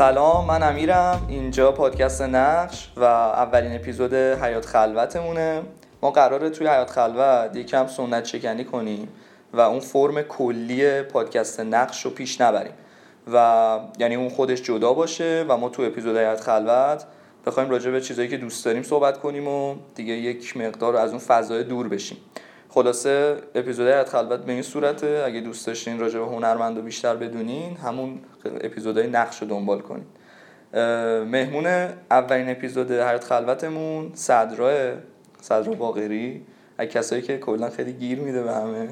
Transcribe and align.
سلام 0.00 0.46
من 0.46 0.62
امیرم. 0.62 1.26
اینجا 1.28 1.72
پادکست 1.72 2.22
نقش 2.22 2.88
و 2.96 3.04
اولین 3.04 3.74
اپیزود 3.74 4.14
حیات 4.14 4.66
خلوتمونه. 4.66 5.62
ما 6.02 6.10
قراره 6.10 6.50
توی 6.50 6.66
حیات 6.66 6.90
خلوت 6.90 7.56
یکم 7.56 7.86
سنت 7.86 8.22
چکنی 8.22 8.64
کنیم 8.64 9.08
و 9.52 9.60
اون 9.60 9.80
فرم 9.80 10.22
کلی 10.22 11.02
پادکست 11.02 11.60
نقش 11.60 12.04
رو 12.04 12.10
پیش 12.10 12.40
نبریم. 12.40 12.72
و 13.32 13.78
یعنی 13.98 14.14
اون 14.14 14.28
خودش 14.28 14.62
جدا 14.62 14.92
باشه 14.92 15.44
و 15.48 15.56
ما 15.56 15.68
تو 15.68 15.82
اپیزود 15.82 16.16
حیات 16.16 16.40
خلوت 16.40 17.04
بخوایم 17.46 17.70
راجع 17.70 17.90
به 17.90 18.00
چیزایی 18.00 18.28
که 18.28 18.36
دوست 18.36 18.64
داریم 18.64 18.82
صحبت 18.82 19.18
کنیم 19.18 19.48
و 19.48 19.74
دیگه 19.94 20.14
یک 20.14 20.56
مقدار 20.56 20.96
از 20.96 21.10
اون 21.10 21.18
فضای 21.18 21.64
دور 21.64 21.88
بشیم. 21.88 22.18
خلاصه 22.70 23.36
اپیزود 23.54 23.86
حیات 23.86 24.08
خلوت 24.08 24.40
به 24.40 24.52
این 24.52 24.62
صورته. 24.62 25.22
اگه 25.26 25.40
دوست 25.40 25.66
داشتین 25.66 25.98
راجع 25.98 26.18
به 26.18 26.26
هنرمند 26.26 26.78
و 26.78 26.82
بیشتر 26.82 27.16
بدونین 27.16 27.76
همون 27.76 28.18
اپیزودهای 28.44 29.06
نقش 29.06 29.42
رو 29.42 29.48
دنبال 29.48 29.80
کنین. 29.80 30.06
مهمون 31.24 31.66
اولین 32.10 32.50
اپیزود 32.50 32.92
حیات 32.92 33.24
خلوتمون 33.24 34.10
صدراه 34.14 34.92
صدرا 35.40 35.74
باقری. 35.74 36.46
از 36.78 36.88
کسایی 36.88 37.22
که 37.22 37.38
کلا 37.38 37.70
خیلی 37.70 37.92
گیر 37.92 38.20
میده 38.20 38.42
به 38.42 38.52
همه. 38.52 38.88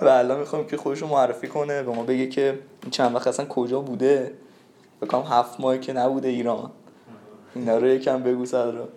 و 0.00 0.08
الان 0.08 0.38
می‌خوام 0.38 0.66
که 0.66 0.76
خودش 0.76 1.02
رو 1.02 1.08
معرفی 1.08 1.48
کنه 1.48 1.82
به 1.82 1.92
ما 1.92 2.02
بگه 2.02 2.26
که 2.26 2.58
چند 2.90 3.14
وقت 3.14 3.26
اصلا 3.26 3.46
کجا 3.46 3.80
بوده. 3.80 4.32
بکنم 5.02 5.22
هفت 5.22 5.60
ماه 5.60 5.78
که 5.78 5.92
نبوده 5.92 6.28
ایران. 6.28 6.70
اینا 7.54 7.78
رو 7.78 7.86
یکم 7.86 8.22
بگو 8.22 8.46
صدرا 8.46 8.88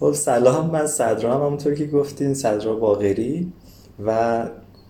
خب 0.00 0.12
سلام 0.12 0.70
من 0.70 0.86
صدرا 0.86 1.34
هم 1.34 1.40
همونطور 1.40 1.74
که 1.74 1.86
گفتین 1.86 2.34
صدرا 2.34 2.74
باقری 2.76 3.52
و 4.06 4.42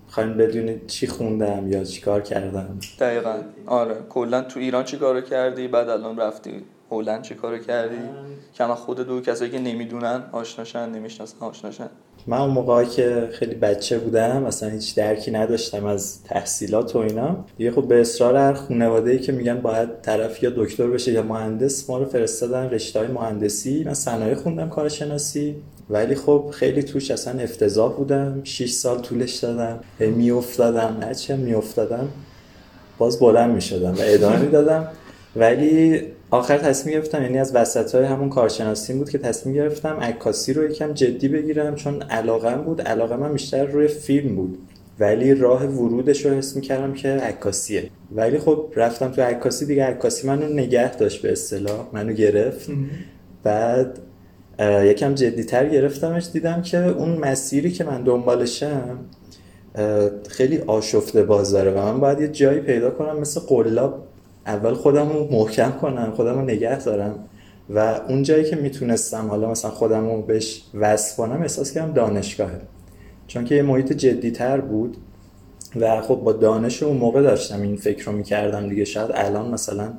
خواهیم 0.08 0.36
بدونید 0.36 0.86
چی 0.86 1.06
خوندم 1.06 1.72
یا 1.72 1.84
چی 1.84 2.00
کار 2.00 2.20
کردم. 2.20 2.78
دقیقا. 3.00 3.34
آره. 3.66 3.96
کلا 4.08 4.42
تو 4.42 4.60
ایران 4.60 4.84
چی 4.84 4.96
کار 4.96 5.20
کردی؟ 5.20 5.68
بعد 5.68 5.88
الان 5.88 6.16
رفتی 6.16 6.64
هلند 6.90 7.22
چی 7.22 7.34
کار 7.34 7.58
کردی؟ 7.58 7.98
که 8.52 8.64
خود 8.64 9.00
دو 9.00 9.20
کسایی 9.20 9.50
که 9.50 9.58
نمی‌دونن 9.58 10.22
آشناشن 10.32 10.90
نمی‌شناسن 10.90 11.36
آشناشن. 11.40 11.88
من 12.28 12.38
اون 12.38 12.50
موقع 12.50 12.84
که 12.84 13.28
خیلی 13.32 13.54
بچه 13.54 13.98
بودم 13.98 14.44
اصلا 14.44 14.68
هیچ 14.68 14.94
درکی 14.94 15.30
نداشتم 15.30 15.84
از 15.84 16.22
تحصیلات 16.24 16.96
و 16.96 16.98
اینا. 16.98 17.44
دیگه 17.58 17.70
خب 17.70 17.88
به 17.88 18.00
اصرار 18.00 18.36
هر 18.36 18.52
خانواده 18.52 19.18
که 19.18 19.32
میگن 19.32 19.60
باید 19.60 19.88
طرف 20.02 20.42
یا 20.42 20.50
دکتر 20.56 20.86
بشه 20.86 21.12
یا 21.12 21.22
مهندس 21.22 21.90
ما 21.90 21.98
رو 21.98 22.04
فرستادن 22.04 22.70
رشته 22.70 22.98
های 22.98 23.08
مهندسی. 23.08 23.84
من 23.84 23.94
صنایع 23.94 24.34
خوندم 24.34 24.68
کارشناسی. 24.68 25.54
ولی 25.90 26.14
خب 26.14 26.50
خیلی 26.52 26.82
توش 26.82 27.10
اصلا 27.10 27.40
افتضاح 27.40 27.92
بودم. 27.92 28.40
6 28.44 28.70
سال 28.70 28.98
طولش 28.98 29.36
دادم. 29.36 29.80
میافتادم. 30.00 30.96
هرچی 31.02 31.36
میافتادم 31.36 32.08
باز 32.98 33.18
بلند 33.18 33.54
می‌شدم 33.54 33.92
و 33.92 34.00
ادامه 34.00 34.38
می‌دادم. 34.38 34.88
ولی 35.36 36.02
آخر 36.30 36.58
تصمیم 36.58 36.94
گرفتم 36.94 37.22
یعنی 37.22 37.38
از 37.38 37.54
وسط 37.54 37.94
های 37.94 38.04
همون 38.04 38.28
کارشناسی 38.28 38.92
بود 38.92 39.10
که 39.10 39.18
تصمیم 39.18 39.54
گرفتم 39.54 39.96
عکاسی 40.00 40.52
رو 40.52 40.70
یکم 40.70 40.92
جدی 40.92 41.28
بگیرم 41.28 41.74
چون 41.74 42.02
علاقم 42.02 42.62
بود 42.62 42.82
علاقه 42.82 43.16
من 43.16 43.32
بیشتر 43.32 43.64
روی 43.64 43.88
فیلم 43.88 44.36
بود. 44.36 44.58
ولی 44.98 45.34
راه 45.34 45.64
ورودش 45.64 46.26
رو 46.26 46.30
حس 46.32 46.56
می‌کردم 46.56 46.92
که 46.92 47.08
عکاسیه. 47.08 47.90
ولی 48.14 48.38
خب 48.38 48.72
رفتم 48.76 49.12
تو 49.12 49.22
عکاسی 49.22 49.66
دیگه 49.66 49.84
عکاسی 49.84 50.26
منو 50.26 50.48
نگه 50.48 50.96
داشت 50.96 51.22
به 51.22 51.32
اصطلاح 51.32 51.88
منو 51.92 52.12
گرفت. 52.12 52.70
بعد 53.42 53.98
یکم 54.60 55.14
جدیتر 55.14 55.68
گرفتمش 55.68 56.28
دیدم 56.32 56.62
که 56.62 56.78
اون 56.78 57.18
مسیری 57.18 57.70
که 57.70 57.84
من 57.84 58.02
دنبالشم 58.02 58.98
خیلی 60.28 60.58
آشفته 60.58 61.22
باز 61.22 61.52
داره 61.52 61.70
و 61.70 61.78
من 61.78 62.00
باید 62.00 62.20
یه 62.20 62.28
جایی 62.28 62.60
پیدا 62.60 62.90
کنم 62.90 63.20
مثل 63.20 63.40
قلاب. 63.40 64.05
اول 64.46 64.74
خودم 64.74 65.08
رو 65.08 65.28
محکم 65.30 65.70
کنم 65.70 66.12
خودم 66.16 66.34
رو 66.34 66.42
نگه 66.42 66.84
دارم 66.84 67.18
و 67.70 68.00
اون 68.08 68.22
جایی 68.22 68.44
که 68.44 68.56
می‌تونستم 68.56 69.28
حالا 69.28 69.50
مثلا 69.50 69.70
خودم 69.70 70.06
رو 70.10 70.22
بهش 70.22 70.62
وصل 70.74 71.16
کنم 71.16 71.42
احساس 71.42 71.72
کردم 71.72 71.92
دانشگاهه. 71.92 72.60
چون 73.26 73.44
که 73.44 73.54
یه 73.54 73.62
محیط 73.62 73.92
جدیتر 73.92 74.60
بود 74.60 74.96
و 75.80 76.00
خب 76.00 76.14
با 76.14 76.32
دانش 76.32 76.82
اون 76.82 76.96
موقع 76.96 77.22
داشتم 77.22 77.62
این 77.62 77.76
فکر 77.76 78.04
رو 78.04 78.12
می‌کردم 78.12 78.68
دیگه 78.68 78.84
شاید 78.84 79.10
الان 79.14 79.50
مثلا 79.50 79.92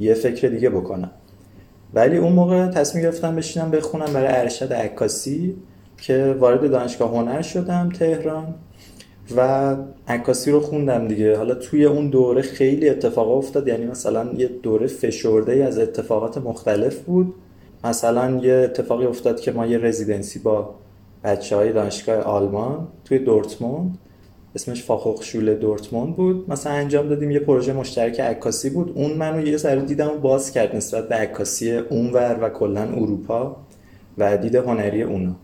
یه 0.00 0.14
فکر 0.14 0.48
دیگه 0.48 0.70
بکنم. 0.70 1.10
ولی 1.94 2.16
اون 2.16 2.32
موقع 2.32 2.68
تصمیم 2.68 3.04
گرفتم 3.04 3.36
بشینم 3.36 3.70
بخونم 3.70 4.12
برای 4.12 4.28
ارشد 4.28 4.72
عکاسی 4.72 5.56
که 5.96 6.36
وارد 6.38 6.70
دانشگاه 6.70 7.10
هنر 7.10 7.42
شدم 7.42 7.88
تهران. 7.88 8.54
و 9.36 9.76
عکاسی 10.08 10.50
رو 10.50 10.60
خوندم 10.60 11.08
دیگه. 11.08 11.36
حالا 11.36 11.54
توی 11.54 11.84
اون 11.84 12.10
دوره 12.10 12.42
خیلی 12.42 12.88
اتفاق 12.88 13.30
افتاد. 13.30 13.68
یعنی 13.68 13.86
مثلا 13.86 14.32
یه 14.36 14.46
دوره 14.62 14.86
فشرده 14.86 15.64
از 15.64 15.78
اتفاقات 15.78 16.38
مختلف 16.38 16.98
بود. 16.98 17.34
مثلا 17.84 18.40
یه 18.42 18.54
اتفاقی 18.54 19.06
افتاد 19.06 19.40
که 19.40 19.52
ما 19.52 19.66
یه 19.66 19.78
رزیدنسی 19.78 20.38
با 20.38 20.74
بچه 21.24 21.56
های 21.56 21.72
دانشگاه 21.72 22.16
آلمان 22.16 22.88
توی 23.04 23.18
دورتموند. 23.18 23.98
اسمش 24.54 24.82
فاخوخشول 24.82 25.54
دورتموند 25.54 26.16
بود. 26.16 26.50
مثلا 26.50 26.72
انجام 26.72 27.08
دادیم. 27.08 27.30
یه 27.30 27.38
پروژه 27.38 27.72
مشترک 27.72 28.20
عکاسی 28.20 28.70
بود. 28.70 28.92
اون 28.94 29.12
منو 29.12 29.46
یه 29.46 29.56
سر 29.56 29.76
دیدم 29.76 30.08
و 30.08 30.18
باز 30.18 30.50
کرد 30.50 30.76
نسبت 30.76 31.08
به 31.08 31.14
عکاسی 31.14 31.72
اونور 31.72 32.38
و 32.42 32.48
کلا 32.48 32.82
اروپا 32.82 33.56
و 34.18 34.36
دید 34.36 34.54
هنری 34.54 35.02
اونا. 35.02 35.36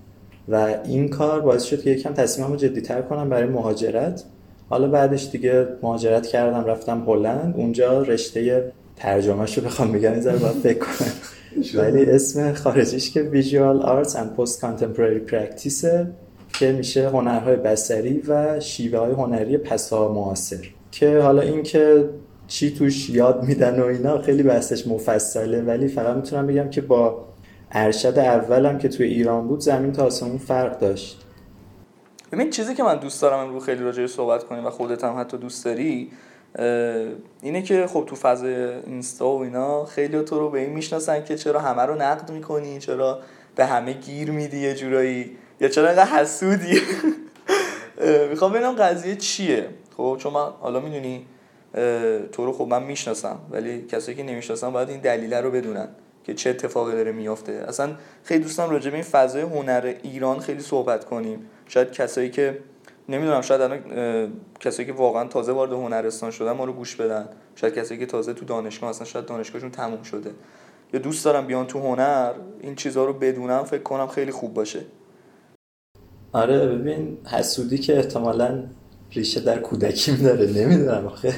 و 0.49 0.75
این 0.85 1.09
کار 1.09 1.41
باعث 1.41 1.63
شد 1.63 1.83
که 1.83 1.91
یکم 1.91 2.13
تصمیممو 2.13 2.57
جدیتر 2.57 3.03
کنم 3.03 3.29
برای 3.29 3.49
مهاجرت. 3.49 4.25
حالا 4.69 4.89
بعدش 4.89 5.31
دیگه 5.31 5.67
مهاجرت 5.83 6.27
کردم 6.27 6.65
رفتم 6.65 7.05
هلند. 7.07 7.55
اونجا 7.57 8.03
رشته 8.03 8.73
ترجمهش 8.97 9.59
رو 9.59 9.65
بخوام 9.65 9.93
بگم 9.93 10.13
این 10.13 10.23
باید 10.23 10.57
فکر 10.63 10.79
کنم. 10.79 11.13
ولی 11.75 12.05
اسم 12.05 12.53
خارجیش 12.53 13.11
که 13.11 13.31
Visual 13.33 13.85
Arts 13.85 14.13
and 14.13 14.41
Post 14.41 14.61
Contemporary 14.61 15.31
Practice 15.31 15.87
که 16.59 16.73
میشه 16.73 17.09
هنرهای 17.09 17.57
بسری 17.57 18.23
و 18.29 18.61
شیوه 18.61 18.99
های 18.99 19.13
هنری 19.13 19.57
پسا 19.57 20.13
معاصر. 20.13 20.57
که 20.93 21.19
حالا 21.19 21.43
این 21.43 21.63
که 21.63 22.09
چی 22.47 22.71
توش 22.71 23.11
یاد 23.11 23.43
میدن 23.43 23.81
و 23.81 23.85
اینا 23.85 24.19
خیلی 24.19 24.43
بحثش 24.43 24.87
مفصله 24.87 25.63
ولی 25.63 25.89
فقط 25.89 26.17
می‌تونم 26.17 26.47
بگم 26.47 26.71
که 26.71 26.81
با 26.81 27.28
ارشد 27.73 28.19
اولم 28.19 28.79
که 28.79 28.89
توی 28.89 29.07
ایران 29.07 29.49
بود 29.49 29.61
زمین 29.61 29.93
تا 29.93 30.05
آسمون 30.05 30.39
فرق 30.39 30.79
داشت. 30.79 31.25
ببین 32.33 32.51
چیزی 32.51 32.75
که 32.75 32.83
من 32.83 32.97
دوست 32.97 33.23
دارم 33.23 33.39
امروز 33.39 33.65
خیلی 33.65 33.85
راجع 33.85 34.07
صحبت 34.07 34.45
کنیم 34.45 34.67
و 34.67 34.71
خودت 34.71 35.05
هم 35.05 35.21
حتی 35.21 35.39
دوست 35.39 35.65
داری 35.65 36.11
اینه 37.43 37.63
که 37.63 37.87
خب 37.87 38.05
تو 38.07 38.17
فضای 38.17 38.55
اینستا 38.87 39.29
و 39.29 39.43
اینا 39.43 39.85
خیلی 39.85 40.23
تو 40.23 40.39
رو 40.39 40.51
به 40.51 40.61
این 40.61 40.71
می‌شناسن 40.71 41.25
که 41.25 41.37
چرا 41.37 41.61
همه 41.61 41.83
رو 41.83 41.95
نقد 41.95 42.31
می‌کنی 42.31 42.79
چرا 42.79 43.19
به 43.57 43.67
همه 43.67 43.93
گیر 43.93 44.31
میدی 44.31 44.59
یه 44.59 44.75
جورایی 44.75 45.37
یا 45.61 45.69
چرا 45.69 45.89
اینقدر 45.89 46.11
حسودی؟ 46.11 46.81
می‌خوام 48.31 48.53
ببینم 48.53 48.73
قضیه 48.73 49.17
چیه. 49.17 49.69
خب 49.97 50.17
چون 50.21 50.33
من 50.33 50.49
حالا 50.61 50.81
می‌دونی 50.81 51.27
تو 52.33 52.47
رو 52.47 52.53
خب 52.53 52.65
من 52.65 52.83
می‌شناسم 52.83 53.39
ولی 53.51 53.83
کسایی 53.83 54.17
که 54.17 54.23
نمی‌شناسن 54.23 54.71
باید 54.71 54.89
این 54.89 55.01
دلیله 55.01 55.41
رو 55.41 55.51
بدونن. 55.51 55.89
که 56.29 56.35
چه 56.35 56.51
اتفاقی 56.51 56.93
داره 56.93 57.13
میافته. 57.13 57.53
اصلا 57.53 57.91
خیلی 58.25 58.43
دوستم 58.43 58.71
راجع 58.71 58.91
به 58.91 58.97
این 58.97 59.05
فضای 59.05 59.43
هنر 59.43 59.95
ایران 60.03 60.39
خیلی 60.39 60.61
صحبت 60.61 61.05
کنیم. 61.05 61.39
شاید 61.69 61.93
کسایی 61.93 62.31
که 62.31 62.59
نمی‌دونم 63.09 63.41
شاید 63.41 63.61
الان 63.61 63.81
کسایی 64.61 64.87
که 64.87 64.93
واقعا 64.93 65.29
تازه 65.29 65.53
وارد 65.53 65.73
هنرستان 65.73 66.31
شدن 66.31 66.53
ما 66.53 66.65
رو 66.65 66.73
گوش 66.73 66.97
بدن. 66.97 67.29
شاید 67.55 67.75
کسایی 67.75 68.01
که 68.01 68.07
تازه 68.07 68.33
تو 68.33 68.45
دانشگاه 68.45 68.91
هستن 68.91 69.05
شاید 69.05 69.27
دانشگاهشون 69.27 69.71
تموم 69.71 70.03
شده. 70.03 70.31
یا 70.93 71.01
دوست 71.01 71.25
دارم 71.25 71.47
بیان 71.47 71.67
تو 71.67 71.79
هنر 71.79 72.33
این 72.61 72.75
چیزها 72.75 73.05
رو 73.05 73.13
بدونم 73.13 73.65
فکر 73.65 73.83
کنم 73.83 74.07
خیلی 74.07 74.31
خوب 74.31 74.55
باشه. 74.55 74.81
آره 76.33 76.67
ببین 76.67 77.19
حسودی 77.27 77.79
که 77.79 77.97
احتمالا 77.97 78.65
ریشه 79.13 79.41
در 79.41 79.59
کودکی 79.59 80.13
داره 80.13 80.47
نمی‌دونم 80.47 81.07
آخه. 81.07 81.35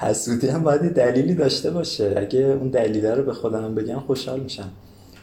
حسودی 0.00 0.48
هم 0.48 0.62
باید 0.62 0.94
دلیلی 0.94 1.34
داشته 1.34 1.70
باشه. 1.70 2.14
اگه 2.16 2.40
اون 2.40 2.68
دلیل 2.68 3.06
رو 3.06 3.22
به 3.22 3.32
خودم 3.32 3.74
بگم 3.74 4.00
خوشحال 4.00 4.40
میشم. 4.40 4.68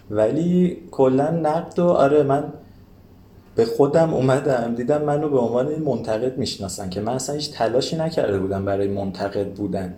ولی 0.09 0.77
کلا 0.91 1.29
نقد 1.31 1.79
و 1.79 1.87
آره 1.87 2.23
من 2.23 2.43
به 3.55 3.65
خودم 3.65 4.13
اومدم 4.13 4.75
دیدم 4.75 5.01
منو 5.01 5.29
به 5.29 5.37
عنوان 5.37 5.75
منتقد 5.75 6.37
می‌شناسن 6.37 6.89
که 6.89 7.01
من 7.01 7.13
اصلا 7.13 7.35
هیچ 7.35 7.51
تلاشی 7.51 7.95
نکرده 7.95 8.39
بودم 8.39 8.65
برای 8.65 8.87
منتقد 8.87 9.47
بودن. 9.47 9.93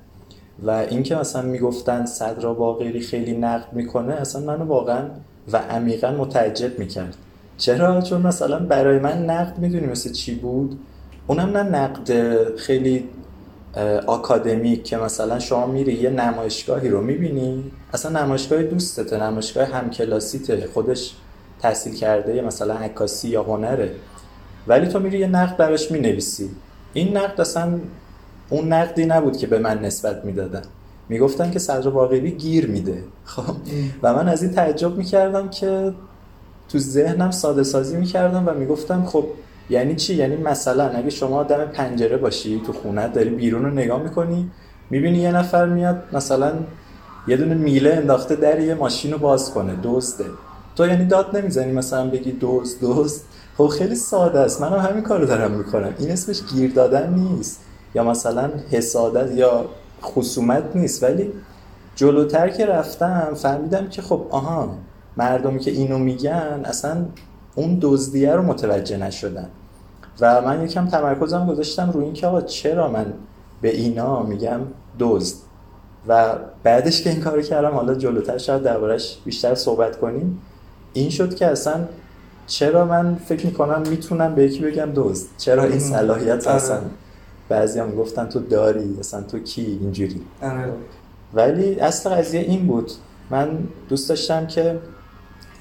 و 0.63 0.71
اینکه 0.71 1.15
مثلا 1.15 1.41
می‌گفتن 1.41 2.05
صدرا 2.05 2.53
باقری 2.53 2.99
خیلی 2.99 3.37
نقد 3.37 3.73
می‌کنه 3.73 4.13
اصلا 4.13 4.41
منو 4.41 4.65
واقعا 4.65 5.03
و 5.51 5.57
عمیقا 5.57 6.11
متعجب 6.11 6.79
می‌کرد. 6.79 7.15
چرا؟ 7.57 8.01
چون 8.01 8.21
مثلا 8.21 8.59
برای 8.59 8.99
من 8.99 9.25
نقد 9.25 9.59
می‌دونی 9.59 9.87
مثل 9.87 10.11
چی 10.11 10.35
بود؟ 10.35 10.79
اونم 11.27 11.57
نه 11.57 11.63
نقد 11.63 12.11
خیلی 12.55 13.09
آکادمیک 14.07 14.83
که 14.83 14.97
مثلا 14.97 15.39
شما 15.39 15.65
میری 15.65 15.93
یه 15.93 16.09
نمایشگاهی 16.09 16.89
رو 16.89 17.01
می‌بینی 17.01 17.71
اصلا 17.93 18.23
نمایشگاه 18.23 18.63
دوستته 18.63 19.23
نمایشگاه 19.23 19.65
همکلاسیته 19.65 20.67
خودش 20.73 21.15
تحصیل 21.61 21.95
کرده 21.95 22.41
مثلا 22.41 22.73
عکاسی 22.73 23.29
یا 23.29 23.43
هنره. 23.43 23.91
ولی 24.67 24.87
تو 24.87 24.99
میری 24.99 25.19
یه 25.19 25.27
نقد 25.27 25.57
براش 25.57 25.91
می‌نویسی. 25.91 26.49
این 26.93 27.17
نقد 27.17 27.41
اصلا 27.41 27.79
اون 28.49 28.73
نقدی 28.73 29.05
نبود 29.05 29.37
که 29.37 29.47
به 29.47 29.59
من 29.59 29.79
نسبت 29.85 30.25
می‌دادن. 30.25 30.61
می‌گفتن 31.09 31.51
که 31.51 31.59
صدر 31.59 31.89
باقری 31.89 32.31
گیر 32.31 32.67
میده. 32.67 33.03
خب؟ 33.25 33.55
و 34.03 34.13
من 34.13 34.29
از 34.29 34.43
این 34.43 34.51
تعجب 34.51 34.97
می‌کردم 34.97 35.49
که 35.49 35.93
تو 36.69 36.79
ذهنم 36.79 37.31
ساده 37.31 37.63
سازی 37.63 37.97
می‌کردم 37.97 38.43
و 38.47 38.53
می‌گفتم 38.53 39.05
خب 39.05 39.25
یعنی 39.69 39.95
چی؟ 39.95 40.15
یعنی 40.15 40.35
مثلا 40.35 40.89
اگه 40.89 41.09
شما 41.09 41.43
دم 41.43 41.65
پنجره 41.65 42.17
باشی 42.17 42.61
تو 42.65 42.73
خونه 42.73 43.07
داری 43.07 43.29
بیرون 43.29 43.65
رو 43.65 43.69
نگاه 43.69 44.03
می‌کنی 44.03 44.51
می‌بینی 44.89 45.17
یه 45.17 45.31
نفر 45.31 45.65
میاد 45.65 46.03
مثلا 46.13 46.53
یه 47.27 47.37
دونه 47.37 47.53
میله 47.53 47.93
انداخته 47.93 48.35
در 48.35 48.59
یه 48.59 48.75
ماشین 48.75 49.11
رو 49.11 49.17
باز 49.17 49.51
کنه 49.51 49.73
دزده 49.83 50.25
تو 50.75 50.87
یعنی 50.87 51.05
داد 51.05 51.37
نمی‌زنی 51.37 51.71
مثلا 51.71 52.09
بگی 52.09 52.31
دوست 52.31 52.81
دوست. 52.81 53.25
خب 53.57 53.67
خیلی 53.67 53.95
ساده 53.95 54.39
است. 54.39 54.61
منم 54.61 54.79
همین 54.79 55.03
کارو 55.03 55.25
دارم 55.25 55.51
می‌کنم. 55.51 55.93
این 55.99 56.11
اسمش 56.11 56.41
گیر 56.53 56.73
دادن 56.73 57.13
نیست. 57.13 57.61
یا 57.95 58.03
مثلا 58.03 58.49
حسادت 58.71 59.35
یا 59.35 59.65
خصومت 60.03 60.63
نیست. 60.75 61.03
ولی 61.03 61.31
جلوتر 61.95 62.49
که 62.49 62.65
رفتم 62.65 63.33
فهمیدم 63.35 63.87
که 63.87 64.01
خب 64.01 64.25
آها 64.29 64.75
مردمی 65.17 65.59
که 65.59 65.71
اینو 65.71 65.97
میگن 65.97 66.61
اصلا 66.65 67.05
اون 67.55 67.77
دزدیه 67.81 68.31
رو 68.31 68.41
متوجه 68.41 68.97
نشدن. 68.97 69.49
و 70.21 70.41
من 70.41 70.63
یکم 70.63 70.87
تمرکزم 70.87 71.45
گذاشتم 71.45 71.91
روی 71.91 72.03
اینکه 72.03 72.27
آقا 72.27 72.41
چرا 72.41 72.87
من 72.91 73.13
به 73.61 73.75
اینا 73.75 74.23
میگم 74.23 74.59
دزد؟ 74.99 75.35
و 76.07 76.35
بعدش 76.63 77.01
که 77.01 77.09
این 77.09 77.19
کارو 77.19 77.41
کردم 77.41 77.71
حالا 77.71 77.95
جلوتر 77.95 78.37
شاید 78.37 78.63
دربارش 78.63 79.17
بیشتر 79.25 79.55
صحبت 79.55 79.99
کنیم 79.99 80.41
این 80.93 81.09
شد 81.09 81.35
که 81.35 81.45
اصلا 81.47 81.85
چرا 82.47 82.85
من 82.85 83.15
فکر 83.15 83.45
می‌کنم 83.45 83.83
می‌تونم 83.89 84.35
به 84.35 84.43
یکی 84.43 84.61
بگم 84.61 84.89
دزد؟ 84.95 85.27
چرا 85.37 85.63
این 85.63 85.79
صلاحیت 85.79 86.47
آره. 86.47 86.55
اصلا 86.55 86.79
بعضی 87.49 87.79
هم 87.79 87.95
گفتن 87.95 88.25
تو 88.25 88.39
داری 88.39 88.95
اصلا 88.99 89.21
تو 89.21 89.39
کی؟ 89.39 89.79
اینجوری. 89.81 90.21
آره. 90.41 90.73
ولی 91.33 91.79
اصل 91.79 92.09
قضیه 92.09 92.41
این 92.41 92.67
بود. 92.67 92.91
من 93.29 93.47
دوست 93.89 94.09
داشتم 94.09 94.47
که 94.47 94.79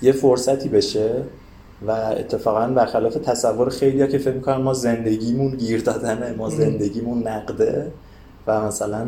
یه 0.03 0.13
فرصتی 0.13 0.69
بشه 0.69 1.23
و 1.87 1.91
اتفاقا 1.91 2.67
برخلاف 2.67 3.15
تصور 3.15 3.69
خیلی 3.69 4.01
ها 4.01 4.07
که 4.07 4.19
فکر 4.19 4.35
می‌کنن 4.35 4.57
ما 4.57 4.75
زندگیمون 4.75 5.51
گیر 5.51 5.83
دادنه 5.83 6.33
ما 6.33 6.51
زندگیمون 6.51 7.29
نقده 7.29 7.93
و 8.47 8.67
مثلا 8.67 9.07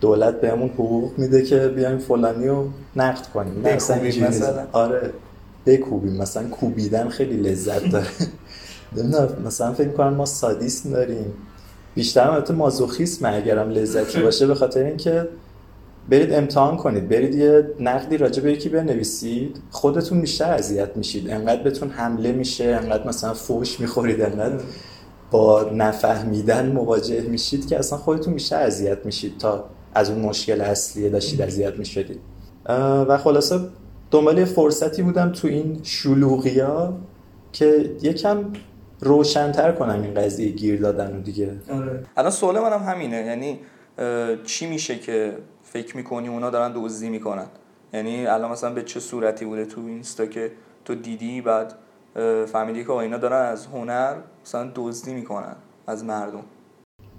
دولت 0.00 0.40
بهمون 0.40 0.68
حقوق 0.68 1.18
میده 1.18 1.42
که 1.42 1.68
بیایم 1.68 1.98
فلانی 1.98 2.48
رو 2.48 2.68
نقد 2.96 3.26
کنیم. 3.26 3.66
نه 3.66 3.78
مثلا. 4.28 4.66
آره 4.72 5.10
بکوبیم. 5.66 6.16
مثلا 6.16 6.48
کوبیدن 6.48 7.08
خیلی 7.08 7.36
لذت 7.36 7.90
داره. 7.90 8.06
مثلا 9.46 9.72
فکر 9.72 9.88
می‌کنم 9.88 10.14
ما 10.14 10.26
سادیسم 10.26 10.90
داریم. 10.90 11.32
بیشتر 11.94 12.30
البته 12.30 12.54
مازوخیسم 12.54 13.26
اگرم 13.26 13.70
لذتی 13.70 14.22
باشه 14.22 14.46
به 14.46 14.54
خاطر 14.54 14.84
اینکه 14.84 15.28
برید 16.08 16.32
امتحان 16.32 16.76
کنید 16.76 17.08
برید 17.08 17.34
یه 17.34 17.70
نقدی 17.80 18.16
راجع 18.16 18.42
به 18.42 18.52
یکی 18.52 18.68
بنویسید. 18.68 19.60
خودتون 19.70 20.20
بیشتر 20.20 20.52
اذیت 20.52 20.96
میشید. 20.96 21.30
انقدر 21.30 21.62
بهتون 21.62 21.90
حمله 21.90 22.32
میشه 22.32 22.64
انقدر 22.64 23.08
مثلا 23.08 23.34
فوش 23.34 23.80
می‌خورید 23.80 24.20
انقدر 24.20 24.64
با 25.30 25.70
نفهمیدن 25.74 26.72
مواجه 26.72 27.20
میشید 27.20 27.68
که 27.68 27.78
اصلا 27.78 27.98
خودتون 27.98 28.34
بیشتر 28.34 28.62
اذیت 28.62 29.06
میشید 29.06 29.38
تا 29.38 29.64
از 29.94 30.10
اون 30.10 30.20
مشکل 30.20 30.60
اصلیه 30.60 31.08
داشتید 31.08 31.42
اذیت 31.42 31.78
می‌شدید. 31.78 32.20
و 33.08 33.18
خلاصه 33.18 33.60
دنبال 34.10 34.44
فرصتی 34.44 35.02
بودم 35.02 35.32
تو 35.32 35.48
این 35.48 35.80
شلوغیا 35.82 36.98
که 37.52 37.90
یکم 38.02 38.44
روشنتر 39.00 39.72
کنم 39.72 40.02
این 40.02 40.14
قضیه 40.14 40.48
گیر 40.48 40.80
دادن 40.80 41.16
و 41.16 41.20
دیگه. 41.20 41.50
آره. 41.70 42.04
الان 42.16 42.30
سوال 42.30 42.58
منم 42.58 42.82
همینه 42.82 43.16
یعنی 43.16 43.60
چی 44.44 44.66
میشه 44.66 44.98
که 44.98 45.32
فکر 45.72 45.96
می‌کنی 45.96 46.28
اونا 46.28 46.50
دارن 46.50 46.72
دزدی 46.74 47.08
می‌کنن. 47.08 47.46
یعنی 47.92 48.26
الان 48.26 48.50
مثلا 48.50 48.74
به 48.74 48.82
چه 48.82 49.00
صورتی 49.00 49.44
بوده 49.44 49.64
تو 49.64 49.80
اینستا 49.80 50.26
که 50.26 50.52
تو 50.84 50.94
دیدی 50.94 51.40
بعد 51.40 51.74
فهمیدی 52.52 52.84
که 52.84 52.90
اینا 52.90 53.18
دارن 53.18 53.46
از 53.46 53.66
هنر 53.66 54.14
مثلا 54.44 54.70
دزدی 54.74 55.14
می‌کنن 55.14 55.56
از 55.86 56.04
مردم. 56.04 56.42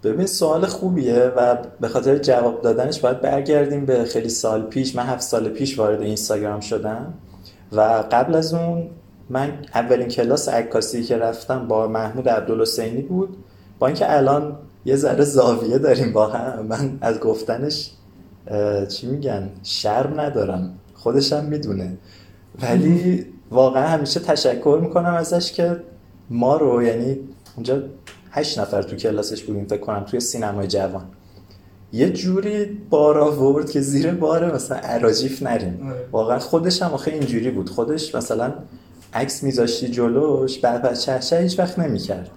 ببین 0.03 0.25
سوال 0.25 0.65
خوبیه 0.65 1.31
و 1.35 1.57
به 1.79 1.87
خاطر 1.87 2.17
جواب 2.17 2.61
دادنش 2.61 2.99
باید 2.99 3.21
برگردیم 3.21 3.85
به 3.85 4.03
خیلی 4.05 4.29
سال 4.29 4.61
پیش. 4.61 4.95
من 4.95 5.03
هفت 5.03 5.21
سال 5.21 5.49
پیش 5.49 5.79
وارد 5.79 6.01
اینستاگرام 6.01 6.59
شدم 6.59 7.13
و 7.71 7.81
قبل 8.11 8.35
از 8.35 8.53
اون 8.53 8.89
من 9.29 9.51
اولین 9.73 10.07
کلاس 10.07 10.49
عکاسی 10.49 11.03
که 11.03 11.17
رفتم 11.17 11.67
با 11.67 11.87
محمود 11.87 12.29
عبدالحسینی 12.29 13.01
بود. 13.01 13.37
با 13.79 13.87
اینکه 13.87 14.17
الان 14.17 14.57
یه 14.85 14.95
ذره 14.95 15.23
زاویه 15.23 15.77
داریم 15.77 16.13
با 16.13 16.27
هم 16.27 16.65
من 16.65 16.97
از 17.01 17.19
گفتنش 17.19 17.91
چی 18.89 19.07
میگن؟ 19.07 19.49
شرم 19.63 20.19
ندارم. 20.19 20.73
خودشم 20.93 21.45
می‌دونه. 21.45 21.97
ولی 22.61 23.25
واقعا 23.51 23.87
همیشه 23.87 24.19
تشکر 24.19 24.79
می‌کنم 24.81 25.13
ازش 25.13 25.51
که 25.51 25.83
ما 26.29 26.57
رو 26.57 26.83
یعنی 26.83 27.19
اونجا 27.55 27.83
هشت 28.31 28.59
نفر 28.59 28.81
تو 28.81 28.95
کلاسش 28.95 29.43
بودیم 29.43 29.65
فکر 29.65 29.79
کنم 29.79 30.03
توی 30.03 30.19
سینمای 30.19 30.67
جوان. 30.67 31.05
یه 31.93 32.09
جوری 32.09 32.65
بار 32.89 33.17
آورد 33.17 33.71
که 33.71 33.81
زیر 33.81 34.11
باره 34.11 34.53
مثلا 34.53 34.77
عراجیف 34.77 35.43
نریم. 35.43 35.87
آره. 35.87 36.07
واقعا 36.11 36.39
خودش 36.39 36.81
هم 36.81 36.91
آخه 36.91 37.11
اینجوری 37.11 37.51
بود. 37.51 37.69
خودش 37.69 38.15
مثلا 38.15 38.53
عکس 39.13 39.43
میذاشتی 39.43 39.87
جلوش 39.87 40.59
بعد 40.59 40.93
چهشه 40.93 41.37
هیچ 41.37 41.59
وقت 41.59 41.79
نمی‌کرد. 41.79 42.29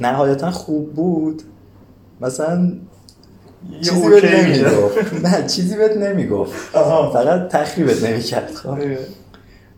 نهایتا 0.00 0.50
خوب 0.50 0.92
بود. 0.94 1.42
مثلا 2.20 2.72
چیزی 3.82 4.08
بهت 4.08 4.24
نمی‌گفت 4.24 5.14
نه 5.24 5.46
چیزی 5.46 5.76
بهت 5.76 5.96
نمی‌گفت. 5.96 6.52
فقط 7.12 7.48
تخریبت 7.48 8.04
نمی‌کرد. 8.04 8.54
خب. 8.54 8.68
آره. 8.68 8.98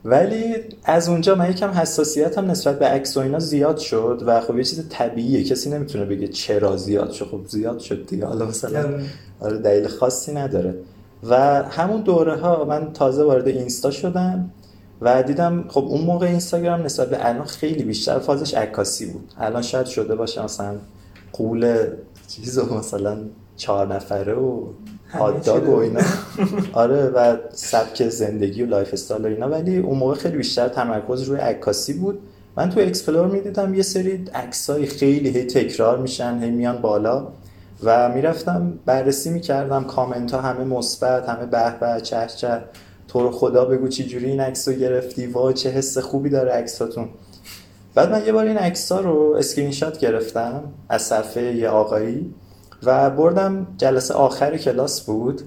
ولی 0.05 0.55
از 0.85 1.09
اونجا 1.09 1.35
من 1.35 1.51
یکم 1.51 1.71
حساسیت 1.71 2.39
هم 2.39 2.51
نسبت 2.51 2.79
به 2.79 2.87
عکس 2.87 3.17
و 3.17 3.21
اینا 3.21 3.39
زیاد 3.39 3.79
شد 3.79 4.23
و 4.27 4.41
خب 4.41 4.57
یه 4.57 4.65
چیز 4.65 4.89
طبیعیه. 4.89 5.45
کسی 5.45 5.71
نمی‌تونه 5.71 6.05
بگه 6.05 6.29
چرا 6.29 6.77
زیاد 6.77 7.11
شد. 7.11 7.25
خب 7.25 7.41
زیاد 7.49 7.79
شد 7.79 8.07
دیگه. 8.07 8.27
حالا 8.27 8.47
مثلا 8.47 8.79
آره, 8.79 9.03
آره، 9.41 9.59
دلیل 9.59 9.89
خاصی 9.89 10.33
نداره. 10.33 10.75
و 11.29 11.63
همون 11.63 12.01
دوره 12.01 12.37
ها 12.37 12.65
من 12.65 12.93
تازه 12.93 13.25
وارد 13.25 13.49
اینستا 13.49 13.91
شدم 13.91 14.51
و 15.01 15.23
دیدم 15.23 15.65
خب 15.69 15.85
اون 15.85 16.01
موقع 16.01 16.27
اینستاگرام 16.27 16.83
نسبت 16.83 17.11
به 17.11 17.29
الان 17.29 17.45
خیلی 17.45 17.85
بیشتر 17.85 18.19
فازش 18.19 18.55
عکاسی 18.55 19.07
بود. 19.07 19.33
الان 19.39 19.63
شاید 19.63 19.87
شده 19.87 20.15
باشه 20.15 20.45
مثلا 20.45 20.75
قول 21.33 21.87
چیزو 22.29 22.75
مثلا 22.79 23.19
چهار 23.57 23.95
نفره 23.95 24.35
و 24.35 24.63
هات 25.13 25.41
داگ 25.41 25.69
و 25.69 25.77
اینا. 25.77 26.01
آره 26.73 27.07
و 27.07 27.37
سبک 27.53 28.09
زندگی 28.09 28.63
و 28.63 28.67
lifestyle 28.67 29.25
و 29.25 29.29
اینا. 29.29 29.49
ولی 29.49 29.79
اون 29.79 29.99
موقع 29.99 30.15
خیلی 30.15 30.37
بیشتر 30.37 30.69
تمرکز 30.69 31.23
روی 31.23 31.39
عکاسی 31.39 31.93
بود. 31.93 32.19
من 32.57 32.71
تو 32.71 32.81
explore 32.81 33.27
می‌دیدم 33.27 33.75
یه 33.75 33.83
سری 33.83 34.25
عکسای 34.35 34.87
خیلی 34.87 35.29
هی 35.29 35.45
تکرار 35.45 35.99
میشن 35.99 36.39
هی 36.43 36.51
میان 36.51 36.77
بالا. 36.77 37.29
و 37.83 38.09
می‌رفتم 38.09 38.79
بررسی 38.87 39.31
می‌کردم. 39.31 39.85
کامنت 39.85 40.33
ها 40.33 40.41
همه 40.41 40.65
مثبت 40.65 41.29
همه 41.29 41.47
به 41.47 41.75
به 41.81 42.01
چه 42.01 42.27
چه. 42.37 42.61
تو 43.09 43.21
رو 43.21 43.31
خدا 43.31 43.65
بگو 43.65 43.89
چی 43.89 44.05
جوری 44.05 44.27
این 44.27 44.41
عکس 44.41 44.69
رو 44.69 44.75
گرفتی. 44.75 45.27
وا 45.27 45.53
چه 45.53 45.71
حس 45.71 45.99
خوبی 45.99 46.31
داره 46.31 46.53
عکساتون. 46.53 47.09
بعد 47.95 48.13
من 48.13 48.27
یه 48.27 48.33
بار 48.33 48.47
این 48.47 48.57
عکس 48.57 48.93
ها 48.93 49.01
رو 49.01 49.35
اسکرین 49.39 49.71
شات 49.71 49.99
گرفتم 49.99 50.63
از 50.89 51.03
صفحه 51.03 51.57
یه 51.57 51.69
آقایی. 51.69 52.35
و 52.83 53.11
بردم 53.11 53.67
جلسه 53.77 54.15
آخر 54.15 54.57
کلاس 54.57 55.01
بود. 55.01 55.43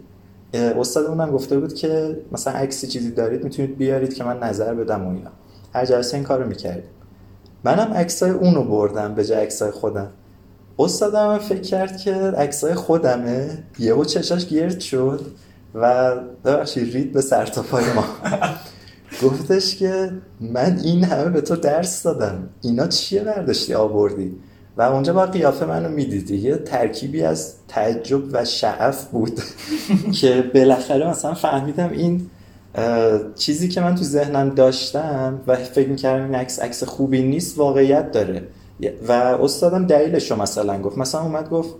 استادمونم 0.53 1.31
گفته 1.31 1.59
بود 1.59 1.73
که 1.73 2.17
مثلا 2.31 2.53
عکسی 2.53 2.87
چیزی 2.87 3.11
دارید 3.11 3.43
می‌تونید 3.43 3.77
بیارید 3.77 4.13
که 4.13 4.23
من 4.23 4.39
نظر 4.39 4.73
بدم 4.73 5.05
و 5.07 5.09
اینا. 5.09 5.31
هر 5.73 5.85
جلسه 5.85 6.17
این 6.17 6.23
کارو 6.23 6.47
می‌کردیم. 6.47 6.89
منم 7.63 7.93
عکسای 7.93 8.31
اونو 8.31 8.63
بردم 8.63 9.15
به 9.15 9.25
جای 9.25 9.43
عکسای 9.43 9.71
خودم. 9.71 10.07
استادم 10.79 11.37
فکر 11.37 11.61
کرد 11.61 11.97
که 11.97 12.13
عکسای 12.13 12.73
خودمه. 12.73 13.63
یهو 13.79 14.05
چشاش 14.05 14.45
گرد 14.45 14.79
شد 14.79 15.25
و 15.75 16.15
ببخشید 16.45 16.93
رید 16.93 17.13
به 17.13 17.21
سر 17.21 17.45
پای 17.45 17.83
ما. 17.93 18.05
گفتش 19.23 19.75
که 19.75 20.11
من 20.39 20.79
این 20.83 21.03
همه 21.03 21.29
به 21.29 21.41
تو 21.41 21.55
درس 21.55 22.03
دادم. 22.03 22.49
اینا 22.61 22.87
چیه 22.87 23.23
برداشتی 23.23 23.73
آوردی؟ 23.73 24.35
و 24.77 24.81
اونجا 24.81 25.13
با 25.13 25.25
قیافه 25.25 25.65
منو 25.65 25.89
می‌دیدی. 25.89 26.37
یه 26.37 26.55
ترکیبی 26.55 27.21
از 27.21 27.53
تعجب 27.67 28.21
و 28.33 28.45
شعف 28.45 29.05
بود 29.05 29.41
که 30.21 30.51
بالاخره 30.53 31.09
مثلا 31.09 31.33
فهمیدم 31.33 31.89
این 31.91 32.29
چیزی 33.35 33.67
که 33.67 33.81
من 33.81 33.95
تو 33.95 34.03
ذهنم 34.03 34.49
داشتم 34.49 35.41
و 35.47 35.55
فکر 35.55 35.89
می‌کردم 35.89 36.23
این 36.23 36.35
عکس 36.35 36.59
عکس 36.59 36.83
خوبی 36.83 37.23
نیست 37.23 37.57
واقعیت 37.57 38.11
داره. 38.11 38.43
و 39.07 39.11
استادم 39.11 39.87
دلیلش 39.87 40.31
رو 40.31 40.41
مثلا 40.41 40.81
گفت. 40.81 40.97
مثلا 40.97 41.21
اومد 41.21 41.49
گفت 41.49 41.75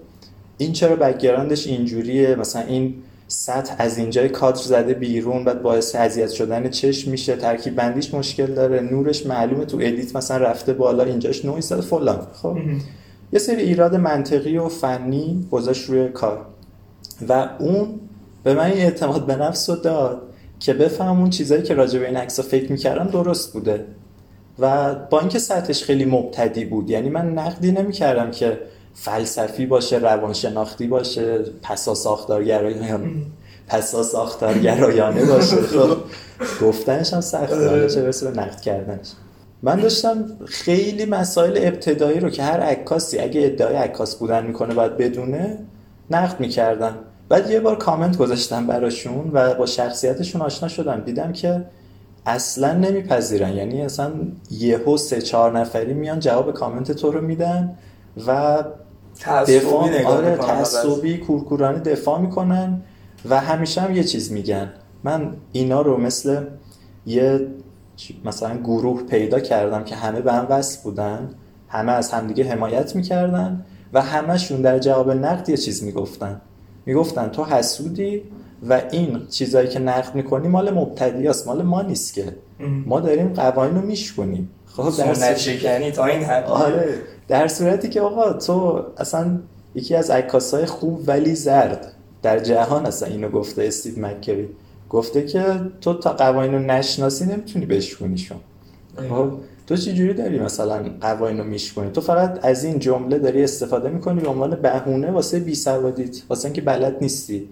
این 0.58 0.74
چرا 0.74 0.96
background 0.96 1.55
ش 1.55 1.67
اینجوریه؟ 1.68 2.36
مثلا 2.36 2.62
این 2.62 2.96
سطح 3.27 3.75
از 3.77 3.98
اینجای 3.98 4.29
کادر 4.29 4.62
زده 4.62 4.93
بیرون 4.93 5.43
بعد 5.43 5.62
باعث 5.62 5.96
اذیت 5.96 6.29
شدن 6.29 6.69
چشم 6.69 7.12
میشه 7.12 7.36
ترکیب 7.36 7.75
بندیش 7.75 8.13
مشکل 8.13 8.46
داره 8.46 8.79
نورش 8.79 9.25
معلومه 9.25 9.65
تو 9.65 9.77
edit 9.77 10.15
مثلا 10.15 10.38
رفته 10.38 10.74
بالا 10.74 11.03
اینجاش 11.03 11.46
نویز 11.46 11.65
زده 11.65 11.81
فلان. 11.81 12.27
خب؟ 12.34 12.57
یه 13.34 13.39
سری 13.39 13.62
ایراد 13.62 13.96
منطقی 13.96 14.57
و 14.57 14.69
فنی 14.69 15.48
گذاشت 15.51 15.89
روی 15.89 16.10
کار. 16.10 16.46
و 17.29 17.50
اون 17.60 18.00
به 18.43 18.53
من 18.53 18.65
این 18.65 18.81
اعتماد 18.81 19.25
به 19.25 19.36
نفس 19.36 19.69
رو 19.69 19.75
داد 19.75 20.22
که 20.60 20.74
بفهم 20.74 21.19
اون 21.19 21.29
چیزایی 21.29 21.63
که 21.63 21.74
راجع 21.74 22.00
به 22.00 22.05
این 22.05 22.17
عکس 22.17 22.39
فکر 22.39 22.72
می‌کردم 22.72 23.07
درست 23.07 23.53
بوده. 23.53 23.86
و 24.60 24.96
با 24.96 25.19
اینکه 25.19 25.39
سطحش 25.39 25.84
خیلی 25.84 26.05
مبتدی 26.05 26.65
بود 26.65 26.89
یعنی 26.89 27.10
من 27.10 27.34
نقدی 27.34 27.72
نمی‌کردم 27.72 28.31
که 28.31 28.60
فلسفی 29.00 29.66
باشه 29.66 29.98
روانشناختی 29.98 30.88
باشه 30.88 31.39
پسا 31.63 31.96
ساختارگرایانه 32.06 33.10
پسا 33.68 34.04
ساختارگرایانه 34.04 35.25
باشه. 35.25 35.56
خب 35.56 35.98
گفتنش 36.62 37.13
هم 37.13 37.22
سخته 37.22 37.89
چه 37.89 38.01
برسه 38.01 38.32
به 38.32 38.42
نقد 38.42 38.62
کردنش. 38.62 39.08
من 39.63 39.80
داشتم 39.80 40.25
خیلی 40.46 41.06
مسائل 41.06 41.58
ابتدایی 41.62 42.20
رو 42.20 42.30
که 42.30 42.44
هر 42.44 42.60
عکاسی 42.60 43.20
اگه 43.20 43.46
ادعای 43.46 43.75
عکاس 43.75 44.16
بودن 44.16 44.46
می‌کنه 44.46 44.74
باید 44.74 44.98
بدونه 44.98 45.58
نقد 46.12 46.39
می‌کردم. 46.39 46.96
بعد 47.30 47.50
یه 47.50 47.60
بار 47.60 47.77
کامنت 47.77 48.18
گذاشتم 48.18 48.68
براشون 48.68 49.32
و 49.34 49.54
با 49.54 49.66
شخصیتشون 49.66 50.42
آشنا 50.42 50.70
شدم. 50.70 51.01
دیدم 51.01 51.34
که 51.34 51.63
اصلا 52.25 52.74
نمیپذیرن. 52.74 53.54
یعنی 53.54 53.82
اصلا 53.82 54.12
یهو 54.51 54.98
سه 54.98 55.22
چهار 55.22 55.60
نفری 55.60 55.94
میان 55.94 56.20
جواب 56.20 56.54
کامنت 56.54 56.92
تو 56.92 57.12
رو 57.12 57.22
میدن 57.22 57.77
و 58.27 58.63
دفاع 59.25 60.03
آره 60.05 60.38
تعصبی 60.38 61.17
کورکورانه 61.17 61.79
دفاع 61.79 62.19
می‌کنن 62.19 62.81
و 63.29 63.39
همیشه 63.39 63.81
هم 63.81 63.95
یه 63.95 64.03
چیز 64.03 64.31
میگن. 64.31 64.74
من 65.03 65.33
اینا 65.51 65.81
رو 65.81 65.97
مثل 65.97 66.41
یه 67.05 67.47
مثلا 68.25 68.57
گروه 68.57 69.03
پیدا 69.03 69.39
کردم 69.39 69.83
که 69.83 69.95
همه 69.95 70.21
به 70.21 70.33
هم 70.33 70.47
وصل 70.50 70.83
بودن 70.83 71.29
همه 71.67 71.91
از 71.91 72.12
همدیگه 72.12 72.43
حمایت 72.43 72.95
می‌کردن 72.95 73.65
و 73.93 74.01
همهشون 74.01 74.62
در 74.62 74.79
جواب 74.79 75.12
نقد 75.12 75.50
یه 75.50 75.57
چیز 75.57 75.83
می‌گفتن. 75.83 76.41
می‌گفتن 76.86 77.29
تو 77.29 77.43
حسودی 77.43 78.21
و 78.69 78.81
این 78.91 79.27
چیزایی 79.29 79.67
که 79.67 79.79
نقد 79.79 80.15
می‌کنی 80.15 80.47
مال 80.47 80.71
مبتدی 80.71 81.27
است 81.27 81.47
مال 81.47 81.62
ما 81.62 81.81
نیست 81.81 82.13
که. 82.13 82.36
ما 82.86 83.00
داریم 83.00 83.33
قوانین 83.33 83.75
رو 83.75 83.81
میشکنیم. 83.81 84.50
خب 84.65 84.83
در 84.97 85.13
صورتی... 85.13 85.91
تا 85.91 86.05
این 86.05 86.24
حد. 86.24 86.45
آره. 86.45 86.95
در 87.27 87.48
صورتی 87.48 87.89
که 87.89 88.01
آقا 88.01 88.34
تو 88.34 88.84
اصلا 88.98 89.39
یکی 89.75 89.96
از 89.96 90.10
عکاسای 90.10 90.65
خوب 90.65 91.03
ولی 91.07 91.36
زرد. 91.36 91.93
در 92.22 92.39
جهان 92.39 92.86
اصلا 92.86 93.10
اینو 93.10 93.29
گفته 93.29 93.63
استیو 93.63 94.05
مکری 94.05 94.50
گفته 94.89 95.25
که 95.25 95.43
تو 95.81 95.93
تا 95.93 96.13
قوانین 96.13 96.53
رو 96.53 96.60
نشناسی 96.60 97.25
نمی‌تونی 97.25 97.65
بشکنیشون 97.65 98.38
خب 99.10 99.31
تو 99.67 99.77
چی 99.77 99.93
جوری 99.93 100.13
داری 100.13 100.39
مثلا 100.39 100.86
قوانین 101.01 101.38
رو 101.38 101.43
میشکنی 101.43 101.91
تو 101.91 102.01
فقط 102.01 102.46
از 102.46 102.63
این 102.63 102.79
جمله 102.79 103.19
داری 103.19 103.43
استفاده 103.43 103.89
می‌کنی 103.89 104.19
به 104.19 104.29
عنوان 104.29 104.55
بهونه 104.55 105.12
واسه 105.12 105.39
بی 105.39 105.55
سوادیت 105.55 106.22
واسه 106.29 106.46
اینکه 106.46 106.62
بلد 106.62 106.98
نیستی. 107.01 107.50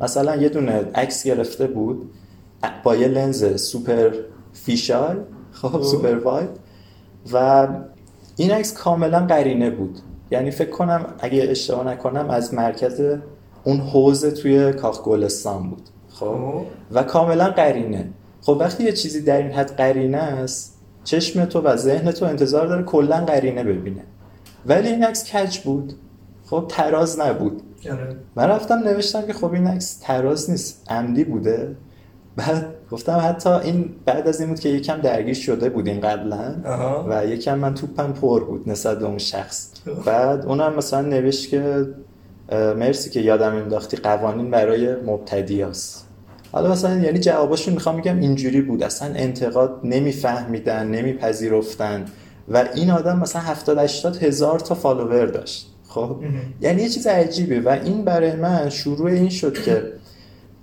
مثلا 0.00 0.36
یه 0.36 0.48
دونه 0.48 0.72
عکس 0.94 1.24
گرفته 1.24 1.66
بود 1.66 2.10
با 2.84 2.96
یه 2.96 3.08
لنز 3.08 3.62
super 3.62 4.10
fisheye 4.52 5.24
خب 5.52 5.82
super 5.82 6.14
wide 6.14 6.48
و 7.32 7.68
این 8.36 8.50
عکس 8.50 8.74
کاملا 8.74 9.26
قرینه 9.26 9.70
بود. 9.70 9.98
یعنی 10.30 10.50
فکر 10.50 10.70
کنم 10.70 11.06
اگه 11.18 11.42
اشتباه 11.50 11.86
نکنم 11.86 12.30
از 12.30 12.54
مرکز 12.54 13.02
اون 13.64 13.80
حوزه 13.80 14.30
توی 14.30 14.72
کاخ 14.72 15.02
گلستان 15.02 15.70
بود. 15.70 15.82
خب؟ 16.08 16.62
و 16.92 17.02
کاملا 17.02 17.50
قرینه. 17.50 18.08
خب 18.40 18.56
وقتی 18.60 18.84
یه 18.84 18.92
چیزی 18.92 19.22
در 19.22 19.36
این 19.36 19.52
حد 19.52 19.76
قرینه 19.76 20.18
است 20.18 20.78
چشم 21.04 21.44
تو 21.44 21.60
و 21.60 21.76
ذهن 21.76 22.10
تو 22.10 22.24
انتظار 22.24 22.66
داره 22.66 22.82
کلا 22.82 23.24
قرینه 23.24 23.64
ببینه. 23.64 24.02
ولی 24.66 24.88
این 24.88 25.04
عکس 25.04 25.30
کج 25.30 25.58
بود؟ 25.58 25.94
خب 26.46 26.64
تراز 26.68 27.20
نبود. 27.20 27.62
آره. 27.90 28.16
من 28.36 28.44
رفتم 28.44 28.74
نوشتم 28.74 29.26
که 29.26 29.32
خب 29.32 29.52
این 29.52 29.66
عکس 29.66 29.98
تراز 29.98 30.50
نیست 30.50 30.86
عمدی 30.90 31.24
بوده. 31.24 31.76
بعد 32.36 32.74
گفتم 32.90 33.20
حتی 33.22 33.48
این 33.50 33.90
بعد 34.04 34.28
از 34.28 34.40
این 34.40 34.48
بود 34.48 34.60
که 34.60 34.68
یکم 34.68 35.00
درگیر 35.00 35.34
شده 35.34 35.70
بودیم 35.70 36.00
قبلا 36.00 36.54
و 37.08 37.26
یکم 37.26 37.58
من 37.58 37.74
توپم 37.74 38.12
پر 38.12 38.44
بود 38.44 38.70
نسبت 38.70 38.98
به 38.98 39.06
اون 39.06 39.18
شخص. 39.18 39.70
بعد 40.06 40.46
اونم 40.46 40.74
مثلا 40.74 41.00
نوشت 41.00 41.48
که 41.48 41.86
مرسی 42.52 43.10
که 43.10 43.20
یادم 43.20 43.54
انداختی 43.54 43.96
قوانین 43.96 44.50
برای 44.50 44.94
مبتدیاست. 44.94 46.08
حالا 46.52 46.70
مثلا 46.70 46.96
یعنی 46.98 47.18
جواباشون 47.18 47.74
می‌خوام 47.74 47.96
میگم 47.96 48.18
اینجوری 48.18 48.60
بود. 48.60 48.82
اصلا 48.82 49.14
انتقاد 49.14 49.80
نمیفهمیدن 49.84 50.88
نمیپذیرفتن 50.88 52.04
و 52.48 52.64
این 52.74 52.90
آدم 52.90 53.18
مثلا 53.18 53.42
70 53.42 53.78
80 53.78 54.16
هزار 54.16 54.58
تا 54.60 54.74
فالوور 54.74 55.26
داشت. 55.26 55.68
خب؟ 55.88 56.16
یعنی 56.60 56.82
یه 56.82 56.88
چیز 56.88 57.06
عجیبه 57.06 57.60
و 57.60 57.68
این 57.84 58.04
برای 58.04 58.32
من 58.36 58.68
شروع 58.68 59.10
این 59.10 59.28
شد 59.28 59.62
که 59.62 59.82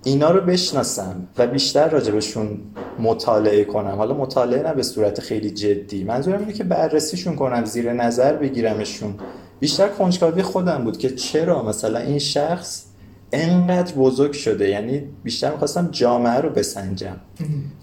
اینا 0.04 0.30
رو 0.30 0.40
بشناسم 0.40 1.28
و 1.38 1.46
بیشتر 1.46 1.88
راجبشون 1.88 2.60
مطالعه 2.98 3.64
کنم. 3.64 3.94
حالا 3.96 4.14
مطالعه 4.14 4.62
نه 4.62 4.74
به 4.74 4.82
صورت 4.82 5.20
خیلی 5.20 5.50
جدی. 5.50 6.04
منظورم 6.04 6.38
اینه 6.38 6.52
که 6.52 6.64
بررسیشون 6.64 7.36
کنم 7.36 7.64
زیر 7.64 7.92
نظر 7.92 8.32
بگیرمشون. 8.32 9.14
بیشتر 9.60 9.88
کنجکاوی 9.88 10.42
خودم 10.42 10.84
بود 10.84 10.98
که 10.98 11.10
چرا 11.10 11.62
مثلا 11.62 11.98
این 11.98 12.18
شخص 12.18 12.84
انقدر 13.32 13.94
بزرگ 13.94 14.32
شده. 14.32 14.68
یعنی 14.68 15.02
بیشتر 15.22 15.50
می‌خواستم 15.50 15.88
جامعه 15.90 16.40
رو 16.40 16.50
بسنجم. 16.50 17.16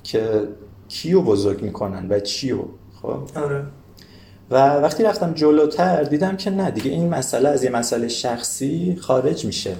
که 0.04 0.48
کیو 0.88 1.22
بزرگ 1.22 1.62
می‌کنن 1.62 2.08
و 2.10 2.20
چیو 2.20 2.58
خب؟ 3.02 3.20
آره. 3.36 3.64
و 4.52 4.56
وقتی 4.76 5.04
رفتم 5.04 5.34
جلوتر 5.34 6.04
دیدم 6.04 6.38
که 6.38 6.50
نه 6.50 6.72
دیگه 6.72 6.92
این 6.92 7.10
مسئله 7.10 7.50
از 7.50 7.64
یه 7.64 7.70
مسئله 7.70 8.08
شخصی 8.08 8.98
خارج 9.02 9.46
میشه. 9.46 9.76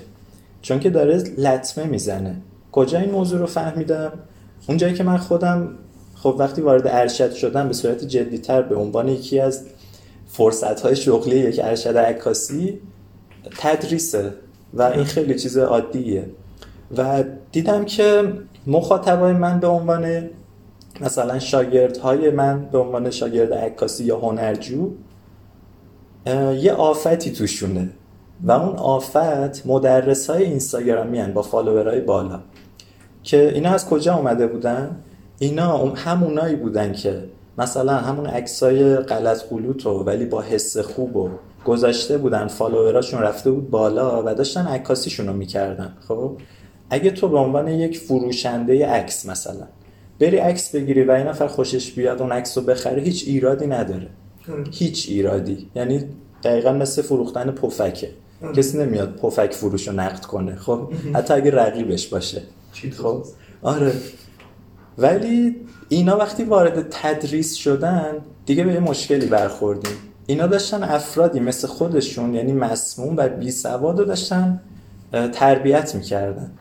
چون 0.68 0.80
که 0.80 0.90
داره 0.90 1.24
لطمه 1.38 1.86
می‌زنه. 1.86 2.36
کجا 2.72 3.00
این 3.00 3.12
موضوع 3.12 3.40
رو 3.40 3.46
فهمیدم؟ 3.46 4.12
اونجایی 4.68 4.94
که 4.94 5.04
من 5.04 5.18
خودم 5.18 5.70
خب 6.16 6.36
وقتی 6.40 6.62
وارد 6.62 6.88
ارشد 6.88 7.34
شدم 7.34 7.68
به 7.68 7.74
صورت 7.74 8.04
جدیتر 8.04 8.62
به 8.62 8.76
عنوان 8.76 9.08
یکی 9.08 9.40
از 9.40 9.66
فرصت 10.28 10.82
های 10.82 10.96
شغلی 10.96 11.40
یک 11.40 11.60
ارشد 11.64 11.98
عکاسی 11.98 12.80
تدریسه 13.58 14.34
و 14.74 14.82
این 14.82 15.04
خیلی 15.04 15.40
چیز 15.40 15.58
عادیه. 15.58 16.26
و 16.98 17.24
دیدم 17.52 17.86
که 17.86 18.34
مخاطبای 18.68 19.34
من 19.34 19.60
به 19.60 19.68
عنوان 19.68 20.30
مثلا 21.02 21.40
شاگردهای 21.40 22.30
من 22.30 22.66
به 22.66 22.78
عنوان 22.78 23.12
شاگرد 23.12 23.54
عکاسی 23.54 24.04
یا 24.04 24.20
هنرجو 24.20 24.92
یه 26.60 26.72
آفتی 26.72 27.32
توشونه. 27.32 27.90
و 28.44 28.52
اون 28.52 28.76
آفت 28.76 29.66
مدرس 29.66 30.30
های 30.30 30.44
اینستاگرامی 30.44 31.22
با 31.24 31.42
فالوورهای 31.42 32.02
بالا. 32.02 32.40
که 33.24 33.52
اینا 33.54 33.70
از 33.70 33.90
کجا 33.90 34.16
اومده 34.16 34.48
بودن؟ 34.48 34.96
اینا 35.40 35.78
همونایی 35.78 36.56
بودن 36.56 36.94
که 36.94 37.24
مثلا 37.58 37.94
همون 37.94 38.26
عکسای 38.26 38.96
غلط 38.96 39.44
قلوت 39.50 39.86
ولی 39.86 40.26
با 40.26 40.42
حس 40.42 40.78
خوب 40.78 41.16
و 41.16 41.30
گذاشته 41.66 42.18
بودن 42.18 42.48
فالووراشون 42.48 43.22
رفته 43.22 43.52
بود 43.52 43.70
بالا 43.70 44.24
و 44.26 44.34
داشتن 44.34 44.68
عکاسیشون 44.68 45.28
رو 45.28 45.34
می‌کردن. 45.34 45.94
خب؟ 46.08 46.38
اگه 46.90 47.12
تو 47.12 47.28
به 47.28 47.38
عنوان 47.38 47.68
یک 47.68 48.00
فروشنده 48.00 48.88
عکس 48.88 49.26
مثلا 49.26 49.68
بری 50.20 50.38
عکس 50.38 50.76
بگیری 50.76 51.04
و 51.04 51.12
این 51.12 51.28
نفر 51.28 51.48
خوشش 51.48 51.92
بیاد 51.92 52.22
اون 52.22 52.32
عکس 52.32 52.58
رو 52.58 52.64
بخره 52.64 53.02
هیچ 53.02 53.24
ایرادی 53.28 53.68
نداره. 53.68 54.08
هیچ 54.72 55.06
ایرادی. 55.10 55.70
یعنی 55.76 56.06
دقیقا 56.44 56.72
مثل 56.72 57.02
فروختن 57.02 57.52
پفکه. 57.52 58.10
کسی 58.56 58.78
نمیاد 58.78 59.16
پفک 59.16 59.54
فروش 59.54 59.88
رو 59.88 59.94
نقد 59.94 60.26
کنه 60.26 60.56
خب؟ 60.56 60.92
حتی 61.14 61.34
اگه 61.34 61.52
رقیبش 61.52 62.08
باشه. 62.08 62.42
خب؟ 62.98 63.24
آره. 63.62 63.94
ولی 64.98 65.56
اینا 65.90 66.18
وقتی 66.18 66.44
وارد 66.44 66.88
تدریس 66.90 67.54
شدن 67.56 68.14
دیگه 68.46 68.64
به 68.64 68.74
یه 68.74 68.80
مشکلی 68.80 69.26
برخوردیم. 69.26 69.92
اینا 70.28 70.48
داشتن 70.48 70.84
افرادی 70.84 71.40
مثل 71.40 71.68
خودشون 71.68 72.34
یعنی 72.34 72.54
مسموم 72.54 73.18
و 73.18 73.30
بی 73.30 73.52
سواد 73.52 74.00
رو 74.00 74.06
داشتن 74.06 74.62
تربیت 75.12 75.96
می‌کردن. 75.96 76.52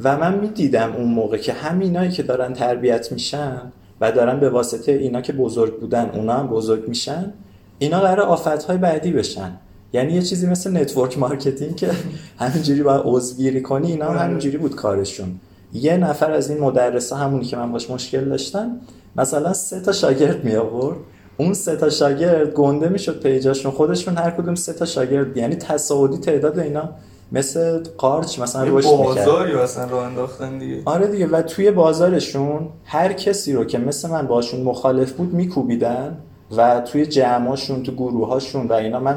و 0.00 0.18
من 0.18 0.38
می‌دیدم 0.38 0.92
اون 0.92 1.08
موقع 1.08 1.36
که 1.36 1.52
همینایی 1.52 2.10
که 2.10 2.22
دارن 2.22 2.52
تربیت 2.52 3.12
میشن 3.12 3.72
و 4.00 4.12
دارن 4.12 4.40
به 4.40 4.50
واسطه 4.50 4.92
اینا 4.92 5.20
که 5.20 5.32
بزرگ 5.32 5.80
بودن 5.80 6.10
اونا 6.14 6.34
هم 6.34 6.46
بزرگ 6.46 6.88
میشن 6.88 7.32
اینا 7.78 8.00
قراره 8.00 8.20
آفتهای 8.20 8.78
بعدی 8.78 9.12
بشن. 9.12 9.52
یعنی 9.92 10.12
یه 10.12 10.22
چیزی 10.22 10.46
مثل 10.46 10.76
network 10.76 11.18
marketing 11.18 11.76
که 11.76 11.90
همینجوری 12.38 12.82
باید 12.82 13.02
عضوگیری 13.04 13.62
کنی 13.62 13.90
اینا 13.90 14.04
هم 14.04 14.10
آره. 14.10 14.20
همینجوری 14.20 14.58
بود 14.58 14.74
کارشون. 14.74 15.40
یه 15.72 15.96
نفر 15.96 16.32
از 16.32 16.50
این 16.50 16.58
مدرسه 16.58 17.16
همونی 17.16 17.44
که 17.44 17.56
من 17.56 17.72
باش 17.72 17.90
مشکل 17.90 18.24
داشتم 18.24 18.80
مثلا 19.16 19.52
سه 19.52 19.80
تا 19.80 19.92
شاگرد 19.92 20.44
می 20.44 20.56
آورد 20.56 20.96
اون 21.36 21.54
سه 21.54 21.76
تا 21.76 21.90
شاگرد 21.90 22.50
گنده 22.50 22.88
می‌شد 22.88 23.22
page 23.22 23.44
اشون. 23.44 23.72
خودشون 23.72 24.16
هر 24.16 24.30
کدوم 24.30 24.54
سه 24.54 24.72
تا 24.72 24.84
شاگرد 24.84 25.36
یعنی 25.36 25.54
تصاعدی 25.54 26.18
تعداد 26.18 26.58
اینا 26.58 26.88
مثل 27.32 27.82
قارچ 27.98 28.38
مثلا 28.38 28.64
روش 28.64 28.86
بازاری 28.86 29.54
مثلا 29.54 29.84
رو 29.84 29.96
انداختن 29.96 30.58
دیگه. 30.58 30.82
آره 30.84 31.06
دیگه 31.06 31.26
و 31.26 31.42
توی 31.42 31.70
بازارشون 31.70 32.68
هر 32.84 33.12
کسی 33.12 33.52
رو 33.52 33.64
که 33.64 33.78
مثل 33.78 34.10
من 34.10 34.26
باشون 34.26 34.60
مخالف 34.60 35.12
بود 35.12 35.34
میکوبیدن 35.34 36.16
و 36.56 36.80
توی 36.80 37.06
جمعاشون 37.06 37.82
تو 37.82 37.92
گروهاشون 37.92 38.66
و 38.66 38.72
اینا. 38.72 39.00
من 39.00 39.16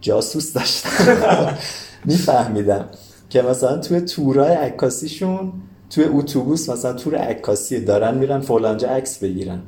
جاسوس 0.00 0.52
داشتم. 0.52 0.88
میفهمیدم 2.04 2.84
که 3.30 3.42
مثلا 3.42 3.78
توی 3.78 4.00
تورای 4.00 4.52
عکاسیشون 4.54 5.52
توی 5.90 6.04
اتوبوس 6.04 6.68
مثلا 6.68 6.92
تور 6.92 7.14
عکاسی 7.14 7.80
دارن 7.80 8.14
میرن 8.18 8.40
فلانجا 8.40 8.88
عکس 8.88 9.18
بگیرن. 9.18 9.60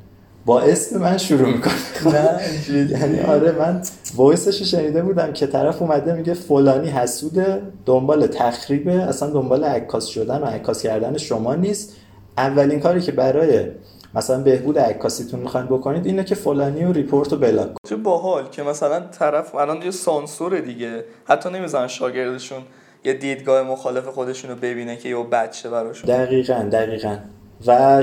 با 0.47 0.61
اسم 0.61 0.99
من 1.01 1.19
شروع 1.19 1.49
می‌کنه 1.49 2.41
یعنی 2.91 3.21
آره 3.21 3.53
من 3.53 3.83
voice 4.17 4.48
ش 4.48 4.61
رو 4.61 4.67
شنیده 4.67 5.03
بودم 5.03 5.33
که 5.33 5.47
طرف 5.47 5.83
اومده 5.83 6.15
میگه 6.15 6.35
فلانی 6.35 6.89
حسوده 6.89 7.63
دنبال 7.87 8.27
تخریبه 8.27 8.93
اصلا 8.93 9.31
دنبال 9.31 9.65
عکاس 9.65 10.07
شدن 10.07 10.39
و 10.39 10.45
عکاس 10.45 10.83
کردن 10.83 11.19
شما 11.19 11.55
نیست. 11.55 11.93
اولین 12.39 12.81
کاری 12.81 13.01
که 13.01 13.13
برای 13.13 13.65
مثلا 14.15 14.43
بهبود 14.43 14.79
عکاسیتون 14.79 15.41
می‌خواین 15.41 15.67
بکنید 15.67 16.07
اینه 16.07 16.25
که 16.25 16.35
فلانی 16.35 16.51
رو 16.51 16.60
report 16.60 16.85
و 16.85 16.93
block 16.93 17.69
چه 17.89 17.97
باحال 17.97 18.49
که 18.49 18.63
مثلا 18.63 19.01
طرف 19.01 19.55
الان 19.55 19.83
یه 19.83 19.91
سانسور 19.91 20.61
دیگه. 20.61 21.05
حتی 21.25 21.51
نمی‌زنن 21.51 21.89
شاگردشون 21.89 22.63
یه 23.05 23.13
دیدگاه 23.13 23.63
مخالف 23.63 24.07
خودشون 24.07 24.51
رو 24.51 24.57
ببینه 24.57 24.97
که 24.97 25.09
یه 25.09 25.17
بچه 25.17 25.71
براشون. 25.71 26.11
دقیقا 26.11 26.69
دقیقا. 26.73 27.17
و 27.67 28.03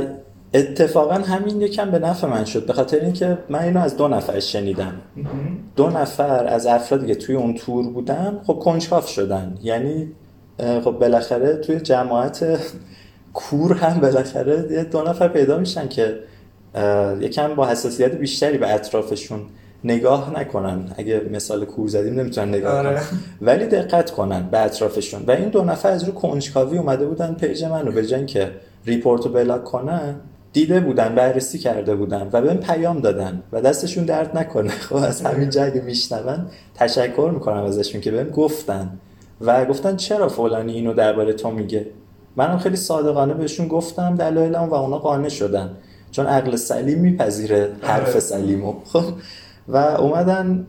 اتفاقا 0.53 1.13
همین 1.13 1.61
یکم 1.61 1.91
به 1.91 1.99
نفع 1.99 2.27
من 2.27 2.45
شد. 2.45 2.65
به 2.65 2.73
خاطر 2.73 2.99
اینکه 2.99 3.37
من 3.49 3.59
اینو 3.59 3.79
از 3.79 3.97
دو 3.97 4.07
نفر 4.07 4.39
شنیدم. 4.39 4.93
دو 5.75 5.89
نفر 5.89 6.47
از 6.47 6.67
افرادی 6.67 7.07
که 7.07 7.15
توی 7.15 7.35
اون 7.35 7.55
تور 7.55 7.87
بودن 7.87 8.41
خب 8.47 8.53
کنجکاو 8.53 9.07
شدن. 9.07 9.57
یعنی 9.61 10.11
خب 10.83 10.91
بالاخره 10.91 11.55
توی 11.55 11.79
جماعت 11.79 12.59
کور 13.33 13.73
هم 13.73 13.99
بالاخره 13.99 14.67
یه 14.71 14.83
دو 14.83 15.01
نفر 15.01 15.27
پیدا 15.27 15.57
میشن 15.57 15.87
که 15.87 16.19
یکم 17.21 17.55
با 17.55 17.67
حساسیت 17.67 18.15
بیشتری 18.15 18.57
به 18.57 18.73
اطرافشون 18.73 19.41
نگاه 19.83 20.39
نکنن. 20.39 20.93
اگه 20.97 21.21
مثال 21.31 21.65
کور 21.65 21.87
زدیم 21.87 22.19
نمی‌تونن 22.19 22.49
نگاه 22.49 22.77
آره. 22.77 22.89
کنن. 22.89 23.19
ولی 23.41 23.65
دقت 23.65 24.11
کنن 24.11 24.49
به 24.51 24.59
اطرافشون. 24.59 25.23
و 25.27 25.31
این 25.31 25.49
دو 25.49 25.63
نفر 25.63 25.89
از 25.89 26.03
رو 26.03 26.11
کنجکاوی 26.11 26.77
اومده 26.77 27.05
بودن 27.05 27.33
page 27.33 27.63
منو. 27.63 27.91
به 27.91 28.05
جای 28.05 28.25
اینکه 28.25 28.51
report 28.85 29.25
و 29.25 29.31
block 29.31 29.63
کنن 29.63 30.15
دیده 30.53 30.79
بودن 30.79 31.15
بررسی 31.15 31.57
کرده 31.57 31.95
بودن 31.95 32.29
و 32.33 32.41
بهم 32.41 32.57
پیام 32.57 32.99
دادن 32.99 33.43
و 33.51 33.61
دستشون 33.61 34.05
درد 34.05 34.37
نکنه. 34.37 34.69
خب 34.89 34.95
از 34.95 35.21
همین 35.21 35.49
جا 35.49 35.63
اگه 35.63 35.81
میشنون 35.81 36.45
تشکر 36.75 37.31
می‌کنم 37.33 37.63
ازشون 37.63 38.01
که 38.01 38.11
بهم 38.11 38.29
گفتن. 38.29 38.99
و 39.41 39.65
گفتن 39.65 39.95
چرا 39.95 40.29
فلانی 40.29 40.73
اینو 40.73 40.93
درباره 40.93 41.33
تو 41.33 41.51
میگه؟ 41.51 41.85
منم 42.35 42.57
خیلی 42.57 42.75
صادقانه 42.75 43.33
بهشون 43.33 43.67
گفتم 43.67 44.15
دلایلم 44.15 44.63
و 44.63 44.73
اونا 44.73 44.97
قانع 44.97 45.29
شدن. 45.29 45.69
چون 46.11 46.25
عقل 46.25 46.55
سلیم 46.55 46.99
میپذیره 46.99 47.71
حرف 47.81 48.09
آره. 48.09 48.19
سلیمو. 48.19 48.73
خب. 48.85 49.03
و 49.67 49.77
اومدن 49.77 50.67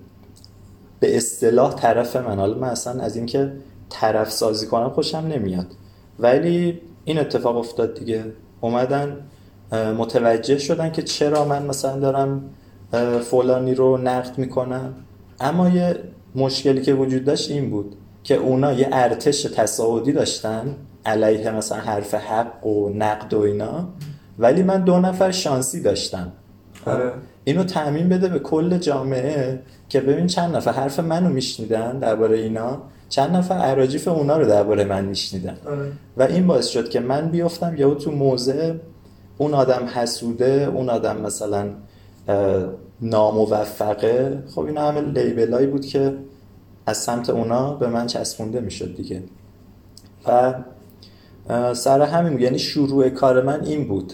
به 1.00 1.17
اصطلاح 1.17 1.75
طرف 1.75 2.17
من. 2.17 2.38
حالا 2.38 2.59
من 2.59 2.69
اصلا 2.69 3.02
از 3.02 3.17
اینکه 3.17 3.52
طرف 3.90 4.31
سازی 4.31 4.67
کنم 4.67 4.90
خوشم 4.90 5.19
نمیاد. 5.19 5.67
ولی 6.19 6.81
این 7.05 7.19
اتفاق 7.19 7.57
افتاد 7.57 7.99
دیگه. 7.99 8.25
اومدن 8.61 9.17
متوجه 9.99 10.59
شدن 10.59 10.93
که 10.93 11.02
چرا 11.02 11.45
من 11.45 11.67
مثلا 11.67 11.99
دارم 11.99 12.43
فلانی 13.31 13.75
رو 13.75 13.97
نقد 13.97 14.38
می‌کنم. 14.38 14.95
اما 15.40 15.69
یه 15.69 15.99
مشکلی 16.35 16.83
که 16.83 16.95
وجود 16.95 17.25
داشت 17.25 17.50
این 17.50 17.71
بود 17.71 17.97
که 18.25 18.35
اونا 18.35 18.73
یه 18.73 18.88
ارتش 18.93 19.43
تصاعدی 19.43 20.12
داشتن. 20.12 20.76
علیه 21.07 21.50
مثلا 21.50 21.78
حرف 21.78 22.14
حق 22.14 22.66
و 22.66 22.90
نقد 22.95 23.35
و 23.35 23.40
اینا. 23.40 23.88
ولی 24.38 24.62
من 24.62 24.85
دو 24.85 24.99
نفر 24.99 25.30
شانسی 25.30 25.83
داشتم. 25.83 26.33
آره. 26.87 27.12
اینو 27.44 27.64
تعمین 27.64 28.09
بده 28.09 28.29
به 28.29 28.38
کل 28.38 28.79
جامعه 28.79 29.62
که 29.88 30.01
ببین 30.01 30.27
چند 30.27 30.57
نفر 30.57 30.72
حرف 30.72 31.01
منو 31.01 31.29
میشنیدن 31.29 31.98
درباره 31.98 32.38
اینا. 32.38 32.83
چند 33.09 33.37
نفر 33.37 33.55
عراجیف 33.55 34.09
اونا 34.09 34.38
رو 34.38 34.46
درباره 34.46 34.85
من 34.85 35.05
میشنیدن. 35.05 35.57
آره. 35.66 35.92
و 36.16 36.22
این 36.22 36.46
باعث 36.46 36.66
شد 36.66 36.88
که 36.88 37.01
من 37.01 37.29
بیفتم 37.29 37.77
یا 37.77 37.94
تو 37.94 38.11
موضع 38.11 38.75
اون 39.38 39.55
آدم 39.55 39.88
حسوده 39.94 40.70
اون 40.75 40.90
آدم 40.90 41.20
مثلا 41.20 41.70
ناموفقه. 43.01 44.42
خب 44.55 44.61
این 44.61 44.77
همه 44.77 45.01
لیبلایی 45.01 45.66
بود 45.66 45.87
که 45.87 46.14
از 46.87 46.96
سمت 46.96 47.31
اونا 47.31 47.75
به 47.75 47.87
من 47.87 48.07
چسبونده 48.07 48.61
می‌شد 48.61 48.96
دیگه. 48.96 49.22
و 50.27 50.55
سر 51.74 52.03
همین 52.03 52.40
یعنی 52.40 52.59
شروع 52.59 53.09
کار 53.09 53.42
من 53.42 53.64
این 53.64 53.88
بود. 53.88 54.12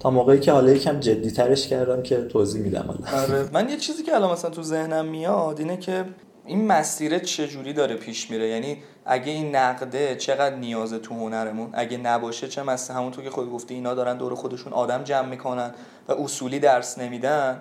تا 0.00 0.10
موقعی 0.10 0.40
که 0.40 0.52
حالا 0.52 0.72
یکم 0.72 1.00
جدی 1.00 1.30
ترش 1.30 1.68
کردم 1.68 2.02
که 2.02 2.22
توضیح 2.22 2.62
میدم 2.62 2.84
حالا. 2.86 3.22
آره. 3.22 3.48
من 3.52 3.68
یه 3.68 3.76
چیزی 3.76 4.02
که 4.02 4.14
الان 4.14 4.32
مثلا 4.32 4.50
تو 4.50 4.62
ذهنم 4.62 5.06
میاد 5.06 5.58
اینه 5.58 5.76
که 5.76 6.04
این 6.46 6.66
مسیر 6.66 7.18
چجوری 7.18 7.72
داره 7.72 7.96
پیش 7.96 8.30
میره؟ 8.30 8.48
یعنی 8.48 8.76
اگه 9.06 9.32
این 9.32 9.56
نقده 9.56 10.16
چقدر 10.16 10.56
نیازه 10.56 10.98
تو 10.98 11.14
هنرمون؟ 11.14 11.70
اگه 11.72 11.96
نباشه 11.96 12.48
چه 12.48 12.62
مثلا 12.62 12.96
همونطور 12.96 13.24
که 13.24 13.30
خود 13.30 13.50
گفتی 13.50 13.74
اینا 13.74 13.94
دارن 13.94 14.16
دور 14.16 14.34
خودشون 14.34 14.72
آدم 14.72 15.02
جمع 15.02 15.28
می‌کنن 15.28 15.70
و 16.08 16.12
اصولی 16.12 16.58
درس 16.58 16.98
نمیدن. 16.98 17.60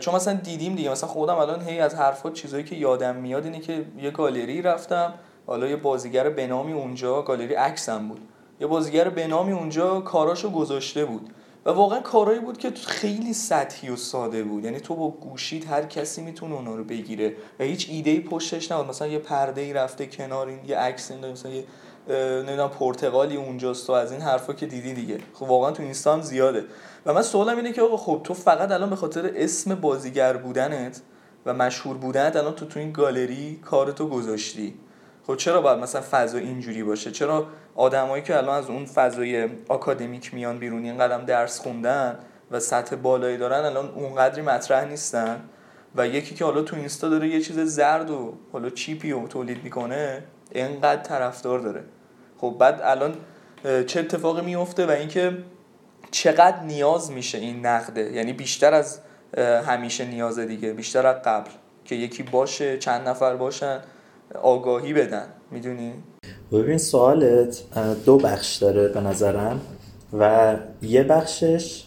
چون 0.00 0.14
مثلا 0.14 0.34
دیدیم 0.34 0.74
دیگه. 0.74 0.90
مثلا 0.90 1.08
خودم 1.08 1.34
الان 1.34 1.62
هی 1.62 1.80
از 1.80 1.94
حرفات 1.94 2.32
چیزایی 2.32 2.64
که 2.64 2.76
یادم 2.76 3.16
میاد 3.16 3.44
اینه 3.44 3.60
که 3.60 3.84
یه 4.02 4.10
گالری 4.10 4.62
رفتم. 4.62 5.14
حالا 5.46 5.66
یه 5.66 5.76
بازیگر 5.76 6.28
بنامی 6.28 6.72
اونجا 6.72 7.22
گالری 7.22 7.54
عکسم 7.54 8.08
بود. 8.08 8.20
یه 8.60 8.66
بازیگر 8.66 9.08
بنامی 9.08 9.52
اونجا 9.52 10.00
کاراشو 10.00 10.50
گذاشته 10.50 11.04
بود. 11.04 11.30
و 11.66 11.70
واقعا 11.70 12.00
کارایی 12.00 12.40
بود 12.40 12.58
که 12.58 12.70
خیلی 12.70 13.32
سطحی 13.32 13.90
و 13.90 13.96
ساده 13.96 14.42
بود. 14.42 14.64
یعنی 14.64 14.80
تو 14.80 14.94
با 14.94 15.08
گوشید 15.10 15.64
هر 15.64 15.82
کسی 15.82 16.22
می‌تونه 16.22 16.54
اونا 16.54 16.76
رو 16.76 16.84
بگیره. 16.84 17.34
و 17.60 17.64
هیچ 17.64 17.88
ایده 17.90 18.10
ای 18.10 18.20
پشتش 18.20 18.72
نبود. 18.72 18.86
مثلا 18.86 19.08
یه 19.08 19.18
پرده 19.18 19.60
ای 19.60 19.72
رفته 19.72 20.06
کنار 20.06 20.48
این 20.48 20.58
یه 20.66 20.76
عکس 20.76 21.10
این 21.10 21.26
مثلا 21.26 21.52
یه 21.52 21.64
نمی‌دونم 22.42 22.68
پرتغالی 22.68 23.36
اونجاست 23.36 23.90
و 23.90 23.92
از 23.92 24.12
این 24.12 24.20
حرفا 24.20 24.52
که 24.52 24.66
دیدی 24.66 24.94
دیگه. 24.94 25.18
خب 25.34 25.42
واقعا 25.42 25.70
تو 25.72 25.82
اینستا 25.82 26.20
زیاده. 26.20 26.64
و 27.06 27.14
من 27.14 27.22
سوالم 27.22 27.56
اینه 27.56 27.72
که 27.72 27.82
آقا 27.82 27.96
خب 27.96 28.20
تو 28.24 28.34
فقط 28.34 28.70
الان 28.70 28.90
به 28.90 28.96
خاطر 28.96 29.32
اسم 29.36 29.74
بازیگر 29.74 30.36
بودنت 30.36 31.00
و 31.46 31.54
مشهور 31.54 31.96
بودنت 31.96 32.36
الان 32.36 32.54
تو 32.54 32.66
تو 32.66 32.80
این 32.80 32.92
گالری 32.92 33.60
کارتو 33.64 34.08
گذاشتی. 34.08 34.74
خب 35.26 35.36
چرا 35.36 35.60
باید 35.60 35.78
مثلا 35.78 36.02
فضا 36.10 36.38
اینجوری 36.38 36.82
باشه؟ 36.82 37.10
چرا 37.10 37.46
آدمایی 37.74 38.22
که 38.22 38.36
الان 38.36 38.58
از 38.58 38.70
اون 38.70 38.86
فضای 38.86 39.48
آکادمیک 39.68 40.34
میان 40.34 40.58
بیرون 40.58 40.84
این 40.84 40.98
قدم 40.98 41.24
درس 41.24 41.60
خوندن 41.60 42.18
و 42.50 42.60
سطح 42.60 42.96
بالایی 42.96 43.36
دارن 43.36 43.64
الان 43.64 43.88
اونقدری 43.88 44.42
مطرح 44.42 44.84
نیستن؟ 44.84 45.40
و 45.96 46.06
یکی 46.06 46.34
که 46.34 46.44
حالا 46.44 46.62
تو 46.62 46.76
اینستا 46.76 47.08
داره 47.08 47.28
یه 47.28 47.40
چیز 47.40 47.58
زرد 47.58 48.10
و 48.10 48.34
حالا 48.52 48.70
چیپی 48.70 49.12
و 49.12 49.26
تولید 49.26 49.64
می‌کنه 49.64 50.22
اینقدر 50.50 51.02
طرفدار 51.02 51.58
داره. 51.58 51.84
خب 52.38 52.56
بعد 52.58 52.80
الان 52.84 53.14
چه 53.86 54.00
اتفاقی 54.00 54.42
میفته 54.42 54.86
و 54.86 54.90
اینکه 54.90 55.38
چقدر 56.10 56.62
نیاز 56.62 57.12
میشه 57.12 57.38
این 57.38 57.66
نقده؟ 57.66 58.12
یعنی 58.12 58.32
بیشتر 58.32 58.74
از 58.74 59.00
همیشه 59.66 60.04
نیازه 60.04 60.46
دیگه 60.46 60.72
بیشتر 60.72 61.06
از 61.06 61.16
قبل 61.24 61.50
که 61.84 61.94
یکی 61.94 62.22
باشه 62.22 62.78
چند 62.78 63.08
نفر 63.08 63.36
باشن. 63.36 63.80
آگاهی 64.42 64.92
بدن 64.92 65.26
می‌دونی؟ 65.50 65.92
ببین 66.52 66.78
سوالت 66.78 67.62
دو 68.04 68.18
بخش 68.18 68.56
داره 68.56 68.88
به 68.88 69.00
نظرم 69.00 69.60
و 70.18 70.56
یه 70.82 71.02
بخشش 71.02 71.84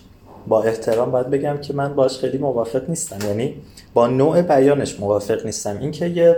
با 0.47 0.63
احترام 0.63 1.11
باید 1.11 1.29
بگم 1.29 1.57
که 1.57 1.73
من 1.73 1.95
باش 1.95 2.17
خیلی 2.17 2.37
موافق 2.37 2.89
نیستم. 2.89 3.27
یعنی 3.27 3.55
با 3.93 4.07
نوع 4.07 4.41
بیانش 4.41 4.99
موافق 4.99 5.45
نیستم. 5.45 5.77
اینکه 5.79 6.07
یه 6.07 6.37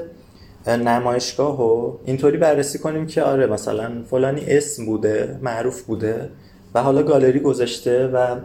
نمایشگاه 0.68 1.58
رو 1.58 2.00
اینطوری 2.06 2.38
بررسی 2.38 2.80
کنیم 2.80 3.08
که 3.08 3.24
آره 3.24 3.48
مثلا 3.48 3.92
فلانی 4.10 4.42
اسم 4.48 4.86
بوده 4.86 5.40
معروف 5.42 5.82
بوده 5.82 6.30
و 6.74 6.84
حالا 6.84 7.04
گالری 7.04 7.40
گذاشته 7.40 8.08
و 8.08 8.36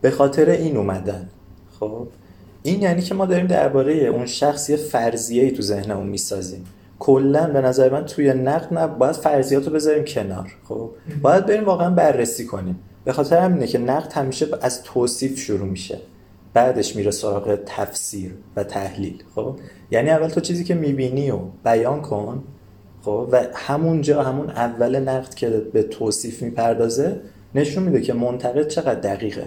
به 0.00 0.10
خاطر 0.10 0.50
این 0.50 0.76
اومدن. 0.76 1.28
خب؟ 1.80 2.06
این 2.62 2.82
یعنی 2.82 3.02
که 3.02 3.14
ما 3.14 3.26
داریم 3.26 3.46
درباره 3.46 3.94
اون 3.94 4.26
شخصی 4.26 4.76
فرضیه 4.76 5.42
ای 5.42 5.50
تو 5.50 5.62
ذهنمون 5.62 6.06
می‌سازیم. 6.06 6.64
کلا 6.98 7.46
به 7.46 7.60
نظر 7.60 7.92
من 7.92 8.04
توی 8.04 8.32
نقد 8.32 8.74
نه 8.74 8.86
باید 8.86 9.16
فرضیات 9.16 9.66
رو 9.66 9.72
بذاریم 9.72 10.04
کنار 10.04 10.52
خب؟ 10.64 10.90
باید 11.22 11.46
بریم 11.46 11.64
واقعا 11.64 11.90
بررسی 11.90 12.46
کنیم. 12.46 12.78
به 13.04 13.12
خاطر 13.12 13.38
همینه 13.38 13.66
که 13.66 13.78
نقد 13.78 14.12
همیشه 14.12 14.46
از 14.62 14.82
توصیف 14.82 15.38
شروع 15.38 15.68
میشه. 15.68 15.98
بعدش 16.54 16.96
میره 16.96 17.10
سراغ 17.10 17.58
تفسیر 17.66 18.34
و 18.56 18.64
تحلیل 18.64 19.22
خب؟ 19.34 19.56
یعنی 19.90 20.10
اول 20.10 20.28
تو 20.28 20.40
چیزی 20.40 20.64
که 20.64 20.74
می‌بینی 20.74 21.30
و 21.30 21.38
بیان 21.64 22.02
کن 22.02 22.44
خب؟ 23.02 23.28
و 23.32 23.44
همونجا 23.54 24.22
همون 24.22 24.50
اول 24.50 24.98
نقد 25.00 25.34
که 25.34 25.48
به 25.50 25.82
توصیف 25.82 26.42
می‌پردازه 26.42 27.20
نشون 27.54 27.82
میده 27.82 28.00
که 28.00 28.12
منتقد 28.12 28.68
چقدر 28.68 29.00
دقیقه 29.00 29.44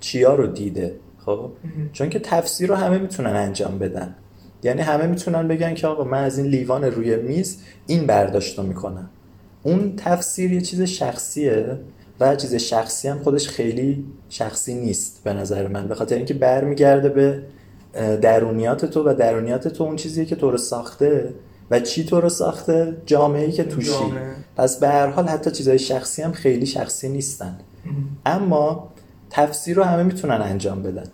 چیا 0.00 0.34
رو 0.34 0.46
دیده 0.46 0.94
خب؟ 1.18 1.50
چون 1.92 2.10
که 2.10 2.18
تفسیر 2.18 2.68
رو 2.68 2.74
همه 2.74 2.98
می‌تونن 2.98 3.36
انجام 3.36 3.78
بدن. 3.78 4.14
یعنی 4.62 4.82
همه 4.82 5.06
می‌تونن 5.06 5.48
بگن 5.48 5.74
که 5.74 5.86
آقا 5.86 6.04
من 6.04 6.24
از 6.24 6.38
این 6.38 6.46
لیوان 6.46 6.84
روی 6.84 7.16
میز 7.16 7.58
این 7.86 8.06
برداشت 8.06 8.58
رو 8.58 8.66
می‌کنم. 8.66 9.10
اون 9.62 9.96
تفسیر 9.96 10.52
یه 10.52 10.60
چیز 10.60 10.82
شخصیه 10.82 11.78
و 12.20 12.36
چیز 12.36 12.54
شخصی 12.54 13.08
هم 13.08 13.18
خودش 13.18 13.48
خیلی 13.48 14.04
شخصی 14.28 14.74
نیست 14.74 15.20
به 15.24 15.32
نظر 15.32 15.68
من 15.68 15.88
به 15.88 15.94
خاطر 15.94 16.16
اینکه 16.16 16.34
برمیگرده 16.34 17.08
به 17.08 17.42
درونیات 18.16 18.84
تو 18.84 19.08
و 19.08 19.14
درونیات 19.14 19.68
تو 19.68 19.84
اون 19.84 19.96
چیزیه 19.96 20.24
که 20.24 20.36
تو 20.36 20.50
رو 20.50 20.58
ساخته 20.58 21.34
و 21.70 21.80
چی 21.80 22.04
تو 22.04 22.20
رو 22.20 22.28
ساخته؟ 22.28 22.96
جامعه 23.06 23.44
ای 23.44 23.52
که 23.52 23.64
توشی. 23.64 23.90
جامعه. 23.90 24.34
پس 24.56 24.78
به 24.78 24.88
هر 24.88 25.06
حال 25.06 25.28
حتی 25.28 25.50
چیزای 25.50 25.78
شخصی 25.78 26.22
هم 26.22 26.32
خیلی 26.32 26.66
شخصی 26.66 27.08
نیستن. 27.08 27.58
اما 28.26 28.92
تفسیر 29.30 29.76
رو 29.76 29.82
همه 29.82 30.02
می‌تونن 30.02 30.42
انجام 30.42 30.82
بدن. 30.82 31.06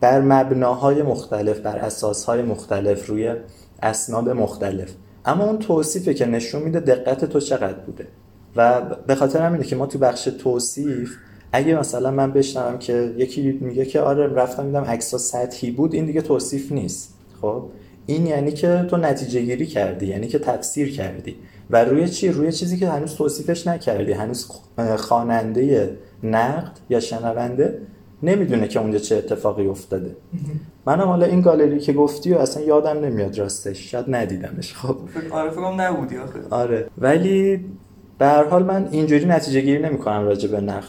بر 0.00 0.20
مبناهای 0.20 1.02
مختلف 1.02 1.58
بر 1.58 1.76
اساسهای 1.76 2.42
مختلف 2.42 3.06
روی 3.06 3.34
اسناد 3.82 4.28
مختلف. 4.28 4.94
اما 5.24 5.44
اون 5.44 5.58
توصیفه 5.58 6.14
که 6.14 6.26
نشون 6.26 6.62
میده 6.62 6.80
دقت 6.80 7.24
تو 7.24 7.40
چقدر 7.40 7.78
بوده. 7.78 8.06
و 8.56 8.80
به 9.06 9.14
خاطر 9.14 9.42
همینه 9.42 9.64
که 9.64 9.76
ما 9.76 9.86
تو 9.86 9.98
بخش 9.98 10.24
توصیف 10.24 11.16
اگه 11.52 11.78
مثلا 11.78 12.10
من 12.10 12.32
بشنوم 12.32 12.78
که 12.78 13.14
یکی 13.16 13.58
میگه 13.60 13.84
که 13.84 14.00
آره 14.00 14.26
رفتم 14.26 14.66
دیدم 14.66 14.84
عکس‌ها 14.84 15.18
سطحی 15.18 15.70
بود 15.70 15.94
این 15.94 16.06
دیگه 16.06 16.22
توصیف 16.22 16.72
نیست. 16.72 17.14
خب؟ 17.40 17.64
این 18.06 18.26
یعنی 18.26 18.52
که 18.52 18.86
تو 18.90 18.96
نتیجه 18.96 19.40
گیری 19.40 19.66
کردی 19.66 20.06
یعنی 20.06 20.28
که 20.28 20.38
تفسیر 20.38 20.96
کردی. 20.96 21.36
و 21.70 21.84
روی 21.84 22.08
چی؟ 22.08 22.28
روی 22.28 22.52
چیزی 22.52 22.76
که 22.76 22.88
هنوز 22.88 23.14
توصیفش 23.14 23.66
نکردی. 23.66 24.12
هنوز 24.12 24.48
خواننده 24.96 25.96
نقد 26.22 26.78
یا 26.90 27.00
شنونده 27.00 27.78
نمی‌دونه 28.22 28.68
که 28.68 28.80
اونجا 28.80 28.98
چه 28.98 29.16
اتفاقی 29.16 29.66
افتاده. 29.66 30.16
منم 30.86 31.06
حالا 31.06 31.26
این 31.26 31.40
گالری 31.40 31.78
که 31.78 31.92
گفتی 31.92 32.34
و 32.34 32.38
اصلا 32.38 32.62
یادم 32.62 33.04
نمیاد 33.04 33.38
راستش. 33.38 33.90
شاید 33.90 34.04
ندیدمش. 34.08 34.74
خب. 34.74 34.96
آره 35.30 35.50
فکر 35.50 35.60
کنم 35.60 35.80
نبودی 35.80 36.18
آخه. 36.18 36.40
آره. 36.50 36.86
ولی 36.98 37.64
به 38.18 38.26
هر 38.26 38.44
حال 38.44 38.62
من 38.62 38.88
اینجوری 38.90 39.24
نتیجه 39.24 39.60
گیری 39.60 39.82
نمی 39.82 39.98
کنم 39.98 40.24
راجع 40.24 40.50
به 40.50 40.60
نقد. 40.60 40.88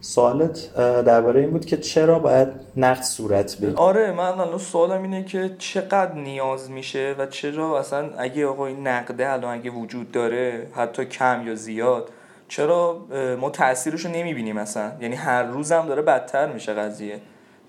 سوالت 0.00 0.74
درباره 1.06 1.40
این 1.40 1.50
بود 1.50 1.64
که 1.64 1.76
چرا 1.76 2.18
باید 2.18 2.48
نقد 2.76 3.02
صورت 3.02 3.56
بگیره. 3.56 3.74
آره 3.74 4.12
من 4.12 4.40
الان 4.40 4.58
سوالم 4.58 5.02
اینه 5.02 5.24
که 5.24 5.50
چقدر 5.58 6.14
نیاز 6.14 6.70
میشه 6.70 7.14
و 7.18 7.26
چرا 7.26 7.78
اصلا 7.78 8.10
اگه 8.18 8.46
آقا 8.46 8.66
این 8.66 8.86
نقده 8.86 9.32
الان 9.32 9.58
اگه 9.58 9.70
وجود 9.70 10.10
داره 10.10 10.66
حتی 10.72 11.04
کم 11.04 11.42
یا 11.46 11.54
زیاد 11.54 12.08
چرا 12.52 13.06
ما 13.40 13.50
تاثیرش 13.50 14.04
رو 14.04 14.10
نمی‌بینیم 14.10 14.56
اصلا. 14.56 14.92
یعنی 15.00 15.14
هر 15.16 15.42
روزم 15.42 15.86
داره 15.86 16.02
بدتر 16.02 16.52
میشه 16.52 16.74
قضیه. 16.74 17.20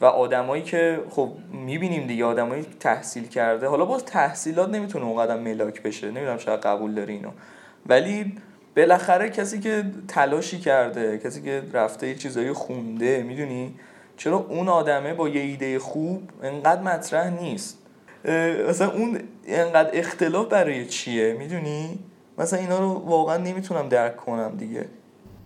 و 0.01 0.05
آدمایی 0.05 0.63
که 0.63 0.99
خب 1.09 1.29
می‌بینیم 1.51 2.07
دیگه 2.07 2.25
آدمایی 2.25 2.65
تحصیل 2.79 3.27
کرده. 3.27 3.67
حالا 3.67 3.85
باز 3.85 4.05
تحصیلات 4.05 4.69
نمی‌تونه 4.69 5.05
اون 5.05 5.23
قدم 5.23 5.39
ملاک 5.39 5.81
بشه. 5.81 6.07
نمی‌دونم 6.11 6.37
شاید 6.37 6.59
قبول 6.59 6.93
داری 6.93 7.13
اینو. 7.13 7.29
ولی 7.85 8.35
بالاخره 8.77 9.29
کسی 9.29 9.59
که 9.59 9.83
تلاشی 10.07 10.59
کرده 10.59 11.17
کسی 11.17 11.41
که 11.41 11.63
رفته 11.73 12.07
یه 12.07 12.15
چیزایی 12.15 12.53
خونده 12.53 13.23
می‌دونی؟ 13.23 13.75
چرا 14.17 14.37
اون 14.37 14.69
آدمه 14.69 15.13
با 15.13 15.29
یه 15.29 15.41
ایده 15.41 15.79
خوب 15.79 16.21
انقدر 16.43 16.81
مطرح 16.81 17.29
نیست؟ 17.29 17.77
مثلا 18.69 18.91
اون 18.91 19.19
انقدر 19.47 19.89
اختلاف 19.93 20.47
برای 20.47 20.85
چیه؟ 20.85 21.33
می‌دونی؟ 21.33 21.99
مثلا 22.37 22.59
اینا 22.59 22.79
رو 22.79 22.87
واقعا 22.89 23.37
نمی‌تونم 23.37 23.89
درک 23.89 24.17
کنم 24.17 24.55
دیگه. 24.57 24.85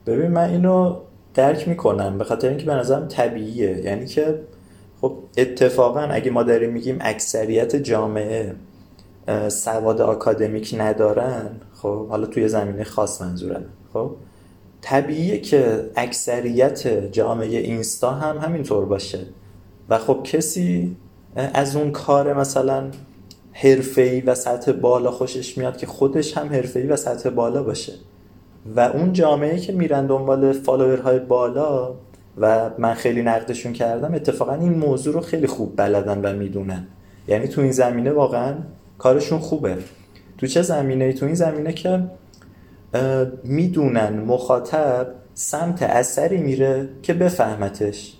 ببین 0.05 0.31
من 0.31 0.49
اینو 0.49 0.95
درک 1.33 1.67
می‌کنم 1.67 2.17
به 2.17 2.23
خاطر 2.23 2.49
اینکه 2.49 2.65
به 2.65 2.73
نظرم 2.73 3.07
طبیعیه. 3.07 3.77
یعنی 3.77 4.05
که 4.05 4.39
خب 5.01 5.17
اتفاقا 5.37 5.99
اگه 5.99 6.31
ما 6.31 6.43
داریم 6.43 6.73
میگیم 6.73 6.97
اکثریت 7.01 7.75
جامعه 7.75 8.55
سواد 9.47 10.01
آکادمیک 10.01 10.75
ندارن 10.77 11.49
خب 11.73 12.07
حالا 12.07 12.27
توی 12.27 12.47
زمینه 12.47 12.83
خاص 12.83 13.21
منظورم. 13.21 13.65
خب 13.93 14.11
طبیعیه 14.81 15.39
که 15.39 15.89
اکثریت 15.95 16.87
جامعه 16.87 17.57
اینستا 17.57 18.11
هم 18.11 18.37
همینطور 18.37 18.85
باشه. 18.85 19.19
و 19.89 19.97
خب 19.97 20.19
کسی 20.23 20.95
از 21.35 21.75
اون 21.75 21.91
کار 21.91 22.33
مثلا 22.33 22.91
حرفه‌ای 23.61 24.21
و 24.21 24.35
سطح 24.35 24.71
بالا 24.71 25.11
خوشش 25.11 25.57
میاد 25.57 25.77
که 25.77 25.87
خودش 25.87 26.37
هم 26.37 26.47
حرفه‌ای 26.47 26.87
و 26.87 26.95
سطح 26.95 27.29
بالا 27.29 27.63
باشه. 27.63 27.93
و 28.75 28.79
اون 28.79 29.13
جامعه 29.13 29.59
که 29.59 29.73
میرن 29.73 30.07
دنبال 30.07 30.51
فالوورهای 30.53 31.19
بالا 31.19 31.93
و 32.37 32.69
من 32.77 32.93
خیلی 32.93 33.21
نقدشون 33.21 33.73
کردم 33.73 34.13
اتفاقا 34.13 34.53
این 34.53 34.73
موضوع 34.73 35.13
رو 35.13 35.21
خیلی 35.21 35.47
خوب 35.47 35.75
بلدن 35.75 36.21
و 36.21 36.37
می‌دونن. 36.37 36.87
یعنی 37.27 37.47
تو 37.47 37.61
این 37.61 37.71
زمینه 37.71 38.11
واقعا 38.11 38.53
کارشون 38.97 39.39
خوبه. 39.39 39.77
تو 40.37 40.47
چه 40.47 40.61
زمینه 40.61 41.05
ای؟ 41.05 41.13
تو 41.13 41.25
این 41.25 41.35
زمینه 41.35 41.73
که 41.73 42.03
می‌دونن 43.43 44.19
مخاطب 44.19 45.07
سمت 45.33 45.83
اثری 45.83 46.37
میره 46.37 46.89
که 47.03 47.13
بفهمتش. 47.13 48.16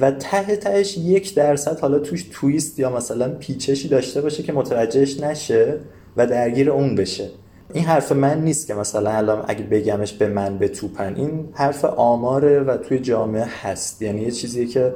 و 0.00 0.10
ته 0.10 0.56
تهش 0.56 0.98
یک 0.98 1.34
درصد 1.34 1.80
حالا 1.80 1.98
توش 1.98 2.26
تویست 2.32 2.78
یا 2.78 2.96
مثلا 2.96 3.28
پیچشی 3.28 3.88
داشته 3.88 4.20
باشه 4.20 4.42
که 4.42 4.52
متوجهش 4.52 5.20
نشه 5.20 5.80
و 6.16 6.26
درگیر 6.26 6.70
اون 6.70 6.94
بشه. 6.94 7.30
این 7.72 7.84
حرف 7.84 8.12
من 8.12 8.44
نیست 8.44 8.66
که 8.66 8.74
مثلا 8.74 9.10
الان 9.10 9.44
اگه 9.48 9.62
بگمش 9.64 10.12
به 10.12 10.28
من 10.28 10.58
به 10.58 10.68
توپن. 10.68 11.14
این 11.16 11.48
حرف 11.52 11.84
آماره 11.84 12.60
و 12.60 12.76
توی 12.76 12.98
جامعه 12.98 13.46
هست. 13.62 14.02
یعنی 14.02 14.20
یه 14.20 14.30
چیزیه 14.30 14.66
که 14.66 14.94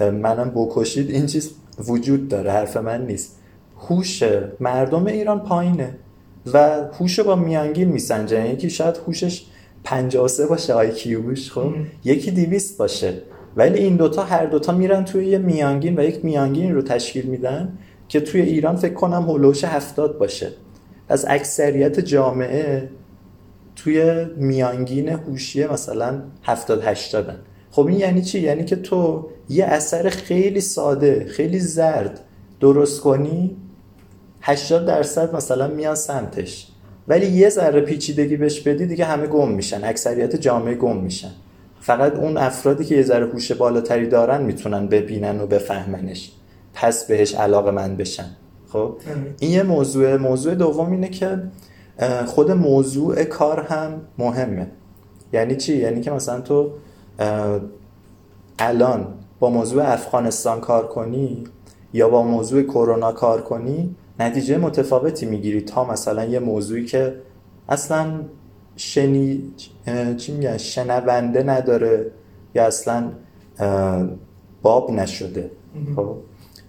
منم 0.00 0.52
بکشید 0.54 1.10
این 1.10 1.26
چیز 1.26 1.50
وجود 1.78 2.28
داره. 2.28 2.52
حرف 2.52 2.76
من 2.76 3.06
نیست. 3.06 3.36
هوش 3.80 4.22
مردم 4.60 5.06
ایران 5.06 5.40
پایینه 5.40 5.94
و 6.52 6.84
هوش 6.98 7.20
با 7.20 7.36
میانگین 7.36 7.88
میسنجن. 7.88 8.36
یعنی 8.36 8.48
یکی 8.48 8.70
شاید 8.70 8.96
هوشش 9.06 9.46
53 9.84 10.46
باشه 10.46 10.74
آیکیوش 10.74 11.52
خب؟ 11.52 11.72
یکی 12.04 12.30
200 12.30 12.78
باشه. 12.78 13.22
ولی 13.56 13.78
این 13.78 13.96
دوتا 13.96 14.24
هر 14.24 14.46
دوتا 14.46 14.72
میرن 14.72 15.04
توی 15.04 15.26
یه 15.26 15.38
میانگین 15.38 15.98
و 15.98 16.02
یک 16.02 16.24
میانگین 16.24 16.74
رو 16.74 16.82
تشکیل 16.82 17.26
میدن 17.26 17.78
که 18.08 18.20
توی 18.20 18.40
ایران 18.40 18.76
فکر 18.76 18.94
کنم 18.94 19.22
هولوش 19.22 19.64
70 19.64 20.18
باشه. 20.18 20.52
از 21.08 21.24
اکثریت 21.28 22.00
جامعه 22.00 22.88
توی 23.76 24.24
میانگین 24.36 25.08
هوشی 25.08 25.66
مثلا 25.66 26.22
70 26.42 26.82
80 26.84 27.34
خب 27.70 27.86
این 27.86 27.98
یعنی 27.98 28.22
چی؟ 28.22 28.40
یعنی 28.40 28.64
که 28.64 28.76
تو 28.76 29.28
یه 29.48 29.64
اثر 29.64 30.08
خیلی 30.08 30.60
ساده 30.60 31.26
خیلی 31.28 31.58
زرد 31.58 32.20
درست 32.60 33.00
کنی 33.00 33.56
80 34.40 34.86
درصد 34.86 35.36
مثلا 35.36 35.68
میان 35.68 35.94
سمتش. 35.94 36.68
ولی 37.08 37.26
یه 37.26 37.48
ذره 37.48 37.80
پیچیدگی 37.80 38.36
بهش 38.36 38.60
بدی 38.60 38.86
دیگه 38.86 39.04
همه 39.04 39.26
گم 39.26 39.50
میشن. 39.50 39.84
اکثریت 39.84 40.36
جامعه 40.36 40.74
گم 40.74 40.96
میشن. 40.96 41.30
فقط 41.86 42.16
اون 42.16 42.36
افرادی 42.36 42.84
که 42.84 42.96
یه 42.96 43.02
ذره 43.02 43.26
هوش 43.26 43.52
بالاتری 43.52 44.06
دارن 44.06 44.42
می‌تونن 44.42 44.86
ببینن 44.86 45.40
و 45.40 45.46
بفهمنش. 45.46 46.32
پس 46.74 47.06
بهش 47.06 47.34
علاقه 47.34 47.70
من 47.70 47.96
بشن. 47.96 48.36
خب؟ 48.68 48.96
این 49.38 49.50
یه 49.50 49.62
موضوع 49.62 50.16
موضوع 50.16 50.54
دوم 50.54 50.90
اینه 50.90 51.08
که 51.08 51.42
خود 52.26 52.50
موضوع 52.50 53.24
کار 53.24 53.60
هم 53.60 54.00
مهمه. 54.18 54.66
یعنی 55.32 55.56
چی؟ 55.56 55.76
یعنی 55.76 56.00
که 56.00 56.10
مثلا 56.10 56.40
تو 56.40 56.70
الان 58.58 59.06
با 59.40 59.50
موضوع 59.50 59.92
افغانستان 59.92 60.60
کار 60.60 60.86
کنی 60.86 61.44
یا 61.92 62.08
با 62.08 62.22
موضوع 62.22 62.62
کرونا 62.62 63.12
کار 63.12 63.40
کنی 63.40 63.96
نتیجه 64.20 64.58
متفاوتی 64.58 65.26
می‌گیری 65.26 65.60
تا 65.60 65.84
مثلا 65.84 66.24
یه 66.24 66.38
موضوعی 66.38 66.84
که 66.84 67.14
اصلا 67.68 68.06
شنی 68.76 69.52
چی 70.16 70.32
میگن؟ 70.32 70.56
شنونده 70.56 71.42
نداره 71.42 72.10
یا 72.54 72.66
اصلا 72.66 73.10
باب 74.62 74.90
نشده. 74.90 75.50
خب؟ 75.96 76.16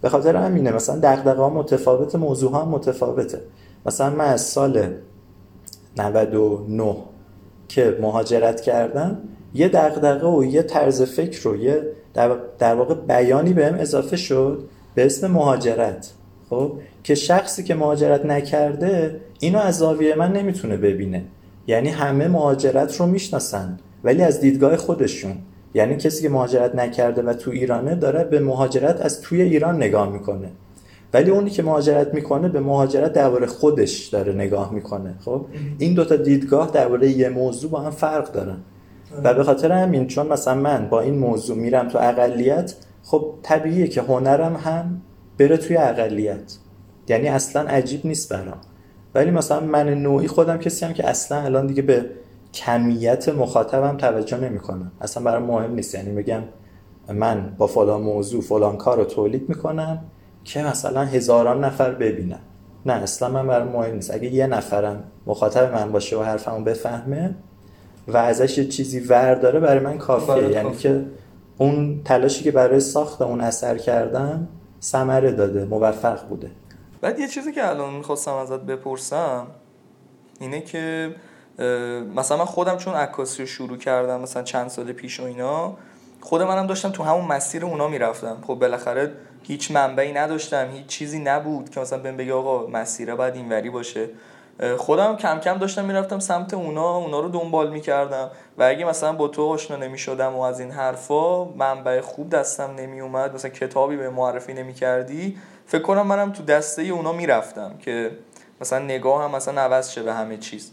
به 0.02 0.10
خاطر 0.10 0.36
همینه 0.36 0.72
مثلا 0.72 1.00
دغدغه 1.00 1.42
ها 1.42 1.50
متفاوت 1.50 2.16
موضوع 2.16 2.52
ها 2.52 2.62
هم 2.62 2.70
متفاوته. 2.70 3.42
مثلا 3.86 4.10
من 4.10 4.26
از 4.26 4.42
سال 4.42 4.94
99 5.98 6.96
که 7.68 7.98
مهاجرت 8.02 8.62
کردم 8.62 9.18
یه 9.54 9.68
دغدغه 9.68 10.28
و 10.28 10.44
یه 10.44 10.64
طرز 10.64 11.02
فکر 11.02 11.44
رو 11.44 11.56
یه 11.56 11.84
در, 12.14 12.36
در 12.60 12.76
واقع 12.76 12.94
بیانی 12.94 13.54
بهم 13.54 13.76
اضافه 13.76 14.18
شد 14.18 14.64
به 14.96 15.06
اسم 15.06 15.32
مهاجرت. 15.32 16.12
خب؟ 16.50 16.72
که 17.04 17.16
شخصی 17.16 17.64
که 17.64 17.76
مهاجرت 17.76 18.26
نکرده 18.26 19.22
اینو 19.40 19.60
از 19.60 19.78
زاویه 19.78 20.16
من 20.16 20.34
نمی‌تونه 20.34 20.78
ببینه. 20.78 21.24
یعنی 21.68 21.90
همه 21.90 22.28
مهاجرت 22.28 22.96
رو 22.96 23.06
می‌شناسن 23.06 23.78
ولی 24.04 24.24
از 24.24 24.40
دیدگاه 24.42 24.78
خودشون. 24.78 25.38
یعنی 25.74 25.96
کسی 25.96 26.22
که 26.22 26.30
مهاجرت 26.30 26.76
نکرده 26.76 27.22
و 27.22 27.34
تو 27.34 27.52
ایرانه 27.52 27.96
داره 27.96 28.24
به 28.24 28.40
مهاجرت 28.40 29.02
از 29.02 29.22
توی 29.22 29.42
ایران 29.42 29.76
نگاه 29.76 30.12
می‌کنه. 30.12 30.50
ولی 31.14 31.32
اونی 31.32 31.50
که 31.50 31.64
مهاجرت 31.64 32.14
می‌کنه 32.14 32.50
به 32.50 32.60
مهاجرت 32.60 33.14
درباره 33.14 33.48
خودش 33.48 34.08
داره 34.08 34.34
نگاه 34.34 34.74
می‌کنه. 34.74 35.16
خب؟ 35.20 35.46
این 35.78 35.94
دوتا 35.94 36.16
دیدگاه 36.16 36.72
درباره 36.72 37.10
یه 37.10 37.30
موضوع 37.30 37.72
با 37.72 37.80
هم 37.80 37.92
فرق 37.92 38.32
دارن. 38.32 38.58
و 39.24 39.34
به 39.34 39.44
خاطر 39.44 39.72
همین 39.72 40.08
چون 40.08 40.28
مثلا 40.28 40.56
من 40.56 40.90
با 40.90 41.02
این 41.02 41.18
موضوع 41.18 41.58
میرم 41.58 41.88
تو 41.88 41.98
اقلیت 42.02 42.76
خب 43.04 43.34
طبیعیه 43.44 43.88
که 43.88 44.02
هنرم 44.02 44.56
هم 44.56 45.02
بره 45.38 45.58
توی 45.58 45.78
اقلیت. 45.78 46.58
یعنی 47.08 47.28
اصلا 47.28 47.62
عجیب 47.62 48.02
نیست 48.06 48.34
برام. 48.34 48.58
ولی 49.18 49.32
مثلا 49.32 49.60
من 49.60 49.90
نوعی 49.94 50.28
خودم 50.28 50.58
کسی 50.58 50.86
هم 50.86 50.94
که 50.94 51.10
اصلا 51.10 51.42
الان 51.42 51.68
دیگه 51.68 51.82
به 51.82 52.06
کمیت 52.54 53.30
مخاطبم 53.30 53.98
توجه 53.98 54.38
نمی‌کنم. 54.38 54.92
اصلا 55.02 55.24
برام 55.24 55.44
مهم 55.44 55.76
نیست. 55.76 55.96
یعنی 55.96 56.12
بگم 56.12 56.42
من 57.14 57.54
با 57.58 57.68
فلان 57.68 58.02
موضوع 58.02 58.42
فلان 58.42 58.78
کار 58.78 58.98
رو 58.98 59.06
تولید 59.06 59.50
می‌کنم 59.50 60.00
که 60.44 60.64
مثلا 60.64 61.02
هزاران 61.02 61.64
نفر 61.64 61.92
ببینن. 61.92 62.40
نه 62.86 62.94
اصلا 62.94 63.30
من 63.30 63.48
برام 63.48 63.68
مهم 63.68 63.96
نیست. 63.96 64.14
اگه 64.14 64.34
یه 64.34 64.48
نفرم 64.48 65.04
مخاطب 65.28 65.74
من 65.74 65.92
باشه 65.92 66.18
و 66.18 66.24
حرفمو 66.24 66.64
بفهمه 66.64 67.36
و 68.08 68.18
ازش 68.18 68.58
یه 68.58 68.66
چیزی 68.66 69.00
ور 69.00 69.36
داره 69.36 69.60
برای 69.60 69.80
من 69.80 69.98
کافیه. 69.98 70.36
برای 70.36 70.52
یعنی 70.52 70.70
کافیه. 70.70 70.92
که 70.92 71.06
اون 71.58 72.02
تلاشی 72.06 72.44
که 72.44 72.52
برای 72.52 72.80
ساخت 72.80 73.22
اون 73.22 73.42
اثر 73.42 73.78
کردم 73.78 74.48
ثمره 74.82 75.32
داده 75.32 75.66
موفق 75.66 76.28
بوده. 76.28 76.52
بعد 77.02 77.20
یه 77.20 77.28
چیزی 77.28 77.52
که 77.52 77.70
الان 77.70 77.94
می‌خواستم 77.94 78.34
ازت 78.34 78.60
بپرسم 78.60 79.48
اینه 80.40 80.62
که 80.62 81.16
مثلا 82.16 82.38
من 82.38 82.46
خودم 82.46 82.78
چون 82.78 82.94
عکاسی 82.94 83.42
رو 83.42 83.48
شروع 83.48 83.78
کردم 83.78 84.22
مثلا 84.22 84.44
چند 84.44 84.68
سال 84.68 84.92
پیش 84.92 85.20
و 85.20 85.24
اینا 85.24 85.78
خود 86.22 86.42
منم 86.42 86.68
داشتم 86.68 86.90
تو 86.90 87.04
همون 87.04 87.26
مسیر 87.26 87.66
اونا 87.66 87.88
می‌رفتم. 87.88 88.38
خب 88.48 88.54
بالاخره 88.54 89.14
هیچ 89.44 89.72
منبعی 89.72 90.14
نداشتم 90.14 90.70
هیچ 90.72 90.86
چیزی 90.86 91.20
نبود 91.20 91.70
که 91.70 91.80
مثلا 91.80 92.00
بهم 92.00 92.18
بگه 92.18 92.34
آقا 92.34 92.68
مسیره 92.68 93.16
باید 93.16 93.36
اینوری 93.36 93.70
باشه. 93.70 94.10
خودم 94.78 95.16
کم 95.16 95.40
کم 95.40 95.58
داشتم 95.58 95.86
می‌رفتم 95.86 96.20
سمت 96.20 96.54
اونا 96.54 96.96
اونا 96.96 97.20
رو 97.20 97.30
دنبال 97.30 97.70
می‌کردم. 97.70 98.32
و 98.58 98.64
اگه 98.64 98.86
مثلا 98.86 99.14
با 99.14 99.28
تو 99.28 99.50
آشنا 99.50 99.78
نمی‌شدم 99.78 100.36
و 100.36 100.42
از 100.42 100.60
این 100.60 100.72
حرفا 100.72 101.46
منبع 101.46 102.02
خوب 102.02 102.30
دستم 102.30 102.76
نمیومد 102.78 103.34
مثلا 103.34 103.52
کتابی 103.52 103.98
به 103.98 104.10
معرفی 104.10 104.54
نمی‌کردی 104.54 105.38
فکر 105.66 105.82
کنم 105.82 106.08
منم 106.08 106.32
تو 106.32 106.44
دسته 106.44 106.82
اونا 106.82 107.12
می‌رفتم 107.12 107.78
که 107.78 108.12
مثلا 108.62 108.80
نگاه 108.80 109.24
هم 109.24 109.36
مثلا 109.36 109.62
عوض 109.62 109.92
شه 109.92 110.04
به 110.04 110.14
همه 110.14 110.38
چیز. 110.38 110.72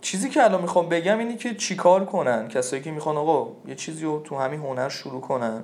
چیزی 0.00 0.30
که 0.30 0.44
الان 0.44 0.60
می‌خوام 0.60 0.88
بگم 0.88 1.18
اینه 1.18 1.36
که 1.36 1.54
چیکار 1.54 2.04
کنن؟ 2.04 2.48
کسایی 2.48 2.82
که 2.82 2.90
می‌خوان 2.90 3.16
آقا 3.16 3.52
یه 3.66 3.74
چیزی 3.74 4.04
رو 4.04 4.20
تو 4.24 4.36
همین 4.38 4.60
هنر 4.60 4.88
شروع 4.88 5.20
کنن. 5.20 5.62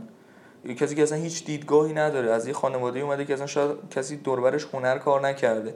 کسی 0.79 0.95
که 0.95 1.03
اصلا 1.03 1.19
هیچ 1.19 1.45
دیدگاهی 1.45 1.93
نداره 1.93 2.31
از 2.31 2.47
یه 2.47 2.53
خانواده 2.53 3.01
اومده 3.01 3.25
که 3.25 3.35
اصلا 3.35 3.47
شاید 3.47 3.71
کسی 3.91 4.17
دوربرش 4.17 4.67
هنر 4.73 4.99
کار 4.99 5.29
نکرده. 5.29 5.75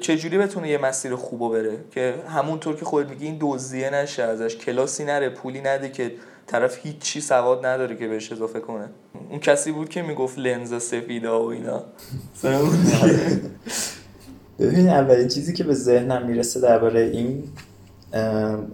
چجوری 0.00 0.38
بتونه 0.38 0.68
یه 0.68 0.78
مسیر 0.78 1.16
خوبو 1.16 1.50
بره؟ 1.50 1.78
که 1.90 2.14
همونطور 2.28 2.76
که 2.76 2.84
خودت 2.84 3.10
میگی 3.10 3.26
این 3.26 3.36
دزدیه 3.40 3.90
نشه 3.90 4.22
ازش 4.22 4.56
کلاسی 4.56 5.04
نره 5.04 5.28
پولی 5.28 5.60
نده 5.60 5.88
که 5.88 6.12
طرف 6.46 6.86
هیچی 6.86 7.20
سواد 7.20 7.66
نداره 7.66 7.96
که 7.96 8.08
بهش 8.08 8.32
اضافه 8.32 8.60
کنه. 8.60 8.88
اون 9.30 9.40
کسی 9.40 9.72
بود 9.72 9.88
که 9.88 10.02
می‌گفت 10.02 10.38
لنز 10.38 10.82
سفیده 10.82 11.30
و 11.30 11.42
اینا. 11.42 11.78
ببین 14.58 14.88
اولین 14.88 15.28
چیزی 15.28 15.52
که 15.52 15.64
به 15.64 15.74
ذهنم 15.74 16.26
می‌رسه 16.26 16.60
درباره 16.60 17.00
این 17.00 17.44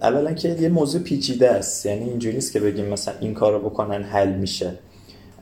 اولا 0.01 0.33
که 0.33 0.49
یه 0.49 0.69
موضوع 0.69 1.01
پیچیده 1.01 1.51
است. 1.51 1.85
یعنی 1.85 2.09
اینجوری 2.09 2.35
نیست 2.35 2.53
که 2.53 2.59
بگیم 2.59 2.85
مثلا 2.85 3.13
این 3.19 3.33
کارو 3.33 3.59
بکنن 3.59 4.03
حل 4.03 4.33
میشه. 4.33 4.79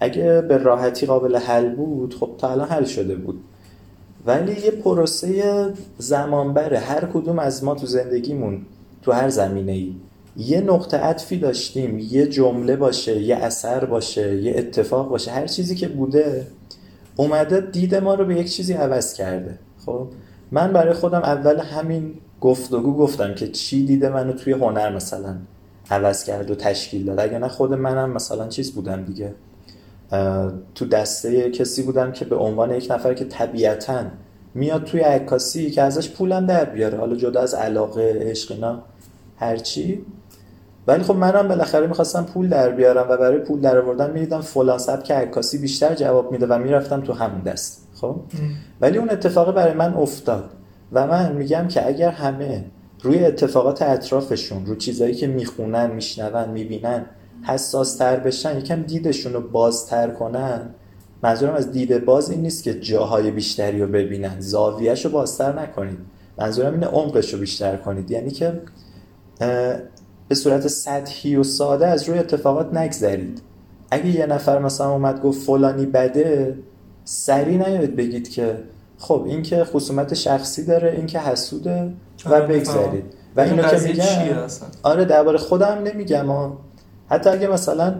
اگه 0.02 0.42
به 0.42 0.58
راحتی 0.58 1.06
قابل 1.06 1.38
حل 1.38 1.76
بود 1.76 2.14
خب 2.14 2.30
تا 2.38 2.52
الان 2.52 2.68
حل 2.68 2.86
شده 2.86 3.16
بود. 3.16 3.44
ولی 4.26 4.52
یه 4.52 4.72
پروسه 4.72 5.44
زمان 5.98 6.54
بره 6.54 6.80
هر 6.80 7.06
کدوم 7.14 7.40
از 7.40 7.64
ما 7.64 7.76
تو 7.76 7.86
زندگیمون 7.86 8.62
تو 9.02 9.12
هر 9.12 9.30
زمینه 9.30 9.72
ای 9.72 9.96
یه 10.38 10.62
نقطه 10.62 10.98
عطفی 10.98 11.38
داشتیم. 11.38 12.00
یه 12.00 12.28
جمله 12.28 12.76
باشه 12.76 13.22
یه 13.22 13.36
اثر 13.36 13.86
باشه 13.86 14.36
یه 14.36 14.54
اتفاق 14.58 15.10
باشه. 15.10 15.32
هر 15.32 15.48
چیزی 15.48 15.76
که 15.76 15.88
بوده 15.88 16.48
اومده 17.16 17.62
دید 17.62 17.96
ما 17.96 18.14
رو 18.14 18.26
به 18.26 18.36
یک 18.36 18.54
چیزی 18.54 18.74
عوض 18.74 19.14
کرده. 19.14 19.60
خب 19.86 20.08
من 20.52 20.74
برای 20.74 20.94
خودم 20.94 21.22
اول 21.22 21.60
همین 21.60 22.14
گفتگو 22.42 22.94
گفتم 22.98 23.36
که 23.36 23.48
چی 23.48 23.86
دیده 23.86 24.10
منو 24.10 24.34
توی 24.34 24.54
هنر 24.54 24.96
مثلا 24.96 25.36
عوض 25.92 26.24
کرد 26.24 26.52
و 26.52 26.56
تشکیل 26.56 27.06
داد. 27.06 27.20
اگه 27.20 27.40
نه 27.40 27.48
خود 27.48 27.74
منم 27.74 28.10
مثلا 28.14 28.48
چیز 28.48 28.72
بودم 28.72 29.04
دیگه. 29.04 29.34
تو 30.76 30.86
دسته 30.92 31.50
کسی 31.50 31.84
بودم 31.84 32.12
که 32.12 32.26
به 32.26 32.36
عنوان 32.36 32.72
یک 32.72 32.88
نفر 32.92 33.14
که 33.14 33.26
طبیعتا 33.26 34.04
میاد 34.54 34.84
توی 34.84 35.00
عکاسی 35.00 35.72
که 35.72 35.82
ازش 35.82 36.10
پولم 36.10 36.46
در 36.46 36.66
بیاره. 36.66 36.98
حالا 36.98 37.16
جدا 37.16 37.42
از 37.42 37.54
علاقه 37.54 38.18
عشق 38.22 38.52
اینا 38.52 38.84
هرچی 39.38 40.06
ولی 40.88 41.04
خب 41.04 41.16
منم 41.16 41.48
بالاخره 41.48 41.88
می‌خواستم 41.88 42.24
پول 42.24 42.50
در 42.50 42.70
بیارم 42.70 43.10
و 43.10 43.18
برای 43.18 43.40
پول 43.40 43.62
در 43.62 43.78
آوردن 43.78 44.12
می‌دیدم 44.12 44.42
فلان 44.42 44.78
سبک 44.78 45.12
عکاسی 45.12 45.58
بیشتر 45.58 45.96
جواب 45.96 46.32
میده 46.32 46.46
و 46.46 46.58
می‌رفتم 46.58 47.02
تو 47.02 47.14
همون 47.14 47.42
دست. 47.42 47.88
خب؟ 47.94 48.16
ولی 48.82 48.98
اون 48.98 49.10
اتفاق 49.10 49.56
برای 49.56 49.74
من 49.74 49.94
افتاد 49.94 50.50
و 50.92 51.08
من 51.08 51.32
میگم 51.32 51.68
که 51.68 51.88
اگر 51.88 52.10
همه 52.10 52.66
روی 53.02 53.26
اتفاقات 53.26 53.82
اطرافشون 53.82 54.66
رو 54.66 54.76
چیزایی 54.76 55.14
که 55.14 55.28
می‌خونن 55.28 55.92
میشنون 55.92 56.50
می‌بینن 56.50 57.06
حساس 57.44 57.96
تر 57.96 58.20
بشن 58.20 58.58
یکم 58.58 58.82
دیدشون 58.82 59.34
رو 59.34 59.42
بازتر 59.42 60.10
کنن. 60.10 60.70
منظورم 61.24 61.54
از 61.54 61.72
دید 61.72 62.06
باز 62.06 62.30
این 62.30 62.42
نیست 62.42 62.64
که 62.64 62.80
جاهای 62.80 63.32
بیشتری 63.32 63.82
رو 63.82 63.88
ببینن. 63.88 64.40
زاویهش 64.40 65.06
رو 65.06 65.12
بازتر 65.12 65.60
نکنید. 65.62 66.00
منظورم 66.38 66.74
اینه 66.74 66.88
عمقش 66.88 67.34
رو 67.34 67.40
بیشتر 67.40 67.78
کنید. 67.78 68.12
یعنی 68.12 68.32
که 68.32 68.62
به 70.28 70.36
صورت 70.36 70.68
سطحی 70.68 71.36
و 71.36 71.44
ساده 71.44 71.88
از 71.88 72.10
روی 72.10 72.20
اتفاقات 72.20 72.74
نگذرید. 72.74 73.42
اگه 73.92 74.08
یه 74.08 74.26
نفر 74.26 74.60
مثلا 74.60 74.92
اومد 74.92 75.22
گفت 75.22 75.42
فلانی 75.42 75.86
بده 75.86 76.58
سری 77.04 77.58
نیاید 77.58 77.96
بگید 77.96 78.30
که 78.30 78.58
خب 78.98 79.24
این 79.28 79.42
که 79.42 79.64
خصومت 79.64 80.14
شخصی 80.14 80.66
داره 80.66 80.92
این 80.92 81.06
که 81.06 81.20
حسوده 81.20 81.94
و 82.26 82.34
آره، 82.34 82.48
بگذرید. 82.48 83.04
و 83.36 83.42
این 83.42 83.52
اینو 83.52 83.70
که 83.70 83.78
میگم؟ 83.78 84.48
آره 84.84 85.06
درباره 85.06 85.38
خودم 85.38 85.84
نمیگم. 85.84 86.26
ها 86.26 86.58
حتی 87.12 87.30
اگه 87.30 87.48
مثلا 87.48 87.96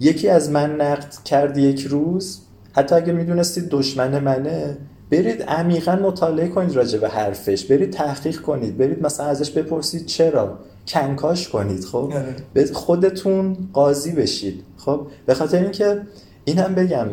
یکی 0.00 0.28
از 0.28 0.50
من 0.50 0.80
نقد 0.80 1.14
کرد 1.24 1.58
یک 1.58 1.80
روز 1.80 2.40
حتی 2.72 2.94
اگه 2.94 3.12
می‌دونستید 3.12 3.68
دشمن 3.68 4.18
منه 4.18 4.78
برید 5.10 5.42
عمیقا 5.42 5.96
مطالعه 5.96 6.48
کنید 6.48 6.76
راجع 6.76 6.98
به 6.98 7.08
حرفش 7.08 7.64
برید 7.64 7.90
تحقیق 7.90 8.40
کنید 8.40 8.78
برید 8.78 9.02
مثلا 9.02 9.26
ازش 9.26 9.50
بپرسید 9.50 10.06
چرا 10.06 10.58
کنکاش 10.86 11.48
کنید 11.48 11.84
خب 11.84 12.12
آره. 12.14 12.36
به 12.54 12.66
خودتون 12.66 13.56
قاضی 13.72 14.12
بشید 14.12 14.62
خب 14.76 15.06
به 15.26 15.34
خاطر 15.34 15.62
اینکه 15.62 16.02
این 16.44 16.58
هم 16.58 16.74
بگم 16.74 17.06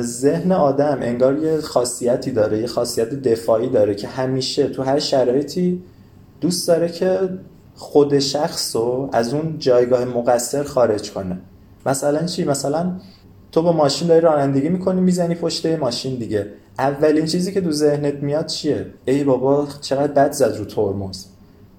ذهن 0.00 0.52
آدم 0.52 0.98
انگار 1.02 1.38
یه 1.38 1.60
خاصیتی 1.60 2.30
داره 2.30 2.58
یه 2.58 2.66
خاصیت 2.66 3.14
دفاعی 3.14 3.68
داره 3.68 3.94
که 3.94 4.08
همیشه 4.08 4.68
تو 4.68 4.82
هر 4.82 4.98
شرایطی 4.98 5.82
دوست 6.40 6.68
داره 6.68 6.88
که 6.88 7.18
خود 7.74 8.18
شخص 8.18 8.76
رو 8.76 9.08
از 9.12 9.34
اون 9.34 9.56
جایگاه 9.58 10.04
مقصر 10.04 10.62
خارج 10.62 11.12
کنه. 11.12 11.38
مثلا 11.86 12.26
چی؟ 12.26 12.44
مثلا 12.44 12.92
تو 13.52 13.62
با 13.62 13.72
ماشین 13.72 14.08
داری 14.08 14.20
رانندگی 14.20 14.68
می‌کنی 14.68 15.00
می‌زنی 15.00 15.34
پشت 15.34 15.66
ماشین 15.66 16.18
دیگه. 16.18 16.46
اولین 16.78 17.26
چیزی 17.26 17.52
که 17.52 17.60
تو 17.60 17.72
ذهنت 17.72 18.14
میاد 18.14 18.46
چیه؟ 18.46 18.86
ای 19.04 19.24
بابا 19.24 19.68
چقدر 19.80 20.12
بد 20.12 20.32
زد 20.32 20.56
رو 20.58 20.64
ترمز. 20.64 21.24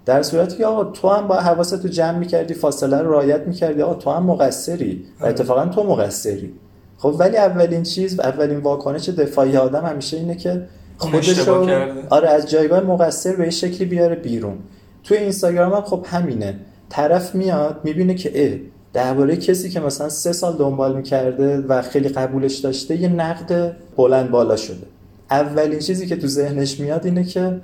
در 0.06 0.24
صورتی 0.24 0.58
که 0.58 0.66
آقا 0.66 0.84
تو 0.84 1.10
هم 1.10 1.28
با 1.28 1.36
حواست 1.36 1.84
رو 1.84 1.90
جمع 1.90 2.18
می‌کردی 2.18 2.54
فاصله 2.54 2.98
رو 2.98 3.12
رعایت 3.12 3.42
می‌کردی. 3.48 3.82
آقا 3.82 3.94
تو 3.94 4.10
هم 4.10 4.24
مقصری. 4.24 5.06
و 5.20 5.26
اتفاقا 5.26 5.66
تو 5.66 5.84
مقصری. 5.84 6.54
خب 6.98 7.16
ولی 7.20 7.38
اولین 7.38 7.84
چیز 7.84 8.20
اولین 8.20 8.58
واکنش 8.58 9.10
دفاعی 9.10 9.58
آدم 9.58 9.86
همیشه 9.86 10.18
اینه 10.18 10.36
که 10.36 10.68
خودش 10.98 11.40
رو. 11.40 11.70
آره 12.10 12.30
از 12.30 12.50
جایگاه 12.50 12.82
مقصر 12.82 13.36
به 13.36 13.44
یه 13.44 13.50
شکلی 13.50 13.86
بیاره 13.86 14.16
بیرون. 14.16 14.58
توی 15.06 15.18
اینستاگرام 15.18 15.74
هم 15.74 15.82
خب 15.82 16.06
همینه. 16.10 16.56
طرف 16.90 17.36
میاد 17.36 17.82
می‌بینه 17.84 18.14
که 18.14 18.32
اه 18.36 18.60
درباره 18.94 19.36
کسی 19.36 19.70
که 19.70 19.80
مثلا 19.80 20.10
سه 20.10 20.34
سال 20.34 20.58
دنبال 20.58 20.96
می‌کرده 20.96 21.58
و 21.58 21.82
خیلی 21.82 22.10
قبولش 22.10 22.56
داشته 22.56 23.02
یه 23.02 23.10
نقد 23.10 23.76
بلند 23.98 24.32
بالا 24.32 24.56
شده. 24.56 24.88
اولین 25.32 25.80
چیزی 25.80 26.08
که 26.08 26.16
تو 26.16 26.28
ذهنش 26.28 26.80
میاد 26.80 27.06
اینه 27.06 27.24
که 27.24 27.60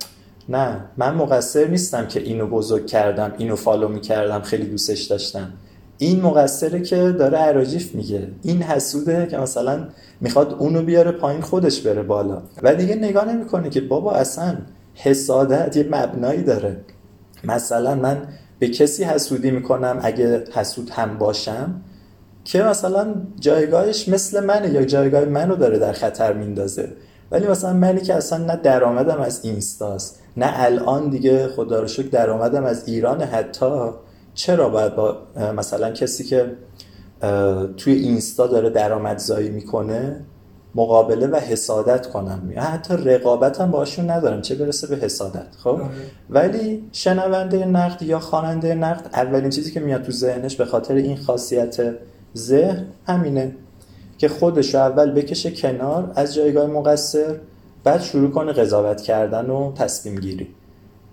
نه 0.48 0.80
من 0.96 1.14
مقصر 1.14 1.68
نیستم 1.68 2.06
که 2.06 2.20
اینو 2.20 2.46
بزرگ 2.46 2.86
کردم 2.86 3.32
اینو 3.38 3.56
فالو 3.56 3.88
می‌کردم 3.88 4.40
خیلی 4.40 4.64
دوستش 4.64 5.02
داشتم. 5.02 5.52
این 5.98 6.20
مقصره 6.20 6.80
که 6.80 6.96
داره 6.96 7.38
عراجیف 7.38 7.94
میگه. 7.94 8.28
این 8.42 8.62
حسوده 8.62 9.26
که 9.30 9.38
مثلا 9.38 9.88
می‌خواد 10.20 10.56
اونو 10.58 10.82
بیاره 10.82 11.12
پایین 11.12 11.40
خودش 11.40 11.80
بره 11.80 12.02
بالا. 12.02 12.42
و 12.62 12.74
دیگه 12.74 12.94
نگاه 12.94 13.32
نمی‌کنه 13.32 13.70
که 13.70 13.80
بابا 13.80 14.12
اصلا 14.12 14.56
حسادت 14.94 15.76
یه 15.76 15.88
مبنایی 15.90 16.42
داره. 16.42 16.76
مثلا 17.44 17.94
من 17.94 18.28
به 18.58 18.68
کسی 18.68 19.04
حسودی 19.04 19.50
می‌کنم 19.50 19.98
اگه 20.02 20.44
حسود 20.54 20.90
هم 20.90 21.18
باشم 21.18 21.80
که 22.44 22.62
مثلا 22.62 23.14
جایگاهش 23.40 24.08
مثل 24.08 24.44
منه 24.44 24.72
یا 24.72 24.84
جایگاه 24.84 25.24
منو 25.24 25.56
داره 25.56 25.78
در 25.78 25.92
خطر 25.92 26.32
میندازه. 26.32 26.88
ولی 27.30 27.46
مثلا 27.46 27.72
منی 27.72 28.00
که 28.00 28.14
اصلا 28.14 28.44
نه 28.44 28.56
درآمدم 28.56 29.20
از 29.20 29.44
اینستاست 29.44 30.18
نه 30.36 30.52
الان 30.54 31.10
دیگه 31.10 31.48
خدا 31.48 31.80
رو 31.80 31.88
شکر 31.88 32.08
درآمدم 32.08 32.64
از 32.64 32.88
ایران. 32.88 33.22
حتی 33.22 33.90
چرا 34.34 34.68
باید 34.68 34.96
با 34.96 35.18
مثلا 35.56 35.90
کسی 35.90 36.24
که 36.24 36.56
توی 37.76 37.92
اینستا 37.92 38.46
داره 38.46 38.70
درآمدزایی 38.70 39.50
می‌کنه؟ 39.50 40.24
مقابله 40.74 41.26
و 41.26 41.36
حسادت 41.36 42.06
کنم 42.06 42.52
حتی 42.56 42.94
رقابت 42.94 43.60
هم 43.60 43.70
باشون 43.70 44.10
ندارم 44.10 44.42
چه 44.42 44.54
برسه 44.54 44.86
به 44.86 44.96
حسادت 44.96 45.46
خب 45.58 45.68
آره. 45.68 45.90
ولی 46.30 46.84
شنونده 46.92 47.64
نقد 47.64 48.02
یا 48.02 48.18
خواننده 48.18 48.74
نقد 48.74 49.10
اولین 49.12 49.50
چیزی 49.50 49.70
که 49.70 49.80
میاد 49.80 50.02
تو 50.02 50.12
ذهنش 50.12 50.56
به 50.56 50.64
خاطر 50.64 50.94
این 50.94 51.16
خاصیت 51.16 51.94
ذهن 52.36 52.86
همینه 53.06 53.52
که 54.18 54.28
خودش 54.28 54.74
اول 54.74 55.10
بکشه 55.10 55.50
کنار 55.50 56.12
از 56.14 56.34
جایگاه 56.34 56.66
مقصر 56.66 57.36
بعد 57.84 58.00
شروع 58.00 58.30
کنه 58.30 58.52
قضاوت 58.52 59.00
کردن 59.00 59.50
و 59.50 59.72
تصمیم 59.72 60.14
گیری 60.14 60.48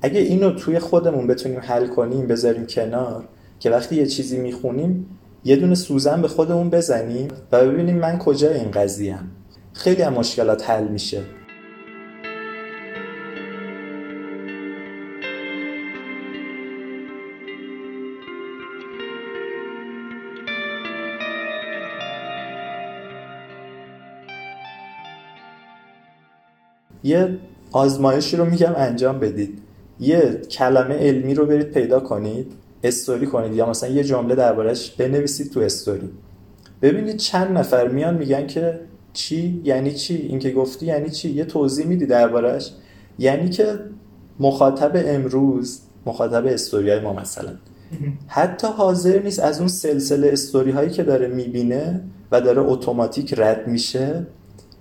اگه 0.02 0.20
اینو 0.20 0.52
توی 0.52 0.80
خودمون 0.80 1.28
بتونیم 1.28 1.60
حل 1.60 1.88
کنیم 1.88 2.28
بذاریم 2.28 2.66
کنار 2.66 3.24
که 3.60 3.70
وقتی 3.70 3.96
یه 3.96 4.06
چیزی 4.06 4.38
می‌خونیم 4.38 5.06
یه 5.46 5.56
دونه 5.56 5.76
سوزن 5.76 6.22
به 6.22 6.28
خودمون 6.28 6.70
بزنیم 6.70 7.28
و 7.52 7.66
ببینیم 7.66 7.98
من 7.98 8.18
کجا 8.18 8.50
این 8.50 8.72
قضیه 8.72 9.16
هم. 9.16 9.28
خیلی 9.80 10.02
هم 10.02 10.14
مشکلات 10.14 10.70
حل 10.70 10.88
میشه. 10.88 11.22
یه 27.04 27.38
آزمایشی 27.72 28.38
رو 28.38 28.46
میگم 28.46 28.74
انجام 28.76 29.20
بدید. 29.20 29.62
یه 30.00 30.42
کلمه 30.52 30.96
علمی 30.96 31.34
رو 31.34 31.46
برید 31.46 31.72
پیدا 31.72 32.00
کنید 32.00 32.52
استوری 32.84 33.26
کنید 33.26 33.54
یا 33.54 33.70
مثلا 33.70 33.90
یه 33.90 34.04
جمله 34.04 34.36
دربارش 34.36 34.92
بنویسید 34.92 35.52
تو 35.52 35.60
استوری. 35.60 36.10
ببینید 36.82 37.18
چند 37.18 37.58
نفر 37.58 37.88
میان 37.88 38.18
میگن 38.18 38.48
که 38.48 38.80
چی؟ 39.20 39.62
یعنی 39.64 39.94
چی؟ 39.94 40.16
این 40.16 40.40
که 40.40 40.52
گفتی 40.52 40.86
یعنی 40.86 41.10
چی؟ 41.10 41.30
یه 41.30 41.46
توضیح 41.46 41.86
میدی 41.86 42.06
دربارش 42.06 42.72
یعنی 43.20 43.50
که 43.50 43.80
مخاطب 44.40 44.92
امروز 44.96 45.82
مخاطب 46.06 46.46
استوری 46.46 46.90
های 46.90 47.00
ما 47.00 47.14
مثلا 47.14 47.52
حتی 48.28 48.68
حاضر 48.68 49.22
نیست 49.22 49.40
از 49.40 49.60
اون 49.60 49.68
سلسله 49.68 50.30
استوری 50.32 50.72
هایی 50.72 50.90
که 50.90 51.04
داره 51.04 51.28
می‌بینه 51.28 52.02
و 52.32 52.42
داره 52.42 52.62
اتوماتیک 52.62 53.34
رد 53.38 53.68
میشه 53.68 54.28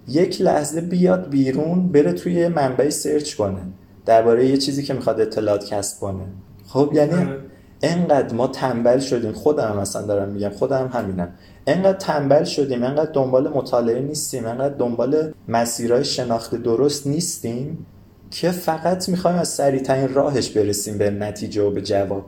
یک 0.09 0.43
لحظه 0.43 0.81
بیاد 0.81 1.31
بیرون 1.31 1.89
بره 1.89 2.13
توی 2.13 2.49
منبعی 2.49 2.91
سرچ 2.91 3.35
کنه 3.35 3.61
درباره 4.07 4.47
یه 4.47 4.57
چیزی 4.57 4.83
که 4.83 4.95
می‌خواد 4.95 5.21
اطلاعات 5.21 5.65
کسب 5.65 6.01
کنه. 6.01 6.25
خب 6.67 6.91
یعنی 6.95 7.15
آره. 7.15 7.39
انقدر 7.83 8.35
ما 8.35 8.47
تنبل 8.47 8.99
شدیم. 8.99 9.33
خودم 9.33 9.77
مثلا 9.81 10.03
دارم 10.03 10.29
میگم 10.29 10.49
خودم 10.49 10.91
همینم. 10.93 11.29
انقدر 11.69 11.99
تنبل 11.99 12.45
شدیم 12.45 12.83
انقدر 12.83 13.11
دنبال 13.11 13.49
مطالعه 13.49 14.01
نیستیم 14.01 14.47
انقدر 14.47 14.75
دنبال 14.75 15.35
مسیرهای 15.49 16.05
شناخت 16.05 16.55
درست 16.55 17.07
نیستیم 17.07 17.87
که 18.31 18.51
فقط 18.51 19.09
می‌خوایم 19.09 19.37
از 19.37 19.49
سریعترین 19.49 20.15
راهش 20.15 20.49
برسیم 20.49 20.99
به 20.99 21.11
نتیجه 21.11 21.63
و 21.63 21.71
به 21.71 21.83
جواب. 21.83 22.25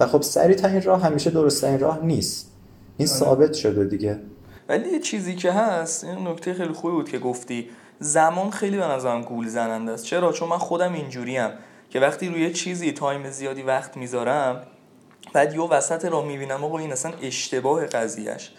و 0.00 0.06
خب 0.06 0.22
سریعترین 0.22 0.82
راه 0.82 1.02
همیشه 1.02 1.30
درستترین 1.30 1.78
راه 1.78 2.04
نیست. 2.04 2.50
این 2.96 3.08
آره. 3.08 3.18
ثابت 3.18 3.52
شده 3.52 3.84
دیگه. 3.84 4.18
ولی 4.68 4.88
یه 4.88 4.98
چیزی 4.98 5.34
که 5.34 5.52
هست 5.52 6.04
این 6.04 6.28
نکته 6.28 6.54
خیلی 6.54 6.72
خوبی 6.72 6.94
بود 6.94 7.08
که 7.08 7.18
گفتی. 7.18 7.68
زمان 8.00 8.50
خیلی 8.50 8.76
به 8.76 8.84
نظرم 8.84 9.22
گول 9.22 9.48
زننده 9.48 9.92
است. 9.92 10.04
چرا؟ 10.04 10.32
چون 10.32 10.48
من 10.48 10.58
خودم 10.58 10.92
اینجوریم 10.92 11.50
که 11.90 12.00
وقتی 12.00 12.28
روی 12.28 12.52
چیزی 12.52 12.92
تایم 12.92 13.30
زیادی 13.30 13.62
وقت 13.62 13.96
می‌ذارم 13.96 14.60
بعد 15.32 15.54
یه 15.54 15.60
وسط 15.60 16.04
راه 16.04 16.26
می‌بینم 16.26 16.64
آقا 16.64 16.78
این 16.78 16.92
اصلا 16.92 17.12
اشتباه 17.22 17.86
قضیهش 17.86 18.52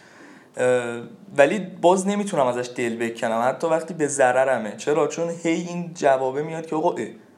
ولی 1.38 1.60
باز 1.82 2.08
نمی‌تونم 2.08 2.46
ازش 2.48 2.70
دل 2.76 2.96
بکنم. 2.96 3.44
حتی 3.48 3.68
وقتی 3.68 3.94
به 3.94 4.08
ضررمه. 4.08 4.74
چرا؟ 4.78 5.08
چون 5.08 5.30
هی 5.44 5.68
این 5.70 5.92
جوابه 5.94 6.44
میاد 6.44 6.66
که 6.66 6.76
آقا 6.76 6.96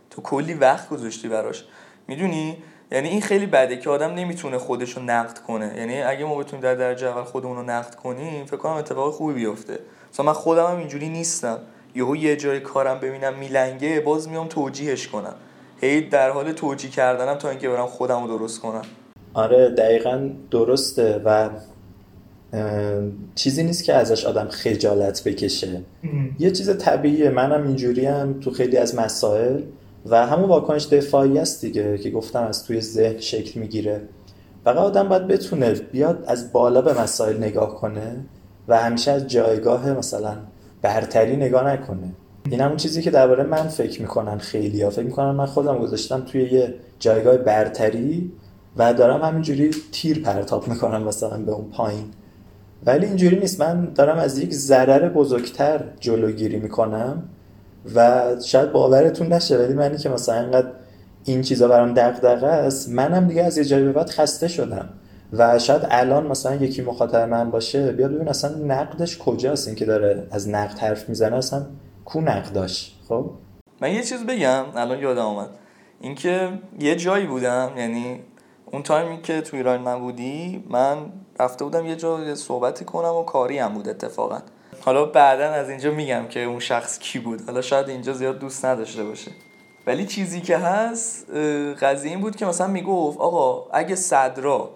تو 0.09 0.21
کلی 0.21 0.53
وقت 0.53 0.89
گذاشتی 0.89 1.27
براش. 1.27 1.65
می‌دونی؟ 2.07 2.57
یعنی 2.91 3.09
این 3.09 3.21
خیلی 3.21 3.45
بده 3.45 3.77
که 3.77 3.89
آدم 3.89 4.13
نمی‌تونه 4.13 4.57
خودش 4.57 4.91
رو 4.91 5.01
نقد 5.03 5.39
کنه. 5.39 5.73
یعنی 5.77 6.01
اگه 6.01 6.25
ما 6.25 6.35
بتونیم 6.35 6.63
در 6.63 6.75
درجه 6.75 7.07
اول 7.07 7.23
خودمون 7.23 7.57
رو 7.57 7.63
نقد 7.63 7.95
کنیم 7.95 8.45
فکر 8.45 8.57
کنم 8.57 8.73
اتفاق 8.73 9.13
خوبی 9.13 9.33
بیفته. 9.33 9.79
مثلا 10.13 10.25
من 10.25 10.33
خودم 10.33 10.65
هم 10.65 10.77
اینجوری 10.77 11.09
نیستم. 11.09 11.59
یهو 11.95 12.15
یه 12.15 12.35
جای 12.35 12.59
کارم 12.59 12.99
ببینم 12.99 13.33
میلنگه 13.33 13.99
باز 13.99 14.29
میام 14.29 14.47
توجیهش 14.47 15.07
کنم. 15.07 15.35
هی 15.81 16.01
در 16.01 16.29
حال 16.29 16.51
توجیه 16.51 16.91
کردنم 16.91 17.35
تا 17.35 17.49
اینکه 17.49 17.69
برم 17.69 17.85
خودم 17.85 18.23
رو 18.23 18.37
درست 18.37 18.61
کنم. 18.61 18.81
آره 19.33 19.69
دقیقا 19.69 20.29
درسته 20.51 21.21
و 21.25 21.49
چیزی 23.35 23.63
نیست 23.63 23.83
که 23.83 23.93
ازش 23.93 24.25
آدم 24.25 24.47
خجالت 24.47 25.23
بکشه. 25.23 25.81
یه 26.39 26.51
چیز 26.51 26.77
طبیعیه. 26.77 27.29
منم 27.29 27.67
اینجوری 27.67 28.05
هم 28.05 28.39
تو 28.39 28.51
خیلی 28.51 28.77
از 28.77 28.95
مسائل. 28.95 29.61
و 30.09 30.27
همون 30.27 30.49
واکنش 30.49 30.85
دفاعی 30.85 31.39
است 31.39 31.61
دیگه 31.61 31.97
که 31.97 32.09
گفتم 32.09 32.43
از 32.43 32.63
توی 32.63 32.81
ذهن 32.81 33.19
شکل 33.19 33.59
می‌گیره. 33.59 34.01
فقط 34.63 34.77
آدم 34.77 35.09
باید 35.09 35.27
بتونه 35.27 35.73
بیاد 35.73 36.23
از 36.27 36.51
بالا 36.51 36.81
به 36.81 37.01
مسائل 37.01 37.37
نگاه 37.37 37.75
کنه 37.75 38.15
و 38.67 38.77
همیشه 38.77 39.11
از 39.11 39.27
جایگاه 39.27 39.91
مثلا 39.91 40.37
برتری 40.81 41.35
نگاه 41.35 41.67
نکنه. 41.67 42.13
این 42.49 42.61
همون 42.61 42.77
چیزی 42.77 43.01
که 43.01 43.11
درباره 43.11 43.43
من 43.43 43.67
فکر 43.67 44.01
می‌کنن 44.01 44.37
خیلی 44.37 44.81
ها. 44.81 44.89
فکر 44.89 45.05
می‌کنن 45.05 45.31
من 45.31 45.45
خودم 45.45 45.77
گذاشتم 45.77 46.21
توی 46.21 46.41
یه 46.41 46.73
جایگاه 46.99 47.37
برتری 47.37 48.31
و 48.77 48.93
دارم 48.93 49.21
همینجوری 49.21 49.71
تیر 49.91 50.19
پرتاب 50.19 50.67
می‌کنم 50.67 51.03
مثلا 51.03 51.37
به 51.37 51.51
اون 51.51 51.69
پایین. 51.69 52.05
ولی 52.85 53.05
اینجوری 53.05 53.39
نیست. 53.39 53.61
من 53.61 53.85
دارم 53.95 54.17
از 54.17 54.39
یک 54.39 54.53
ضرر 54.53 55.09
بزرگتر 55.09 55.83
جلوگیری 55.99 56.59
می‌کنم 56.59 57.23
و 57.95 58.25
شاید 58.45 58.71
باورتون 58.71 59.33
نشه 59.33 59.57
ولی 59.57 59.73
منی 59.73 59.97
که 59.97 60.09
مثلا 60.09 60.39
اینقدر 60.39 60.67
این 61.23 61.41
چیزا 61.41 61.67
برام 61.67 61.93
دغدغه 61.93 62.47
است 62.47 62.89
منم 62.89 63.27
دیگه 63.27 63.43
از 63.43 63.57
یه 63.57 63.65
جایی 63.65 63.85
به 63.85 63.91
بعد 63.91 64.09
خسته 64.09 64.47
شدم. 64.47 64.89
و 65.33 65.59
شاید 65.59 65.81
الان 65.89 66.27
مثلا 66.27 66.55
یکی 66.55 66.81
مخاطب 66.81 67.29
من 67.29 67.51
باشه 67.51 67.91
بیاد 67.91 68.11
ببین 68.11 68.27
اصلا 68.27 68.55
نقدش 68.55 69.17
کجاست. 69.17 69.67
این 69.67 69.75
که 69.75 69.85
داره 69.85 70.27
از 70.31 70.49
نقد 70.49 70.79
حرف 70.79 71.09
می‌زنه 71.09 71.35
اصلا 71.35 71.65
کو 72.05 72.21
نقداش؟ 72.21 72.95
خب؟ 73.09 73.31
من 73.81 73.91
یه 73.91 74.03
چیز 74.03 74.25
بگم 74.25 74.65
الان 74.75 74.99
یادم 74.99 75.21
آمد 75.21 75.49
اینکه 76.01 76.49
یه 76.79 76.95
جایی 76.95 77.25
بودم 77.25 77.71
یعنی 77.77 78.19
اون 78.71 78.83
تایمی 78.83 79.21
که 79.21 79.41
تو 79.41 79.57
ایران 79.57 79.87
نبودی 79.87 80.63
من 80.69 80.97
رفته 81.39 81.63
بودم 81.63 81.85
یه 81.85 81.95
جا 81.95 82.35
صحبتی 82.35 82.85
کنم 82.85 83.15
و 83.15 83.23
کاری 83.23 83.59
هم 83.59 83.73
بود 83.73 83.89
اتفاقا. 83.89 84.39
حالا 84.81 85.05
بعدا 85.05 85.49
از 85.49 85.69
اینجا 85.69 85.91
میگم 85.91 86.27
که 86.27 86.43
اون 86.43 86.59
شخص 86.59 86.99
کی 86.99 87.19
بود. 87.19 87.45
حالا 87.45 87.61
شاید 87.61 87.89
اینجا 87.89 88.13
زیاد 88.13 88.39
دوست 88.39 88.65
نداشته 88.65 89.03
باشه. 89.03 89.31
ولی 89.87 90.05
چیزی 90.05 90.41
که 90.41 90.57
هست 90.57 91.31
قضیه 91.81 92.11
این 92.11 92.21
بود 92.21 92.35
که 92.35 92.45
مثلا 92.45 92.67
می‌گفت 92.67 93.19
آقا 93.19 93.69
اگه 93.73 93.95
صدرا 93.95 94.69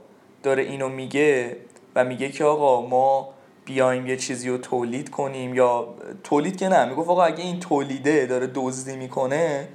داره 0.43 0.63
اینو 0.63 0.89
میگه 0.89 1.57
و 1.95 2.05
میگه 2.05 2.29
که 2.29 2.43
آقا 2.43 2.87
ما 2.87 3.29
بیایم 3.65 4.07
یه 4.07 4.17
چیزی 4.17 4.49
رو 4.49 4.57
تولید 4.57 5.09
کنیم 5.09 5.55
یا 5.55 5.87
تولید 6.23 6.57
که 6.57 6.67
نه. 6.67 6.85
می‌گفت 6.85 7.09
آقا 7.09 7.23
اگه 7.23 7.43
این 7.43 7.59
تولیده 7.59 8.25
داره 8.25 8.49
دزدی 8.55 8.95
می‌کنه 8.95 9.67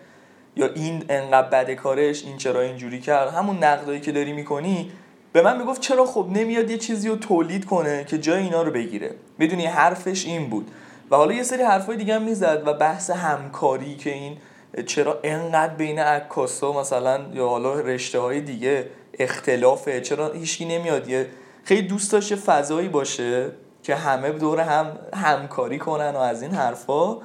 یا 0.56 0.66
این 0.66 1.04
انقدر 1.08 1.48
بده 1.48 1.74
کارش 1.74 2.24
این 2.24 2.36
چرا 2.36 2.60
اینجوری 2.60 3.00
کرد؟ 3.00 3.34
همون 3.34 3.64
نقدایی 3.64 4.00
که 4.00 4.12
داری 4.12 4.32
می‌کنی 4.32 4.92
به 5.36 5.42
من 5.42 5.58
می‌گفت 5.58 5.80
چرا 5.80 6.06
خب 6.06 6.26
نمیاد 6.30 6.70
یه 6.70 6.78
چیزی 6.78 7.08
رو 7.08 7.16
تولید 7.16 7.64
کنه 7.64 8.04
که 8.04 8.18
جای 8.18 8.42
اینا 8.42 8.62
رو 8.62 8.70
بگیره. 8.70 9.14
می‌دونی 9.38 9.66
حرفش 9.66 10.26
این 10.26 10.50
بود. 10.50 10.70
و 11.10 11.16
حالا 11.16 11.32
یه 11.32 11.42
سری 11.42 11.62
حرفای 11.62 11.96
دیگه 11.96 12.14
هم 12.14 12.22
می‌زد 12.22 12.62
و 12.66 12.72
بحث 12.72 13.10
همکاری 13.10 13.96
که 13.96 14.12
این 14.12 14.36
چرا 14.86 15.20
انقدر 15.24 15.74
بین 15.74 15.98
عکاسا 15.98 16.72
مثلا 16.72 17.20
یا 17.32 17.48
حالا 17.48 17.74
رشته 17.74 18.18
های 18.18 18.40
دیگه 18.40 18.86
اختلافه 19.18 20.00
چرا 20.00 20.32
هیچکی 20.32 20.64
نمیاد 20.64 21.08
یه 21.08 21.26
خیلی 21.64 21.82
دوست 21.82 22.12
داشته 22.12 22.36
فضایی 22.36 22.88
باشه 22.88 23.50
که 23.82 23.94
همه 23.94 24.30
دور 24.30 24.60
هم 24.60 24.86
همکاری 25.14 25.78
کنن 25.78 26.10
و 26.10 26.18
از 26.18 26.42
این 26.42 26.50
حرفا. 26.50 27.16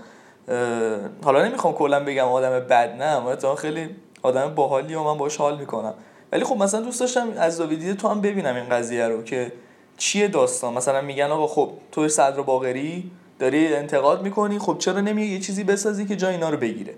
حالا 1.23 1.45
نمی‌خوام 1.45 1.73
کلا 1.73 2.03
بگم 2.03 2.27
آدم 2.27 2.59
بد 2.59 3.01
نه 3.01 3.35
تا 3.35 3.55
خیلی 3.55 3.89
آدم 4.21 4.55
باحالی 4.55 4.95
و 4.95 5.03
من 5.03 5.17
باش 5.17 5.37
حال 5.37 5.59
می‌کنم. 5.59 5.93
ولی 6.31 6.43
خب 6.43 6.57
مثلا 6.57 6.81
دوست 6.81 6.99
داشتم 6.99 7.27
از 7.37 7.55
زاویه 7.55 7.93
تو 7.93 8.07
هم 8.07 8.21
ببینم 8.21 8.55
این 8.55 8.69
قضیه 8.69 9.07
رو 9.07 9.23
که 9.23 9.51
چیه 9.97 10.27
داستان. 10.27 10.73
مثلا 10.73 11.01
میگن 11.01 11.25
آقا 11.25 11.47
خب 11.47 11.71
تو 11.91 12.07
صدر 12.07 12.41
باقری 12.41 13.11
داری 13.39 13.75
انتقاد 13.75 14.23
می‌کنی 14.23 14.59
خب 14.59 14.75
چرا 14.79 15.01
نمیگه 15.01 15.33
یه 15.33 15.39
چیزی 15.39 15.63
بسازی 15.63 16.05
که 16.05 16.15
جا 16.15 16.29
اینا 16.29 16.49
رو 16.49 16.57
بگیره؟ 16.57 16.93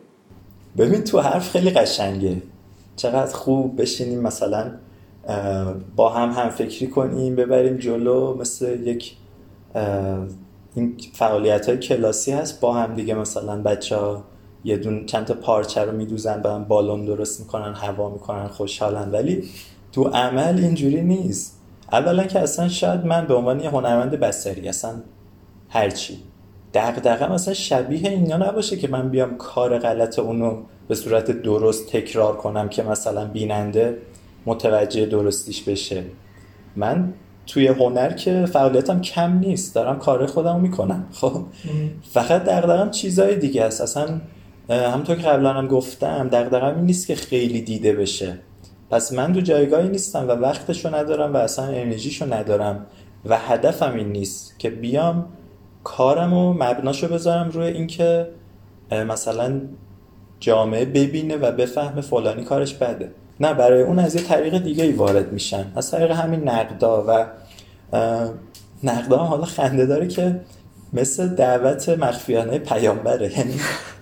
ببین 0.78 1.04
تو 1.04 1.20
حرف 1.20 1.50
خیلی 1.50 1.70
قشنگه. 1.70 2.42
چقدر 2.96 3.34
خوب 3.34 3.82
بشینیم 3.82 4.22
مثلا 4.22 4.72
با 5.96 6.10
هم 6.10 6.30
هم 6.30 6.50
فکری 6.50 6.88
کنیم 6.88 7.36
ببریم 7.36 7.78
جلو 7.78 8.38
مثل 8.38 8.80
یک 8.88 9.16
این 10.76 10.98
فعالیت 11.14 11.70
های 11.70 11.78
کلاسی 11.78 12.32
هست. 12.32 12.62
با 12.62 12.74
هم 12.74 12.96
دیگه 12.96 13.14
مثلا 13.14 13.62
بچه 13.62 13.96
ها 13.96 14.24
یه 14.64 14.78
دون 14.78 15.06
چند 15.06 15.26
تا 15.26 15.34
پارچه 15.34 15.82
رو 15.82 15.92
میدوزن 15.92 16.42
برن 16.42 16.64
بالون 16.64 17.06
درست 17.06 17.40
می‌کنن 17.40 17.74
هوا 17.74 18.10
می‌کنن 18.10 18.48
خوشحالن. 18.48 19.12
ولی 19.12 19.44
تو 19.92 20.04
عمل 20.04 20.58
اینجوری 20.58 21.02
نیست. 21.02 21.60
اولا 21.92 22.24
که 22.24 22.40
اصلا 22.40 22.70
شاید 22.70 23.06
من 23.06 23.28
به 23.28 23.34
عنوان 23.34 23.60
یه 23.60 23.70
هنرمند 23.70 24.12
بسری 24.12 24.70
اصلا 24.70 24.92
هرچی. 25.70 26.18
دقدقه 26.74 27.32
مثلا 27.32 27.54
شبیه 27.54 28.10
اینا 28.10 28.38
نباشه 28.38 28.78
که 28.78 28.88
من 28.88 29.10
بیام 29.10 29.38
کار 29.38 29.80
غلط 29.80 30.20
اونو 30.20 30.58
به 30.88 30.96
صورت 30.96 31.32
درست 31.32 31.88
تکرار 31.88 32.38
کنم 32.38 32.70
که 32.70 32.84
مثلا 32.84 33.26
بیننده 33.26 33.98
متوجه 34.46 35.06
درستیش 35.06 35.64
بشه. 35.64 36.04
من 36.76 37.14
توی 37.48 37.68
هنر 37.68 38.14
که 38.14 38.46
فعالیتم 38.46 39.02
کم 39.02 39.40
نیست 39.40 39.76
دارم 39.76 40.00
کار 40.00 40.26
خودم 40.26 40.60
می‌کنم. 40.60 41.06
خب؟ 41.12 41.42
فقط 42.12 42.44
دقدقم 42.44 42.92
چیزای 42.92 43.36
دیگه 43.36 43.64
است. 43.64 43.82
اصلا 43.82 44.22
همونطور 44.70 45.16
که 45.16 45.28
قبلا 45.28 45.54
هم 45.54 45.68
گفتم 45.68 46.28
دقدقم 46.28 46.76
این 46.76 46.86
نیست 46.86 47.08
که 47.08 47.16
خیلی 47.16 47.62
دیده 47.62 47.94
بشه. 47.94 48.40
پس 48.90 49.14
من 49.14 49.32
دو 49.32 49.42
جایگاهی 49.42 49.90
نیستم 49.90 50.28
و 50.28 50.32
وقتشو 50.32 50.96
ندارم 50.96 51.34
و 51.34 51.38
اصلا 51.38 51.66
انرژیشو 51.66 52.34
ندارم 52.34 52.86
و 53.26 53.38
هدفم 53.38 53.94
این 53.94 54.12
نیست 54.12 54.60
که 54.60 54.70
بیام 54.70 55.26
کارم 55.84 56.34
و 56.34 56.54
مبناشو 56.54 57.08
بذارم 57.08 57.50
روی 57.50 57.68
اینکه 57.68 58.28
مثلا 58.92 59.62
جامعه 60.40 60.86
ببینه 60.86 61.38
و 61.38 61.52
بفهمه 61.52 62.02
فلانی 62.02 62.44
کارش 62.44 62.74
بده. 62.74 63.12
نه 63.40 63.54
برای 63.54 63.82
اون 63.82 64.00
از 64.00 64.16
یه 64.16 64.22
طریق 64.22 64.58
دیگه 64.58 64.84
ای 64.84 64.92
وارد 64.92 65.34
میشن. 65.34 65.66
از 65.76 65.92
طریق 65.92 66.12
همین 66.12 66.50
نقدا 66.50 67.06
و 67.08 67.26
نقدا 68.84 69.18
حالا 69.18 69.46
خنده 69.46 69.86
داره 69.86 70.08
که 70.08 70.40
مثل 70.94 71.28
دعوت 71.28 71.90
مخفیانه 71.90 72.60
پیامبره. 72.60 73.40
یعنی 73.40 73.54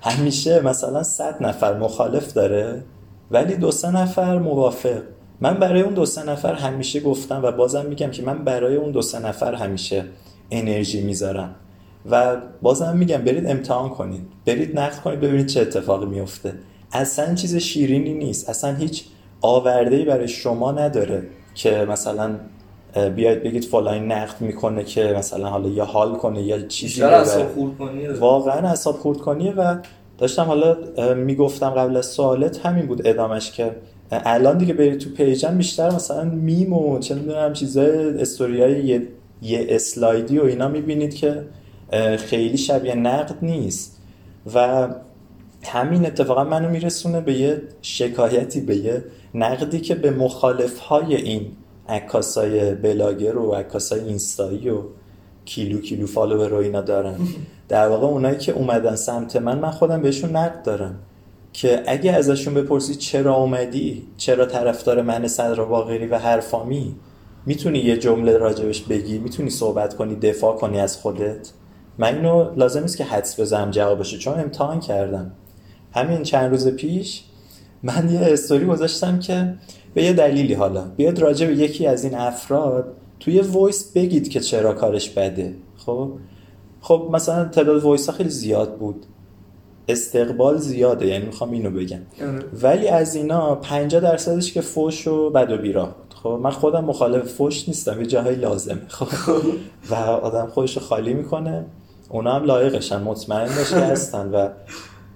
همیشه 0.02 0.62
مثلا 0.62 1.04
صد 1.04 1.44
نفر 1.44 1.78
مخالف 1.78 2.34
داره 2.34 2.84
ولی 3.32 3.56
دو 3.56 3.72
سه 3.72 3.92
نفر 3.92 4.38
موافق. 4.40 5.02
من 5.42 5.54
برای 5.54 5.82
اون 5.82 5.94
دو 5.94 6.06
سه 6.06 6.24
نفر 6.30 6.54
همیشه 6.54 7.00
گفتم 7.00 7.42
و 7.44 7.52
بازم 7.52 7.86
میگم 7.86 8.12
که 8.12 8.24
من 8.24 8.44
برای 8.44 8.76
اون 8.76 8.92
دو 8.92 9.02
سه 9.02 9.20
نفر 9.20 9.54
همیشه 9.54 10.06
انرژی 10.52 11.02
می‌ذارم. 11.02 11.56
و 12.12 12.38
بازم 12.62 12.98
میگم 12.98 13.18
برید 13.18 13.48
امتحان 13.48 13.90
کنید. 13.90 14.22
برید 14.46 14.80
نقد 14.80 15.02
کنید 15.02 15.20
ببینید 15.20 15.48
چه 15.48 15.62
اتفاقی 15.62 16.06
میفته. 16.06 16.54
اصلا 16.92 17.36
چیز 17.36 17.56
شیرینی 17.56 18.14
نیست. 18.14 18.50
اصلا 18.50 18.76
هیچ 18.76 19.04
آورده 19.42 20.06
برای 20.06 20.28
شما 20.28 20.72
نداره 20.72 21.24
که 21.56 21.86
مثلا 21.90 22.36
بیاید 23.16 23.44
بگید 23.44 23.64
فلانی 23.64 24.00
نقد 24.00 24.42
می‌کنه 24.42 24.84
که 24.84 25.14
مثلا 25.18 25.50
حالا 25.50 25.70
یا 25.70 25.86
حال 25.86 26.16
کنه 26.16 26.42
یا 26.42 26.62
چیزی 26.62 27.02
واقعا 28.20 28.68
اعصاب 28.68 28.96
خورد 28.96 29.18
کنیه 29.18 29.52
و 29.52 29.76
داشتم 30.18 30.44
حالا 30.44 30.78
می‌گفتم 31.16 31.70
قبل 31.70 31.98
از 31.98 32.06
سوالت 32.06 32.66
همین 32.66 32.86
بود 32.86 33.08
ادامش 33.08 33.52
که 33.52 33.76
الان 34.12 34.58
دیگه 34.58 34.74
برید 34.74 34.98
تو 34.98 35.10
page 35.10 35.48
م 35.48 35.58
بیشتر 35.58 35.96
مثلا 35.96 36.24
میم 36.24 36.74
و 36.74 37.00
چه 37.00 37.16
می‌دونم 37.16 37.54
چیزای 37.54 38.22
استوریای 38.22 38.86
یه, 38.86 39.08
یه 39.42 39.66
slide 39.70 40.28
ی 40.28 40.40
و 40.40 40.44
اینا 40.44 40.68
می‌بینید 40.68 41.16
که 41.16 41.46
خیلی 42.18 42.58
شبیه 42.58 42.96
نقد 42.96 43.36
نیست 43.42 44.02
و 44.56 44.88
همین 45.64 46.06
اتفاقا 46.06 46.44
منو 46.44 46.70
میرسونه 46.70 47.22
به 47.22 47.34
یه 47.34 47.62
شکایتی 47.82 48.62
به 48.62 48.76
یه 48.76 49.04
نقدی 49.34 49.80
که 49.80 49.96
به 49.96 50.12
مخالف 50.12 50.80
های 50.80 51.16
این 51.16 51.48
عکاسای 51.92 52.76
بلاگر 52.76 53.38
و 53.38 53.52
عکاسای 53.52 54.00
اینستایی 54.00 54.70
و 54.70 54.82
کیلو 55.46 55.82
کیلو 55.82 56.08
فالو 56.08 56.44
رو 56.44 56.58
اینا 56.58 56.82
دارن. 56.82 57.16
در 57.68 57.88
واقع 57.88 58.08
اونایی 58.08 58.38
که 58.38 58.52
اومدن 58.52 58.96
سمت 58.96 59.36
من 59.36 59.60
من 59.60 59.72
خودم 59.72 60.02
بهشون 60.02 60.36
نقد 60.36 60.64
دارم 60.64 60.96
که 61.54 61.84
اگه 61.88 62.12
ازشون 62.12 62.54
بپرسی 62.54 62.96
چرا 62.96 63.36
اومدی 63.36 64.08
چرا 64.18 64.46
طرفدار 64.46 65.02
من 65.02 65.28
صدر 65.28 65.64
باقری 65.64 66.08
و 66.08 66.18
حرفامی 66.18 66.96
می‌تونی 67.46 67.80
یه 67.80 67.98
جمله 67.98 68.38
راجبش 68.38 68.82
بگی 68.82 69.18
می‌تونی 69.18 69.50
صحبت 69.50 69.94
کنی 69.94 70.16
دفاع 70.16 70.58
کنی 70.58 70.80
از 70.80 70.98
خودت. 70.98 71.50
من 71.98 72.16
اینو 72.16 72.56
لازم 72.56 72.82
نیست 72.82 72.98
که 72.98 73.04
حدس 73.04 73.40
بزنم 73.40 73.72
جوابشو 73.72 74.18
چون 74.18 74.40
امتحان 74.40 74.80
کردم. 74.80 75.32
همین 75.94 76.24
چند 76.24 76.52
روز 76.52 76.68
پیش 76.68 77.24
من 77.84 78.10
یه 78.12 78.20
استوری 78.20 78.66
گذاشتم 78.66 79.20
که 79.20 79.54
به 79.94 80.04
یه 80.04 80.14
دلیلی 80.14 80.54
حالا. 80.54 80.86
بیاد 80.98 81.20
راجع 81.20 81.48
به 81.48 81.56
یکی 81.56 81.88
از 81.88 82.04
این 82.04 82.16
افراد 82.16 82.94
توی 83.20 83.42
voice 83.42 83.92
بگید 83.94 84.30
که 84.30 84.40
چرا 84.40 84.74
کارش 84.74 85.10
بده. 85.10 85.56
خب؟ 85.78 86.12
خب 86.82 87.10
مثلا 87.12 87.46
تعداد 87.46 87.84
voice 87.84 88.10
ها 88.10 88.16
خیلی 88.16 88.30
زیاد 88.30 88.78
بود. 88.78 89.06
استقبال 89.88 90.58
زیاده 90.58 91.08
یعنی 91.08 91.26
می‌خوام 91.26 91.52
اینو 91.52 91.70
بگم. 91.70 92.00
آره. 92.22 92.44
ولی 92.62 92.88
از 92.88 93.16
اینا 93.16 93.56
50 93.56 94.02
درصدش 94.02 94.54
که 94.54 94.62
فوش 94.62 95.08
و 95.08 95.30
بد 95.30 95.52
و 95.52 95.58
بیراه 95.58 95.88
بود. 95.88 96.14
خب 96.24 96.40
من 96.44 96.50
خودم 96.50 96.86
مخالف 96.86 97.34
فوش 97.34 97.68
نیستم 97.68 98.00
یه 98.00 98.06
جاهای 98.06 98.36
لازمه. 98.36 98.82
خب. 98.88 99.42
و 99.90 99.96
آدم 99.96 100.48
خودش 100.48 100.78
خالی 100.78 101.14
می‌کنه. 101.14 101.66
اونا 102.10 102.34
هم 102.34 102.44
لایقشن 102.44 103.02
مطمئن 103.02 103.56
باشه 103.58 103.76
هستن 103.76 104.30
و 104.30 104.50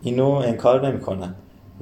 اینو 0.03 0.30
انکار 0.30 0.88
نمی‌کنن. 0.88 1.36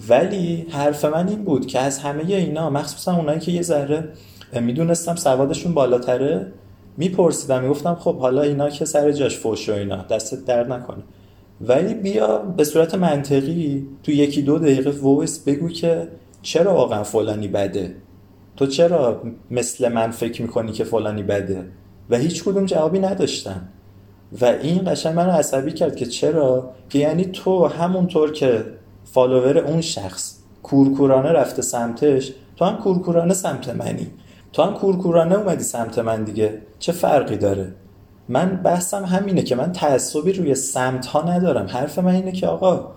ولی 0.09 0.65
حرف 0.69 1.05
من 1.05 1.27
این 1.27 1.43
بود 1.43 1.67
که 1.67 1.79
از 1.79 1.99
همه 1.99 2.23
اینا 2.23 2.69
مخصوصا 2.69 3.15
اونایی 3.15 3.39
که 3.39 3.51
یه 3.51 3.61
ذره 3.61 4.09
می‌دونستم 4.61 5.15
سوادشون 5.15 5.73
بالاتره 5.73 6.51
میپرسیدم 6.97 7.63
می‌گفتم 7.63 7.95
خب 7.95 8.17
حالا 8.17 8.41
اینا 8.41 8.69
که 8.69 8.85
سر 8.85 9.11
جاش 9.11 9.37
فوش 9.37 9.69
و 9.69 9.73
اینا 9.73 10.03
دستت 10.03 10.45
درد 10.45 10.71
نکنه. 10.71 11.03
ولی 11.61 11.93
بیا 11.93 12.37
به 12.37 12.63
صورت 12.63 12.95
منطقی 12.95 13.87
تو 14.03 14.11
یکی 14.11 14.41
دو 14.41 14.59
دقیقه 14.59 14.89
voice 14.89 15.39
بگو 15.39 15.69
که 15.69 16.07
چرا 16.41 16.73
واقعا 16.73 17.03
فلانی 17.03 17.47
بده؟ 17.47 17.95
تو 18.57 18.67
چرا 18.67 19.21
مثل 19.51 19.91
من 19.91 20.11
فکر 20.11 20.41
می‌کنی 20.41 20.71
که 20.71 20.83
فلانی 20.83 21.23
بده؟ 21.23 21.65
و 22.09 22.17
هیچ 22.17 22.43
کدوم 22.43 22.65
جوابی 22.65 22.99
نداشتن. 22.99 23.69
و 24.41 24.45
این 24.45 24.91
قشنگ 24.91 25.15
منو 25.15 25.31
عصبی 25.31 25.71
کرد 25.71 25.95
که 25.95 26.05
چرا؟ 26.05 26.71
که 26.89 26.99
یعنی 26.99 27.25
تو 27.25 27.67
همونطور 27.67 28.31
که 28.31 28.65
follower 29.05 29.57
اون 29.57 29.81
شخص 29.81 30.35
کورکورانه 30.63 31.29
رفته 31.29 31.61
سمتش 31.61 32.31
تو 32.55 32.65
هم 32.65 32.77
کورکورانه 32.77 33.33
سمت 33.33 33.69
منی. 33.69 34.07
تو 34.53 34.63
هم 34.63 34.73
کورکورانه 34.73 35.35
اومدی 35.35 35.63
سمت 35.63 35.99
من 35.99 36.23
دیگه. 36.23 36.59
چه 36.79 36.91
فرقی 36.91 37.37
داره؟ 37.37 37.73
من 38.29 38.61
بحثم 38.63 39.05
همینه 39.05 39.41
که 39.41 39.55
من 39.55 39.71
تعصبی 39.71 40.33
روی 40.33 40.55
سمت 40.55 41.05
ها 41.05 41.21
ندارم. 41.21 41.65
حرف 41.65 41.99
من 41.99 42.15
اینه 42.15 42.31
که 42.31 42.47
آقا 42.47 42.91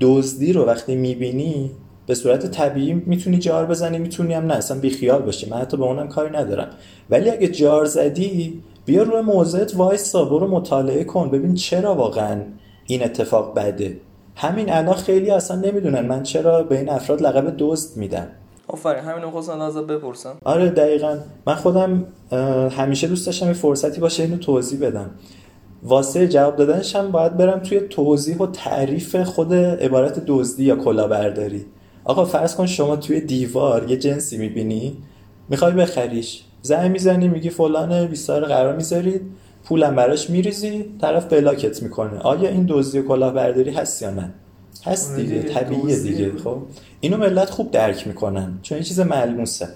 دزدی 0.00 0.52
رو 0.52 0.64
وقتی 0.64 0.94
می‌بینی 0.94 1.70
به 2.06 2.14
صورت 2.14 2.46
طبیعی 2.46 2.94
می‌تونی 2.94 3.38
جار 3.38 3.66
بزنی 3.66 3.98
می‌تونی 3.98 4.34
هم 4.34 4.46
نه 4.46 4.54
اصلا 4.54 4.78
بیخیال 4.78 5.22
باشی. 5.22 5.50
من 5.50 5.56
حتی 5.56 5.76
به 5.76 5.84
اونم 5.84 6.08
کاری 6.08 6.36
ندارم. 6.36 6.68
ولی 7.10 7.30
اگه 7.30 7.48
جار 7.48 7.84
زدی 7.84 8.62
بیا 8.86 9.02
روی 9.02 9.20
موضعت 9.20 9.76
وایسا 9.76 10.24
برو 10.24 10.48
مطالعه 10.48 11.04
کن. 11.04 11.30
ببین 11.30 11.54
چرا 11.54 11.94
واقعا 11.94 12.40
این 12.86 13.04
اتفاق 13.04 13.54
بده. 13.58 13.96
همین 14.36 14.72
الان 14.72 14.94
خیلی 14.94 15.30
اصلا 15.30 15.56
نمی‌دونن. 15.56 16.06
من 16.06 16.22
چرا 16.22 16.62
به 16.62 16.78
این 16.78 16.88
افراد 16.88 17.22
لقب 17.22 17.54
دزد 17.58 17.96
میدم؟ 17.96 18.26
آفرین 18.68 19.04
همین 19.04 19.30
خواستم 19.30 19.60
ازت 19.60 19.86
بپرسم. 19.86 20.36
آره 20.44 20.68
دقیقا. 20.68 21.16
من 21.46 21.54
خودم 21.54 22.04
همیشه 22.70 23.06
دوست 23.06 23.26
داشتم 23.26 23.46
یه 23.46 23.52
فرصتی 23.52 24.00
باشه 24.00 24.22
اینو 24.22 24.36
توضیح 24.36 24.80
بدم. 24.80 25.10
واسه 25.82 26.28
جواب 26.28 26.56
دادنش 26.56 26.96
هم 26.96 27.10
باید 27.10 27.36
برم 27.36 27.58
توی 27.58 27.80
توضیح 27.80 28.36
و 28.36 28.46
تعریف 28.46 29.16
خود 29.16 29.54
عبارت 29.54 30.22
دزدی 30.26 30.64
یا 30.64 30.76
کلاهبرداری. 30.76 31.66
آقا 32.04 32.24
فرض 32.24 32.54
کن 32.54 32.66
شما 32.66 32.96
توی 32.96 33.20
دیوار 33.20 33.90
یه 33.90 33.96
جنسی 33.96 34.38
می‌بینی 34.38 34.96
می‌خوای 35.48 35.72
بخریش. 35.72 36.44
زنگ 36.62 36.90
می‌زنی 36.90 37.28
میگی 37.28 37.50
فلان 37.50 38.06
20 38.06 38.30
قرار 38.30 38.76
می‌ذارید. 38.76 39.22
پولم 39.64 39.96
براش 39.96 40.30
میریزی 40.30 40.84
طرف 41.00 41.32
بلاکت 41.32 41.82
می‌کنه. 41.82 42.18
آیا 42.18 42.50
این 42.50 42.66
دزدی 42.68 42.98
و 42.98 43.02
کلاهبرداری 43.02 43.70
هست 43.70 44.02
یا 44.02 44.10
نه؟ 44.10 44.30
هست 44.84 45.12
آره 45.12 45.22
دیگه 45.22 45.42
طبیعیه 45.42 45.98
دیگه 45.98 46.32
خب. 46.44 46.58
اینو 47.00 47.16
ملت 47.16 47.50
خوب 47.50 47.70
درک 47.70 48.06
می‌کنن. 48.06 48.58
چون 48.62 48.76
این 48.76 48.84
چیز 48.84 49.00
ملموسه. 49.00 49.68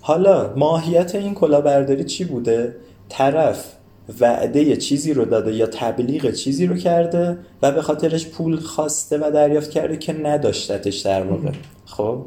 حالا 0.00 0.54
ماهیت 0.56 1.14
این 1.14 1.34
کلاهبرداری 1.34 2.04
چی 2.04 2.24
بوده؟ 2.24 2.76
طرف 3.08 3.72
وعده 4.20 4.76
چیزی 4.76 5.14
رو 5.14 5.24
داده 5.24 5.54
یا 5.54 5.66
تبلیغ 5.66 6.30
چیزی 6.30 6.66
رو 6.66 6.76
کرده 6.76 7.38
و 7.62 7.72
به 7.72 7.82
خاطرش 7.82 8.26
پول 8.26 8.56
خواسته 8.56 9.18
و 9.18 9.30
دریافت 9.30 9.70
کرده 9.70 9.96
که 9.96 10.12
نداشتتش 10.12 10.98
در 10.98 11.22
واقع. 11.22 11.50
خب؟ 11.86 12.24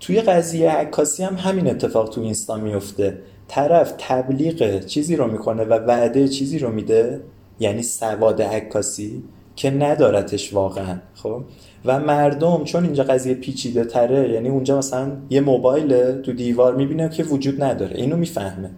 توی 0.00 0.20
قضیه 0.20 0.70
عکاسی 0.70 1.22
هم 1.22 1.34
همین 1.34 1.70
اتفاق 1.70 2.08
تو 2.08 2.20
اینستا 2.20 2.56
میفته 2.56 3.18
طرف 3.52 3.94
تبلیغ 3.98 4.84
چیزی 4.84 5.16
رو 5.16 5.32
می‌کنه 5.32 5.64
و 5.64 5.72
وعده 5.72 6.28
چیزی 6.28 6.58
رو 6.58 6.72
میده 6.72 7.20
یعنی 7.60 7.82
سواد 7.82 8.42
عکاسی 8.42 9.22
که 9.56 9.70
ندارتش 9.70 10.54
واقعا 10.54 10.98
خب؟ 11.14 11.42
و 11.84 12.00
مردم 12.00 12.64
چون 12.64 12.84
اینجا 12.84 13.04
قضیه 13.04 13.34
پیچیده 13.34 13.84
تره 13.84 14.30
یعنی 14.30 14.48
اونجا 14.48 14.78
مثلا 14.78 15.12
یه 15.30 15.40
موبایل 15.40 16.20
تو 16.20 16.32
دیوار 16.32 16.74
می‌بینه 16.74 17.08
که 17.08 17.24
وجود 17.24 17.62
نداره 17.62 17.96
اینو 17.96 18.16
می‌فهمه. 18.16 18.70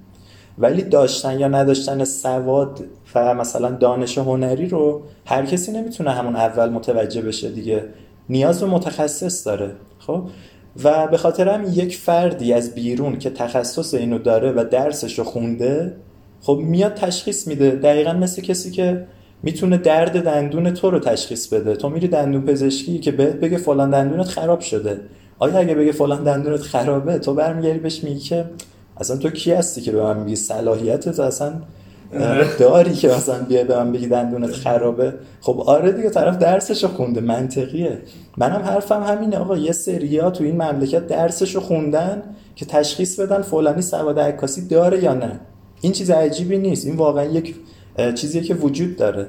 ولی 0.58 0.82
داشتن 0.82 1.40
یا 1.40 1.48
نداشتن 1.48 2.04
سواد 2.04 2.84
و 3.14 3.34
مثلا 3.34 3.70
دانش 3.70 4.18
هنری 4.18 4.68
رو 4.68 5.02
هر 5.26 5.46
کسی 5.46 5.72
نمی‌تونه 5.72 6.10
همون 6.10 6.36
اول 6.36 6.68
متوجه 6.68 7.22
بشه 7.22 7.50
دیگه. 7.50 7.84
نیاز 8.28 8.60
به 8.60 8.66
متخصص 8.66 9.46
داره 9.46 9.70
خب؟ 9.98 10.22
و 10.84 11.06
به 11.06 11.16
خاطر 11.16 11.48
هم 11.48 11.64
یک 11.72 11.96
فردی 11.96 12.52
از 12.52 12.74
بیرون 12.74 13.18
که 13.18 13.30
تخصص 13.30 13.94
اینو 13.94 14.18
داره 14.18 14.52
و 14.52 14.64
درسش 14.70 15.18
رو 15.18 15.24
خونده 15.24 15.96
خب 16.40 16.60
میاد 16.62 16.94
تشخیص 16.94 17.46
میده. 17.46 17.70
دقیقا 17.70 18.12
مثل 18.12 18.42
کسی 18.42 18.70
که 18.70 19.06
می‌تونه 19.42 19.76
درد 19.76 20.24
دندون 20.24 20.70
تو 20.70 20.90
رو 20.90 20.98
تشخیص 20.98 21.48
بده. 21.48 21.76
تو 21.76 21.88
میری 21.88 22.08
دندون 22.08 22.44
پزشکی 22.44 22.98
که 22.98 23.12
بهت 23.12 23.34
بگه 23.34 23.56
فلان 23.56 23.90
دندونت 23.90 24.26
خراب 24.26 24.60
شده. 24.60 25.00
آیا 25.38 25.58
اگه 25.58 25.74
بگه 25.74 25.92
فلان 25.92 26.24
دندونت 26.24 26.60
خرابه 26.60 27.18
تو 27.18 27.34
برمیگردی 27.34 27.78
بهش 27.78 28.04
میگی 28.04 28.20
که 28.20 28.44
اصلا 28.96 29.16
تو 29.16 29.30
کی 29.30 29.52
هستی 29.52 29.80
که 29.80 29.92
به 29.92 30.02
من 30.02 30.18
میگی؟ 30.18 30.36
صلاحیتت 30.36 31.20
اصلا 31.20 31.52
داری 32.58 32.92
که 32.92 33.08
مثلا 33.08 33.44
بیا 33.44 33.64
به 33.64 33.76
من 33.76 33.92
بگی 33.92 34.06
دندونت 34.06 34.52
خرابه. 34.52 35.14
خب 35.40 35.60
آره 35.66 35.92
دیگه 35.92 36.10
طرف 36.10 36.38
درسشو 36.38 36.88
خونده 36.88 37.20
منطقیه. 37.20 37.98
منم 38.36 38.62
حرفم 38.62 39.02
همینه 39.02 39.36
آقا 39.36 39.56
یه 39.56 39.72
سریا 39.72 40.30
تو 40.30 40.44
این 40.44 40.62
مملکت 40.62 41.06
درسشو 41.06 41.60
خوندن 41.60 42.22
که 42.56 42.66
تشخیص 42.66 43.20
بدن 43.20 43.42
فلانی 43.42 43.82
سواد 43.82 44.18
عکاسی 44.18 44.68
داره 44.68 45.04
یا 45.04 45.14
نه. 45.14 45.40
این 45.80 45.92
چیز 45.92 46.10
عجیبی 46.10 46.58
نیست. 46.58 46.86
این 46.86 46.96
واقعا 46.96 47.24
یک 47.24 47.54
چیزیه 48.14 48.42
که 48.42 48.54
وجود 48.54 48.96
داره. 48.96 49.26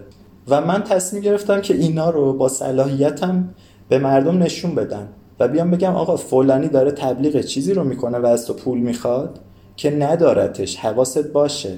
و 0.47 0.61
من 0.61 0.83
تصمیم 0.83 1.21
گرفتم 1.21 1.61
که 1.61 1.73
اینا 1.73 2.09
رو 2.09 2.33
با 2.33 2.49
صلاحیتم 2.49 3.49
به 3.89 3.99
مردم 3.99 4.43
نشون 4.43 4.75
بدم 4.75 5.07
و 5.39 5.47
بیام 5.47 5.71
بگم 5.71 5.95
آقا 5.95 6.15
فلانی 6.15 6.67
داره 6.67 6.91
تبلیغ 6.91 7.41
چیزی 7.41 7.73
رو 7.73 7.83
می‌کنه 7.83 8.17
و 8.17 8.25
از 8.25 8.45
تو 8.45 8.53
پول 8.53 8.79
می‌خواد 8.79 9.39
که 9.75 9.91
ندارتش 9.91 10.75
حواست 10.75 11.27
باشه. 11.27 11.77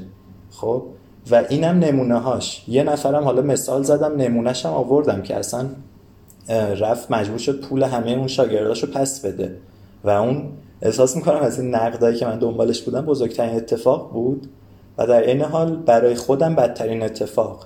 خب؟ 0.52 0.84
و 1.32 1.44
اینم 1.50 1.80
نمونه 1.80 2.20
هاش 2.20 2.64
یه 2.68 2.84
نفرم 2.84 3.24
حالا 3.24 3.42
مثال 3.42 3.84
زدم 3.84 4.16
نمونهش 4.18 4.66
هم 4.66 4.74
آوردم 4.74 5.22
که 5.22 5.36
اصلا 5.36 5.66
رفت 6.80 7.12
مجبور 7.12 7.38
شد 7.38 7.62
پول 7.62 7.84
همه 7.84 8.12
اون 8.12 8.28
شاگرداشو 8.28 8.92
پس 8.92 9.26
بده. 9.26 9.58
و 10.04 10.10
اون 10.10 10.44
احساس 10.82 11.16
می‌کنم 11.16 11.40
از 11.40 11.60
این 11.60 11.76
نقدایی 11.76 12.18
که 12.18 12.26
من 12.26 12.40
دنبالش 12.40 12.82
بودم 12.82 13.02
بزرگترین 13.02 13.56
اتفاق 13.56 14.12
بود 14.12 14.48
و 14.98 15.08
در 15.08 15.24
این 15.24 15.42
حال 15.42 15.76
برای 15.76 16.16
خودم 16.16 16.56
بدترین 16.56 17.04
اتفاق. 17.04 17.66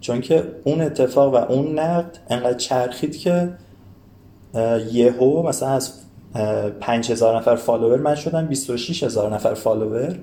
چون 0.00 0.20
که 0.20 0.42
اون 0.64 0.80
اتفاق 0.80 1.34
و 1.34 1.36
اون 1.36 1.78
نقد 1.78 2.18
انقدر 2.30 2.54
چرخید 2.54 3.16
که 3.16 3.48
یهو 4.92 5.42
مثلا 5.42 5.68
از 5.68 5.92
5000 6.80 7.36
نفر 7.36 7.56
follower 7.56 7.98
من 7.98 8.14
شدم 8.14 8.46
26000 8.46 9.34
نفر 9.34 9.54
follower. 9.54 10.18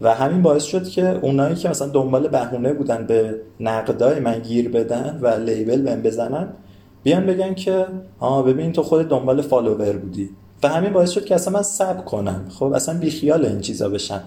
و 0.00 0.14
همین 0.14 0.42
باعث 0.42 0.64
شد 0.64 0.88
که 0.88 1.18
اونایی 1.22 1.54
که 1.54 1.68
مثلا 1.68 1.88
دنبال 1.88 2.28
بهونه 2.28 2.72
بودن 2.72 3.06
به 3.06 3.40
نقدای 3.60 4.20
من 4.20 4.38
گیر 4.38 4.68
بدن 4.68 5.18
و 5.22 5.28
لیبل 5.28 5.82
بهم 5.82 6.02
بزنن 6.02 6.48
بیان 7.02 7.26
بگن 7.26 7.54
که 7.54 7.86
آ 8.18 8.42
ببین 8.42 8.72
تو 8.72 8.82
خود 8.82 9.08
دنبال 9.08 9.42
فالوور 9.42 9.96
بودی. 9.96 10.30
و 10.62 10.68
همین 10.68 10.92
باعث 10.92 11.10
شد 11.10 11.24
که 11.24 11.34
اصلا 11.34 11.52
من 11.52 11.62
سب 11.62 12.04
کنم. 12.04 12.46
خب 12.48 12.72
اصلا 12.72 12.98
بیخیال 12.98 13.46
این 13.46 13.60
چیزا 13.60 13.88
بشن 13.88 14.20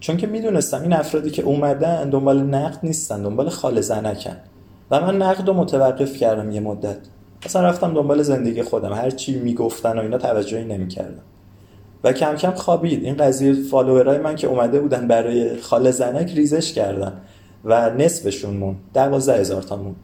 چون 0.00 0.16
که 0.16 0.26
می‌دونستم 0.26 0.82
این 0.82 0.92
افرادی 0.92 1.30
که 1.30 1.42
اومدن 1.42 2.10
دنبال 2.10 2.42
نقد 2.42 2.78
نیستن 2.82 3.22
دنبال 3.22 3.48
خال 3.48 3.80
زنکن. 3.80 4.36
و 4.90 5.00
من 5.00 5.22
نقد 5.22 5.48
رو 5.48 5.54
متوقف 5.54 6.16
کردم 6.16 6.50
یه 6.50 6.60
مدت. 6.60 6.98
اصلا 7.42 7.62
رفتم 7.62 7.94
دنبال 7.94 8.22
زندگی 8.22 8.62
خودم. 8.62 8.92
هر 8.92 9.10
چی 9.10 9.38
می‌گفتن 9.38 9.98
و 9.98 10.02
اینا 10.02 10.18
توجهی 10.18 10.64
نمی‌کردم. 10.64 11.22
و 12.06 12.12
کم 12.12 12.36
کم 12.36 12.50
خوابید. 12.50 13.04
این 13.04 13.16
قضیه 13.16 13.52
فالوورای 13.52 14.18
من 14.18 14.36
که 14.36 14.46
اومده 14.46 14.80
بودن 14.80 15.08
برای 15.08 15.56
خال 15.56 15.90
زنک 15.90 16.34
ریزش 16.34 16.72
کردن 16.72 17.12
و 17.64 17.90
نصفشون 17.90 18.56
مون 18.56 18.76
دوازده 18.94 19.40
هزار 19.40 19.62
تا 19.62 19.76
مون 19.76 19.94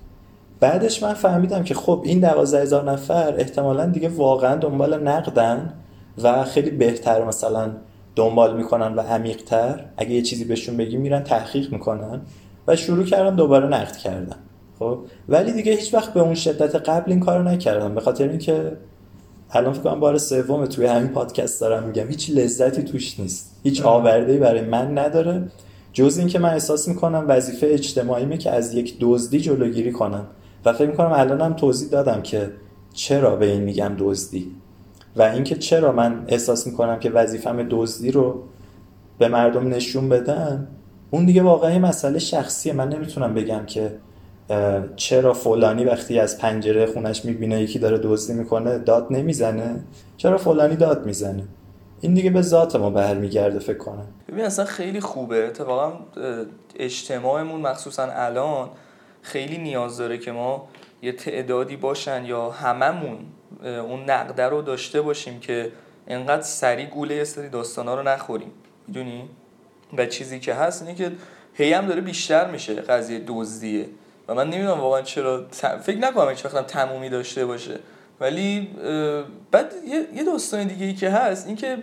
بعدش 0.61 1.03
من 1.03 1.15
فهمیدم 1.15 1.63
که 1.65 1.75
خب 1.75 2.03
این 2.05 2.21
دوازده 2.21 2.63
هزار 2.63 2.91
نفر 2.91 3.35
احتمالا 3.39 3.87
دیگه 3.87 4.09
واقعا 4.09 4.57
دنبال 4.57 5.03
نقدن 5.03 5.73
و 6.23 6.45
خیلی 6.45 6.71
بهتر 6.71 7.25
مثلا 7.25 7.71
دنبال 8.17 8.57
می‌کنن 8.57 8.95
و 8.95 9.01
عمیقتر. 9.01 9.85
اگه 9.97 10.11
یه 10.11 10.23
چیزی 10.23 10.45
بهشون 10.45 10.77
بگی 10.77 10.97
میرن 10.97 11.23
تحقیق 11.23 11.73
می‌کنن 11.73 12.21
و 12.67 12.77
شروع 12.77 13.05
کردم 13.05 13.37
دوباره 13.37 13.67
نقد 13.67 13.97
کردن. 13.97 14.37
خب؟ 14.79 14.99
ولی 15.29 15.53
دیگه 15.53 15.73
هیچ 15.73 15.95
وقت 15.95 16.13
به 16.13 16.21
اون 16.21 16.35
شدت 16.35 16.89
قبل 16.89 17.13
این 17.13 17.21
کارو 17.21 17.43
نکردم. 17.43 17.95
به 17.95 18.01
خاطر 18.01 18.29
اینکه 18.29 18.73
الان 19.53 19.73
فکر 19.73 19.83
کنم 19.83 20.01
بار 20.01 20.19
سوم 20.19 20.67
توی 20.67 20.87
همین 20.87 21.09
پادکست 21.09 21.61
دارم 21.61 21.83
میگم. 21.83 22.09
هیچ 22.09 22.31
لذتی 22.31 22.83
توش 22.83 23.21
نیست. 23.21 23.61
هیچ 23.63 23.83
آوردهی 23.83 24.39
برای 24.39 24.61
من 24.61 24.99
نداره. 24.99 25.43
جز 25.93 26.19
اینکه 26.19 26.39
من 26.39 26.49
احساس 26.49 26.89
می‌کنم 26.89 27.25
وظیفه 27.29 27.67
اجتماعیمه 27.71 28.37
که 28.37 28.51
از 28.51 28.75
یک 28.75 28.97
دزدی 29.01 29.41
جلوگیری 29.41 29.93
کنم 29.93 30.27
و 30.65 30.73
فکر 30.73 30.91
می‌کنم 30.91 31.13
الانم 31.13 31.53
توضیح 31.53 31.89
دادم 31.89 32.23
که 32.23 32.51
چرا 32.95 33.37
به 33.37 33.47
این 33.47 33.63
میگم 33.63 33.95
دزدی. 33.99 34.51
و 35.17 35.23
اینکه 35.23 35.55
چرا 35.55 35.93
من 35.93 36.25
احساس 36.29 36.67
می‌کنم 36.67 36.99
که 36.99 37.11
وظیفم 37.11 37.67
دزدی 37.71 38.11
رو 38.11 38.43
به 39.19 39.29
مردم 39.29 39.69
نشون 39.69 40.09
بدم 40.09 40.67
اون 41.11 41.27
دیگه 41.27 41.43
واقعا 41.43 41.79
مسئله 41.79 42.19
شخصیه. 42.19 42.73
من 42.73 42.89
نمی‌تونم 42.89 43.35
بگم 43.35 43.67
که 43.67 43.93
چرا 44.97 45.35
فلانی 45.35 45.85
وقتی 45.85 46.19
از 46.19 46.39
پنجره 46.39 46.87
خونش 46.87 47.25
می‌بینه 47.25 47.63
یکی 47.63 47.79
داره 47.79 47.99
دزدی 47.99 48.35
می‌کنه 48.35 48.79
داد 48.79 49.07
نمی‌زنه؟ 49.11 49.85
چرا 50.17 50.39
فلانی 50.39 50.77
داد 50.77 51.07
می‌زنه؟ 51.07 51.45
این 52.01 52.15
دیگه 52.15 52.31
به 52.31 52.43
ذات 52.43 52.77
ما 52.77 52.91
برمیگرده 52.91 53.59
فکر 53.59 53.79
کنم. 53.79 54.07
ببین 54.29 54.45
اصلا 54.45 54.65
خیلی 54.65 55.01
خوبه. 55.01 55.47
اتفاقا 55.47 55.93
اجتماعمون 56.77 57.61
مخصوصا 57.61 58.09
الان 58.13 58.69
خیلی 59.23 59.59
نیاز 59.59 59.97
داره 59.97 60.19
که 60.19 60.33
ما 60.33 60.69
یه 61.03 61.13
تعدادی 61.13 61.77
باشن 61.77 62.25
یا 62.25 62.51
هممون 62.51 63.19
اون 63.63 64.11
نقده 64.11 64.43
رو 64.43 64.63
داشته 64.63 65.01
باشیم 65.01 65.41
که 65.41 65.73
انقدر 66.07 66.43
سری 66.43 66.87
گوله 66.87 67.15
یه 67.15 67.25
سری 67.25 67.49
داستانا 67.49 67.95
رو 67.95 68.03
نخوریم. 68.03 68.51
می‌دونی؟ 68.89 69.23
و 69.99 70.07
چیزی 70.07 70.41
که 70.41 70.55
هست 70.55 70.83
اینه 70.83 70.95
که 70.95 71.13
هی 71.55 71.73
هم 71.73 71.87
داره 71.87 72.01
بیشتر 72.01 72.51
میشه 72.51 72.75
قضیه 72.75 73.23
دزدیه. 73.27 73.87
و 74.29 74.35
من 74.35 74.51
نمی‌دونم 74.51 74.81
واقعا 74.81 75.03
چرا 75.03 75.47
فکر 75.83 75.99
نکنم 75.99 76.31
هیچ 76.31 76.45
وقتم 76.45 76.63
تمومی 76.63 77.09
داشته 77.09 77.47
باشه. 77.47 77.79
ولی 78.21 78.69
بعد 79.51 79.73
یه 80.15 80.25
داستان 80.25 80.67
دیگه 80.67 80.87
ای 80.87 80.95
که 80.95 81.11
هست 81.11 81.47
اینکه 81.47 81.79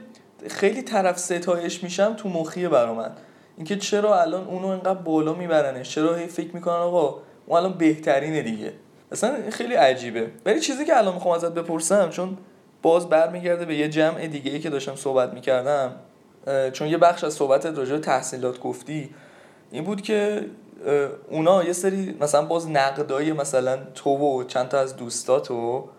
خیلی 0.49 0.81
طرف 0.81 1.19
ستایش 1.19 1.83
میشم 1.83 2.13
تو 2.13 2.29
مخیه 2.29 2.69
برا 2.69 2.93
من. 2.93 3.11
اینکه 3.57 3.77
چرا 3.77 4.21
الان 4.21 4.47
اونو 4.47 4.67
انقدر 4.67 4.93
بالا 4.93 5.33
میبرنش 5.33 5.89
چرا 5.89 6.15
هی 6.15 6.27
فکر 6.27 6.49
می‌کنن 6.53 6.75
آقا 6.75 7.21
اون 7.45 7.57
الان 7.57 7.73
بهترینه 7.73 8.41
دیگه. 8.41 8.73
اصلا 9.11 9.37
خیلی 9.51 9.73
عجیبه. 9.73 10.31
ولی 10.45 10.59
چیزی 10.59 10.85
که 10.85 10.97
الان 10.97 11.13
می‌خوام 11.13 11.35
ازت 11.35 11.53
بپرسم 11.53 12.09
چون 12.09 12.37
باز 12.81 13.09
برمیگرده 13.09 13.65
به 13.65 13.75
یه 13.75 13.89
جمع 13.89 14.27
دیگه 14.27 14.51
ای 14.51 14.59
که 14.59 14.69
داشتم 14.69 14.95
صحبت 14.95 15.33
می‌کردم 15.33 15.95
چون 16.73 16.87
یه 16.87 16.97
بخش 16.97 17.23
از 17.23 17.33
صحبت 17.33 17.65
راجع 17.65 17.97
تحصیلات 17.97 18.59
گفتی 18.59 19.09
این 19.71 19.83
بود 19.83 20.01
که 20.01 20.45
اونا 21.30 21.63
یه 21.63 21.73
سری 21.73 22.17
مثلا 22.21 22.45
باز 22.45 22.69
نقدای 22.69 23.34
مثلا 23.34 23.77
تو 23.95 24.09
و 24.09 24.43
چند 24.43 24.67
تا 24.67 24.80
از 24.80 24.95
دوستاتو 24.95 25.89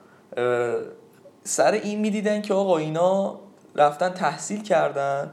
سر 1.45 1.73
این 1.73 2.01
می‌دیدن 2.01 2.43
که 2.43 2.55
آقا 2.55 2.79
اینا 2.79 3.41
رفتن 3.75 4.09
تحصیل 4.09 4.63
کردن 4.63 5.31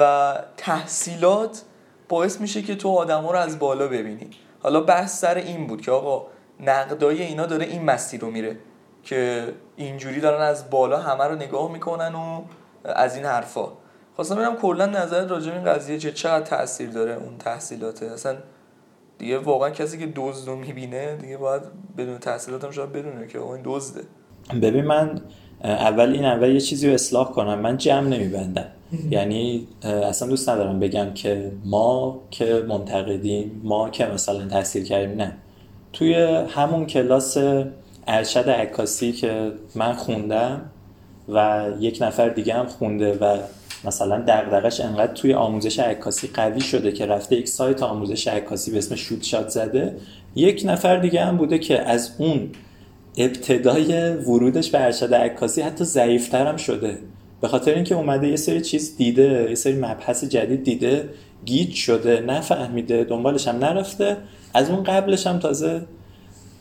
و 0.00 0.34
تحصیلات 0.56 1.62
باعث 2.08 2.40
میشه 2.40 2.62
که 2.62 2.74
تو 2.74 2.88
آدما 2.88 3.32
رو 3.32 3.38
از 3.38 3.58
بالا 3.58 3.88
ببینی. 3.88 4.30
حالا 4.62 4.80
بحث 4.80 5.20
سر 5.20 5.34
این 5.34 5.66
بود 5.66 5.80
که 5.80 5.90
آقا 5.90 6.26
نقدای 6.60 7.22
اینا 7.22 7.46
داره 7.46 7.66
این 7.66 7.84
مسیر 7.84 8.20
رو 8.20 8.30
میره 8.30 8.56
که 9.02 9.48
اینجوری 9.76 10.20
دارن 10.20 10.42
از 10.42 10.70
بالا 10.70 10.98
همه 10.98 11.24
رو 11.24 11.34
نگاه 11.34 11.72
می‌کنن 11.72 12.14
و 12.14 12.42
از 12.84 13.16
این 13.16 13.24
حرفا. 13.24 13.68
خواستم 14.16 14.34
ببینم 14.34 14.56
کلا 14.56 14.86
نظر 14.86 15.26
راجع 15.26 15.50
به 15.50 15.56
این 15.56 15.64
قضیه 15.64 15.98
چه 15.98 16.12
چقدر 16.12 16.44
تاثیر 16.44 16.90
داره 16.90 17.12
اون 17.12 17.38
تحصیلاته؟ 17.38 18.06
اصلا 18.06 18.36
دیگه 19.22 19.38
واقعا 19.38 19.70
کسی 19.70 19.98
که 19.98 20.12
دزد 20.16 20.48
رو 20.48 20.56
می‌بینه 20.56 21.16
دیگه 21.16 21.36
باید 21.36 21.62
بدون 21.98 22.18
تحصیلات 22.18 22.64
هم 22.64 22.70
شاید 22.70 22.92
بدونه 22.92 23.26
که 23.26 23.42
این 23.42 23.60
دزده. 23.64 24.00
ببین 24.62 24.84
من 24.84 25.20
اول 25.64 26.12
این 26.12 26.24
اول 26.24 26.50
یه 26.50 26.60
چیزی 26.60 26.88
رو 26.88 26.94
اصلاح 26.94 27.32
کنم. 27.32 27.58
من 27.58 27.76
جمع 27.76 28.08
نمیبندم. 28.08 28.66
یعنی 29.10 29.66
اصلا 29.82 30.28
دوست 30.28 30.48
ندارم 30.48 30.80
بگم 30.80 31.14
که 31.14 31.52
ما 31.64 32.20
که 32.30 32.64
منتقدیم 32.68 33.60
ما 33.64 33.90
که 33.90 34.06
مثلا 34.06 34.48
تحصیل 34.48 34.84
کردیم 34.84 35.16
نه. 35.16 35.32
توی 35.92 36.14
همون 36.48 36.86
کلاس 36.86 37.38
ارشد 38.06 38.50
عکاسی 38.50 39.12
که 39.12 39.52
من 39.74 39.92
خوندم 39.92 40.70
و 41.28 41.68
یک 41.80 41.98
نفر 42.00 42.28
دیگه 42.28 42.54
هم 42.54 42.66
خونده 42.66 43.18
و 43.18 43.38
مثلا 43.84 44.24
دغدغش 44.28 44.80
انقدر 44.80 45.12
توی 45.12 45.34
آموزش 45.34 45.78
عکاسی 45.78 46.30
قوی 46.34 46.60
شده 46.60 46.92
که 46.92 47.06
رفته 47.06 47.36
یک 47.36 47.48
سایت 47.48 47.82
آموزش 47.82 48.28
عکاسی 48.28 48.70
به 48.70 48.78
اسم 48.78 48.94
شوت 48.94 49.22
شات 49.22 49.48
زده 49.48 49.96
یک 50.34 50.62
نفر 50.64 50.96
دیگه 50.96 51.24
هم 51.24 51.36
بوده 51.36 51.58
که 51.58 51.82
از 51.82 52.10
اون 52.18 52.50
ابتدای 53.16 54.10
ورودش 54.10 54.70
به 54.70 54.84
ارشد 54.84 55.14
عکاسی 55.14 55.62
حتی 55.62 55.84
ضعیفتر 55.84 56.46
هم 56.46 56.56
شده. 56.56 56.98
به 57.40 57.48
خاطر 57.48 57.74
اینکه 57.74 57.94
اومده 57.94 58.28
یه 58.28 58.36
سری 58.36 58.60
چیز 58.60 58.96
دیده 58.96 59.46
یه 59.48 59.54
سری 59.54 59.72
مبحث 59.72 60.24
جدید 60.24 60.64
دیده 60.64 61.08
گیج 61.44 61.74
شده 61.74 62.20
نفهمیده 62.20 63.04
دنبالش 63.04 63.48
هم 63.48 63.56
نرفته 63.56 64.16
از 64.54 64.70
اون 64.70 64.82
قبلش 64.82 65.26
هم 65.26 65.38
تازه 65.38 65.82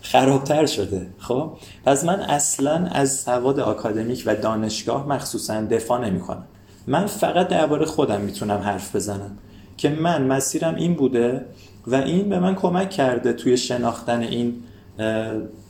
خرابتر 0.01 0.65
شده. 0.65 1.07
خب؟ 1.17 1.51
پس 1.86 2.05
من 2.05 2.19
اصلا 2.19 2.88
از 2.91 3.19
سواد 3.19 3.59
آکادمیک 3.59 4.24
و 4.26 4.36
دانشگاه 4.36 5.07
مخصوصا 5.07 5.61
دفاع 5.61 6.07
نمی 6.07 6.19
کنم 6.19 6.47
من 6.88 7.06
فقط 7.06 7.48
درباره 7.48 7.86
خودم 7.86 8.22
می‌تونم 8.22 8.58
حرف 8.58 8.96
بزنم 8.96 9.38
که 9.78 9.90
من 9.90 10.24
مسیرم 10.28 10.76
این 10.76 10.94
بوده 10.94 11.46
و 11.88 11.96
این 11.96 12.30
به 12.30 12.40
من 12.40 12.56
کمک 12.56 12.90
کرده 12.90 13.34
توی 13.34 13.58
شناختن 13.58 14.20
این 14.22 14.64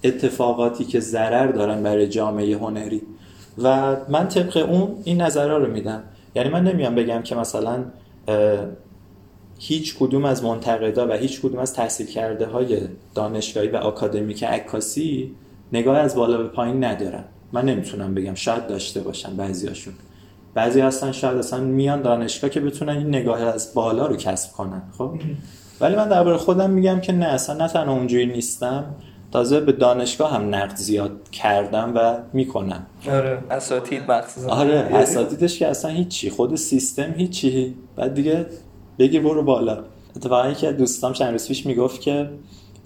اتفاقاتی 0.03 0.85
که 0.85 0.99
ضرر 0.99 1.47
دارن 1.47 1.83
برای 1.83 2.07
جامعه 2.07 2.57
هنری. 2.57 3.01
و 3.57 3.95
من 4.09 4.27
طبق 4.27 4.57
اون 4.69 4.95
این 5.03 5.21
نظرها 5.21 5.57
رو 5.57 5.71
میدم. 5.71 6.03
یعنی 6.35 6.49
من 6.49 6.63
نمیام 6.63 6.95
بگم 6.95 7.21
که 7.21 7.35
مثلا 7.35 7.83
هیچ 9.59 9.95
کدوم 9.99 10.25
از 10.25 10.43
منتقدا 10.43 11.07
و 11.07 11.11
هیچ 11.11 11.41
کدوم 11.41 11.59
از 11.59 11.73
تحصیل 11.73 12.07
کرده 12.07 12.45
های 12.45 12.79
دانشگاهی 13.15 13.67
و 13.67 13.75
آکادمیک 13.75 14.43
عکاسی 14.43 15.31
نگاه 15.73 15.97
از 15.97 16.15
بالا 16.15 16.37
به 16.37 16.47
پایین 16.47 16.83
ندارن. 16.83 17.23
من 17.51 17.65
نمی‌تونم 17.65 18.13
بگم. 18.13 18.35
شاید 18.35 18.67
داشته 18.67 19.01
باشن 19.01 19.35
بعضیاشون 19.35 19.93
بعضی 20.53 20.81
هستن 20.81 21.11
شاید 21.11 21.37
اصلا 21.37 21.59
میان 21.59 22.01
دانشگاه 22.01 22.49
که 22.49 22.59
بتونن 22.59 22.97
این 22.97 23.07
نگاه 23.07 23.41
از 23.41 23.73
بالا 23.73 24.05
رو 24.07 24.15
کسب 24.15 24.51
کنن 24.51 24.81
خب؟ 24.97 25.11
ولی 25.81 25.95
من 25.95 26.09
درباره 26.09 26.37
خودم 26.37 26.69
میگم 26.69 26.99
که 26.99 27.13
نه 27.13 27.25
اصلا 27.25 27.55
نه 27.55 27.67
تنها 27.67 27.93
اونجوری 27.93 28.25
نیستم 28.25 28.95
تازه 29.31 29.59
به 29.59 29.71
دانشگاه 29.71 30.33
هم 30.33 30.55
نقد 30.55 30.75
زیاد 30.75 31.29
کردم 31.31 31.93
و 31.95 32.17
می‌کنم. 32.33 32.85
آره. 33.11 33.43
اساتید 33.51 34.11
مخصوصا 34.11 34.49
آره 34.49 34.87
اساتیدش 34.91 35.59
که 35.59 35.67
اصلا 35.67 35.91
هیچی 35.91 36.29
خود 36.29 36.55
سیستم 36.55 37.13
هیچی. 37.13 37.75
بعد 37.95 38.13
دیگه 38.13 38.45
بگیر 38.99 39.21
برو 39.21 39.43
بالا. 39.43 39.83
اتفاقا 40.15 40.53
که 40.53 40.71
دوستام 40.71 41.13
چند 41.13 41.31
روز 41.31 41.47
پیش 41.47 41.65
می‌گفت 41.65 42.01
که 42.01 42.29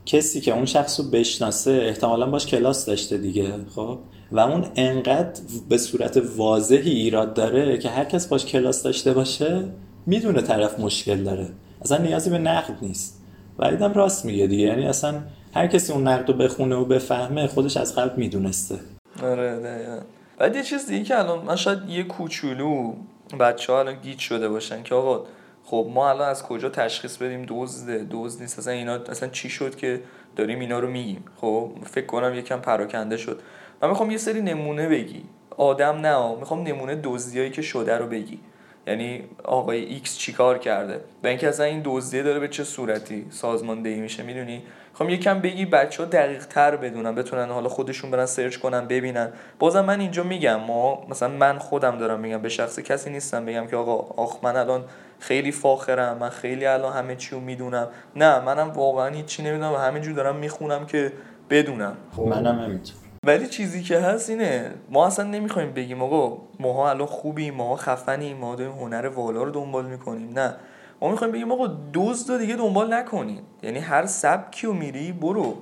کسی 0.05 0.41
که 0.41 0.53
اون 0.53 0.65
شخص 0.65 0.99
رو 0.99 1.05
بشناسه 1.05 1.71
احتمالا 1.71 2.29
باش 2.29 2.45
کلاس 2.45 2.85
داشته 2.85 3.17
دیگه 3.17 3.51
خب؟ 3.75 3.99
و 4.31 4.39
اون 4.39 4.65
انقدر 4.75 5.41
به 5.69 5.77
صورت 5.77 6.21
واضحی 6.37 6.91
ایراد 6.91 7.33
داره 7.33 7.77
که 7.77 7.89
هر 7.89 8.05
کس 8.05 8.27
باش 8.27 8.45
کلاس 8.45 8.83
داشته 8.83 9.13
باشه 9.13 9.63
می‌دونه 10.05 10.41
طرف 10.41 10.79
مشکل 10.79 11.23
داره. 11.23 11.47
اصلا 11.81 11.97
نیازی 11.97 12.29
به 12.29 12.37
نقد 12.37 12.77
نیست. 12.81 13.21
و 13.59 13.65
ایدم 13.65 13.93
راست 13.93 14.25
میگه 14.25 14.47
دیگه. 14.47 14.63
یعنی 14.63 14.85
اصلا 14.85 15.21
هر 15.53 15.67
کسی 15.67 15.93
اون 15.93 16.07
نقد 16.07 16.31
رو 16.31 16.37
بخونه 16.37 16.75
و 16.75 16.85
بفهمه 16.85 17.47
خودش 17.47 17.77
از 17.77 17.95
قبل 17.95 18.19
می‌دونسته. 18.19 18.79
آره 19.23 19.59
دقیقا. 19.59 19.99
بعد 20.37 20.55
یه 20.55 20.63
چیز 20.63 20.87
دیگه 20.87 21.03
که 21.03 21.19
الان 21.19 21.45
من 21.45 21.55
شاید 21.55 21.89
یه 21.89 22.03
کوچولو 22.03 22.93
بچه 23.39 23.73
ها 23.73 23.79
الان 23.79 23.95
گیج 24.03 24.19
شده 24.19 24.49
باشن 24.49 24.83
که 24.83 24.95
آقا 24.95 25.25
خب 25.65 25.87
ما 25.93 26.09
الان 26.09 26.29
از 26.29 26.43
کجا 26.43 26.69
تشخیص 26.69 27.17
بدیم 27.17 27.45
دزده 27.47 27.97
دوز 27.97 28.41
نیست. 28.41 28.59
اصلا 28.59 28.73
اینا 28.73 28.93
اصلا 28.93 29.29
چی 29.29 29.49
شد 29.49 29.75
که 29.75 30.01
داریم 30.35 30.59
اینا 30.59 30.79
رو 30.79 30.87
میگیم؟ 30.87 31.25
خب 31.41 31.71
فکر 31.83 32.05
کنم 32.05 32.35
یکم 32.35 32.59
پراکنده 32.59 33.17
شد. 33.17 33.41
من 33.81 33.89
می‌خوام 33.89 34.11
یه 34.11 34.17
سری 34.17 34.41
نمونه 34.41 34.89
بگی. 34.89 35.23
آدم 35.57 35.95
نه 35.97 36.35
می‌خوام 36.35 36.63
نمونه 36.63 36.99
دزدیایی 37.03 37.49
که 37.49 37.61
شده 37.61 37.97
رو 37.97 38.07
بگی. 38.07 38.39
یعنی 38.87 39.23
آقای 39.43 39.85
X 39.85 40.17
چیکار 40.17 40.57
کرده؟ 40.57 41.01
و 41.23 41.27
اینکه 41.27 41.49
اصلا 41.49 41.65
این 41.65 41.81
دزدیه 41.85 42.23
داره 42.23 42.39
به 42.39 42.47
چه 42.47 42.63
صورتی 42.63 43.25
سازماندهی 43.29 43.99
میشه 43.99 44.23
می‌دونی؟ 44.23 44.63
خب 44.93 45.09
یکم 45.09 45.39
بگی 45.39 45.65
بچه 45.65 46.03
ها 46.03 46.09
دقیق 46.09 46.45
تر 46.45 46.75
بدونن 46.75 47.15
بتونن 47.15 47.49
حالا 47.49 47.69
خودشون 47.69 48.11
برن 48.11 48.25
سرچ 48.25 48.57
کنن 48.57 48.87
ببینن. 48.87 49.33
بازم 49.59 49.85
من 49.85 49.99
اینجا 49.99 50.23
میگم 50.23 50.59
ما 50.59 51.05
مثلا 51.09 51.29
من 51.29 51.57
خودم 51.57 51.97
دارم 51.97 52.19
میگم 52.19 52.41
به 52.41 52.49
شخص 52.49 52.79
کسی 52.79 53.09
نیستم 53.09 53.45
بگم 53.45 53.67
که 53.67 53.75
آقا 53.75 54.23
آخ 54.23 54.43
من 54.43 54.55
الان 54.55 54.83
خیلی 55.27 55.51
فاخرم 55.51 56.17
من 56.17 56.29
خیلی 56.29 56.65
الان 56.65 56.93
همه 56.93 57.15
چی 57.15 57.35
رو 57.35 57.41
می‌دونم. 57.41 57.87
نه 58.15 58.39
منم 58.39 58.69
واقعا 58.69 59.07
هیچی 59.07 59.43
نمی‌دونم 59.43 59.73
و 59.73 59.75
همینجور 59.75 60.13
دارم 60.13 60.35
می‌خونم 60.35 60.85
که 60.85 61.13
بدونم. 61.49 61.97
خب. 62.15 62.21
منم 62.21 62.59
همینطور. 62.59 62.95
ولی 63.23 63.47
چیزی 63.47 63.83
که 63.83 63.99
هست 63.99 64.29
اینه 64.29 64.71
ما 64.89 65.07
اصلا 65.07 65.25
نمی‌خوایم 65.25 65.71
بگیم 65.71 66.03
آقا 66.03 66.37
ماها 66.59 66.89
الان 66.89 67.07
خوبیم 67.07 67.53
ماها 67.53 67.75
خفنیم 67.75 68.37
ما 68.37 68.55
داریم 68.55 68.73
هنر 68.73 69.07
والا 69.07 69.43
رو 69.43 69.51
دنبال 69.51 69.85
می‌کنیم. 69.85 70.39
نه. 70.39 70.55
ما 71.01 71.11
می‌خوایم 71.11 71.33
بگیم 71.33 71.51
آقا 71.51 71.77
دزد 71.93 72.39
دیگه 72.39 72.55
دنبال 72.55 72.93
نکنیم 72.93 73.43
یعنی 73.63 73.79
هر 73.79 74.05
سبکی 74.05 74.67
رو 74.67 74.73
میری 74.73 75.11
برو. 75.11 75.55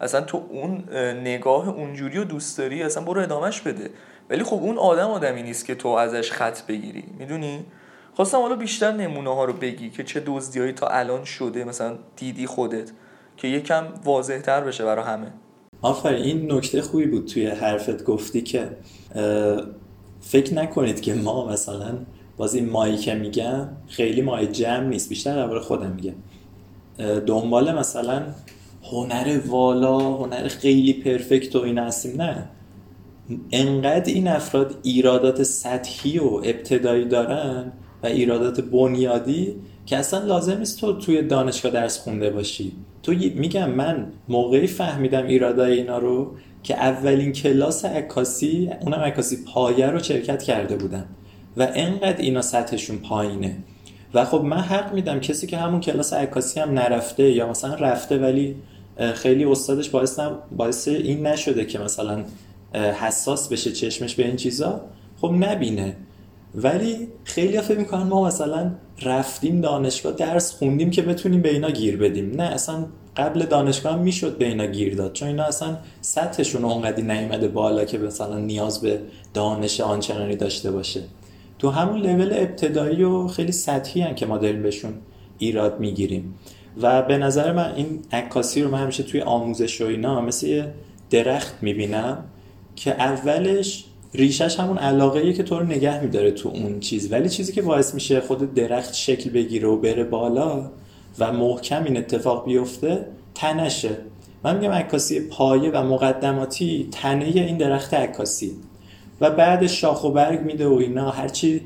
اصلا 0.00 0.20
تو 0.20 0.42
اون 0.48 0.84
نگاه 1.20 1.68
اونجوری 1.68 2.18
رو 2.18 2.24
دوست 2.24 2.58
داری 2.58 2.82
اصلا 2.82 3.04
برو 3.04 3.20
ادامش 3.20 3.60
بده. 3.60 3.90
ولی 4.30 4.44
خب 4.44 4.56
اون 4.56 4.78
آدم 4.78 5.10
آدمی 5.10 5.42
نیست 5.42 5.66
که 5.66 5.74
تو 5.74 5.88
ازش 5.88 6.32
خط 6.32 6.62
بگیری. 6.62 7.04
می‌دونی؟ 7.18 7.64
خواستم 8.18 8.38
حالا 8.38 8.56
بیشتر 8.56 8.92
نمونه 8.92 9.34
ها 9.34 9.44
رو 9.44 9.52
بگی 9.52 9.90
که 9.90 10.04
چه 10.04 10.22
دزدیایی 10.26 10.72
تا 10.72 10.86
الان 10.86 11.24
شده 11.24 11.64
مثلا 11.64 11.98
دیدی 12.16 12.46
خودت 12.46 12.90
که 13.36 13.48
یکم 13.48 13.84
واضح 14.04 14.38
تر 14.38 14.60
بشه 14.60 14.84
برای 14.84 15.04
همه. 15.04 15.32
آفر 15.82 16.12
این 16.12 16.52
نکته 16.52 16.82
خوبی 16.82 17.06
بود 17.06 17.26
توی 17.26 17.46
حرفت 17.46 18.04
گفتی 18.04 18.42
که 18.42 18.68
فکر 20.20 20.54
نکنید 20.54 21.00
که 21.00 21.14
ما 21.14 21.48
مثلا 21.48 21.98
باز 22.36 22.54
این 22.54 22.70
مایی 22.70 22.96
که 22.96 23.14
میگم 23.14 23.68
خیلی 23.88 24.22
مای 24.22 24.46
جمع 24.46 24.86
نیست 24.86 25.08
بیشتر 25.08 25.36
درباره 25.36 25.60
خودم 25.60 25.90
میگم. 25.90 26.14
دنبال 27.20 27.78
مثلا 27.78 28.22
هنر 28.82 29.40
والا 29.46 29.98
هنر 29.98 30.48
خیلی 30.48 30.92
پرفکت 30.92 31.56
و 31.56 31.62
این 31.62 31.78
هستیم 31.78 32.22
نه. 32.22 32.48
انقدر 33.52 34.12
این 34.12 34.28
افراد 34.28 34.78
ایرادات 34.82 35.42
سطحی 35.42 36.18
و 36.18 36.34
ابتدایی 36.34 37.04
دارن 37.04 37.72
و 38.02 38.06
ایرادات 38.06 38.60
بنیادی 38.60 39.54
که 39.86 39.96
اصلا 39.96 40.24
لازم 40.24 40.58
نیست 40.58 40.80
تو 40.80 40.92
توی 40.92 41.22
دانشگاه 41.22 41.72
درس 41.72 41.98
خونده 41.98 42.30
باشی. 42.30 42.72
تو 43.02 43.12
میگم 43.12 43.70
من 43.70 44.12
موقعی 44.28 44.66
فهمیدم 44.66 45.26
ایرادای 45.26 45.72
اینا 45.72 45.98
رو 45.98 46.34
که 46.62 46.74
اولین 46.74 47.32
کلاس 47.32 47.84
عکاسی 47.84 48.70
اونم 48.80 48.98
عکاسی 48.98 49.44
پایه 49.44 49.86
رو 49.86 49.98
شرکت 49.98 50.42
کرده 50.42 50.76
بودم. 50.76 51.04
و 51.56 51.68
انقدر 51.74 52.18
اینا 52.18 52.42
سطحشون 52.42 52.98
پایینه. 52.98 53.56
و 54.14 54.24
خب 54.24 54.40
من 54.40 54.60
حق 54.60 54.94
میدم 54.94 55.20
کسی 55.20 55.46
که 55.46 55.56
همون 55.56 55.80
کلاس 55.80 56.12
عکاسی 56.12 56.60
هم 56.60 56.70
نرفته 56.70 57.30
یا 57.30 57.50
مثلا 57.50 57.74
رفته 57.74 58.18
ولی 58.18 58.56
خیلی 59.14 59.44
استادش 59.44 59.90
باعث, 59.90 60.20
باعث 60.56 60.88
این 60.88 61.26
نشده 61.26 61.64
که 61.64 61.78
مثلا 61.78 62.24
حساس 62.74 63.48
بشه 63.48 63.72
چشمش 63.72 64.14
به 64.14 64.26
این 64.26 64.36
چیزا 64.36 64.80
خب 65.20 65.34
نبینه. 65.40 65.96
ولی 66.62 67.08
خیلی 67.24 67.60
فکر 67.60 67.78
می‌کنن 67.78 68.02
ما 68.02 68.26
مثلا 68.26 68.70
رفتیم 69.02 69.60
دانشگاه 69.60 70.12
درس 70.12 70.52
خوندیم 70.52 70.90
که 70.90 71.02
بتونیم 71.02 71.42
به 71.42 71.52
اینا 71.52 71.70
گیر 71.70 71.96
بدیم. 71.96 72.30
نه 72.36 72.42
اصلا 72.42 72.86
قبل 73.16 73.46
دانشگاه 73.46 73.92
هم 73.92 73.98
می‌شد 73.98 74.38
به 74.38 74.46
اینا 74.46 74.66
گیر 74.66 74.94
داد. 74.94 75.12
چون 75.12 75.28
اینا 75.28 75.44
اصلا 75.44 75.76
سطحشون 76.00 76.64
اونقدی 76.64 77.02
نیومده 77.02 77.48
بالا 77.48 77.84
که 77.84 77.98
مثلا 77.98 78.38
نیاز 78.38 78.80
به 78.80 79.00
دانش 79.34 79.80
آنچنانی 79.80 80.36
داشته 80.36 80.70
باشه. 80.70 81.00
تو 81.58 81.70
همون 81.70 82.00
لول 82.00 82.32
ابتدایی 82.32 83.02
و 83.02 83.26
خیلی 83.26 83.52
سطحی 83.52 84.00
هن 84.00 84.14
که 84.14 84.26
ما 84.26 84.38
داریم 84.38 84.62
بهشون 84.62 84.92
ایراد 85.38 85.80
می‌گیریم. 85.80 86.34
و 86.82 87.02
به 87.02 87.18
نظر 87.18 87.52
من 87.52 87.74
این 87.74 88.00
عکاسی 88.12 88.62
رو 88.62 88.70
من 88.70 88.78
همیشه 88.78 89.02
توی 89.02 89.20
آموزش 89.20 89.80
و 89.80 89.86
اینا 89.86 90.20
مثل 90.20 90.62
درخت 91.10 91.54
می‌بینم 91.62 92.24
که 92.76 92.90
اولش 92.90 93.84
ریشش 94.14 94.60
همون 94.60 94.78
علاقه 94.78 95.32
که 95.32 95.42
تو 95.42 95.58
رو 95.58 95.66
نگه 95.66 96.00
میداره 96.00 96.30
تو 96.30 96.48
اون 96.48 96.80
چیز. 96.80 97.12
ولی 97.12 97.28
چیزی 97.28 97.52
که 97.52 97.62
باعث 97.62 97.94
میشه 97.94 98.20
خود 98.20 98.54
درخت 98.54 98.94
شکل 98.94 99.30
بگیره 99.30 99.68
و 99.68 99.76
بره 99.76 100.04
بالا 100.04 100.70
و 101.18 101.32
محکم 101.32 101.84
این 101.84 101.96
اتفاق 101.96 102.44
بیفته 102.44 103.06
تنشه. 103.34 103.96
من 104.44 104.56
میگم 104.58 104.72
عکاسی 104.72 105.20
پایه 105.20 105.70
و 105.70 105.82
مقدماتی 105.82 106.88
تنه 106.92 107.24
این 107.24 107.56
درخت 107.56 107.94
عکاسی. 107.94 108.52
و 109.20 109.30
بعد 109.30 109.66
شاخ 109.66 110.04
و 110.04 110.10
برگ 110.10 110.40
میده 110.40 110.68
و 110.68 110.72
اینا. 110.72 111.10
هرچی 111.10 111.60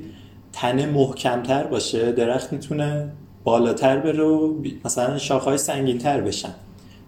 تنه 0.53 0.86
محکمتر 0.86 1.64
باشه 1.64 2.12
درخت 2.12 2.53
می‌تونه 2.53 3.09
بالاتر 3.45 3.97
بره 3.97 4.24
و 4.24 4.55
مثلا 4.84 5.18
شاخهای 5.18 5.59
سنگینتر 5.59 6.20
بشن. 6.20 6.55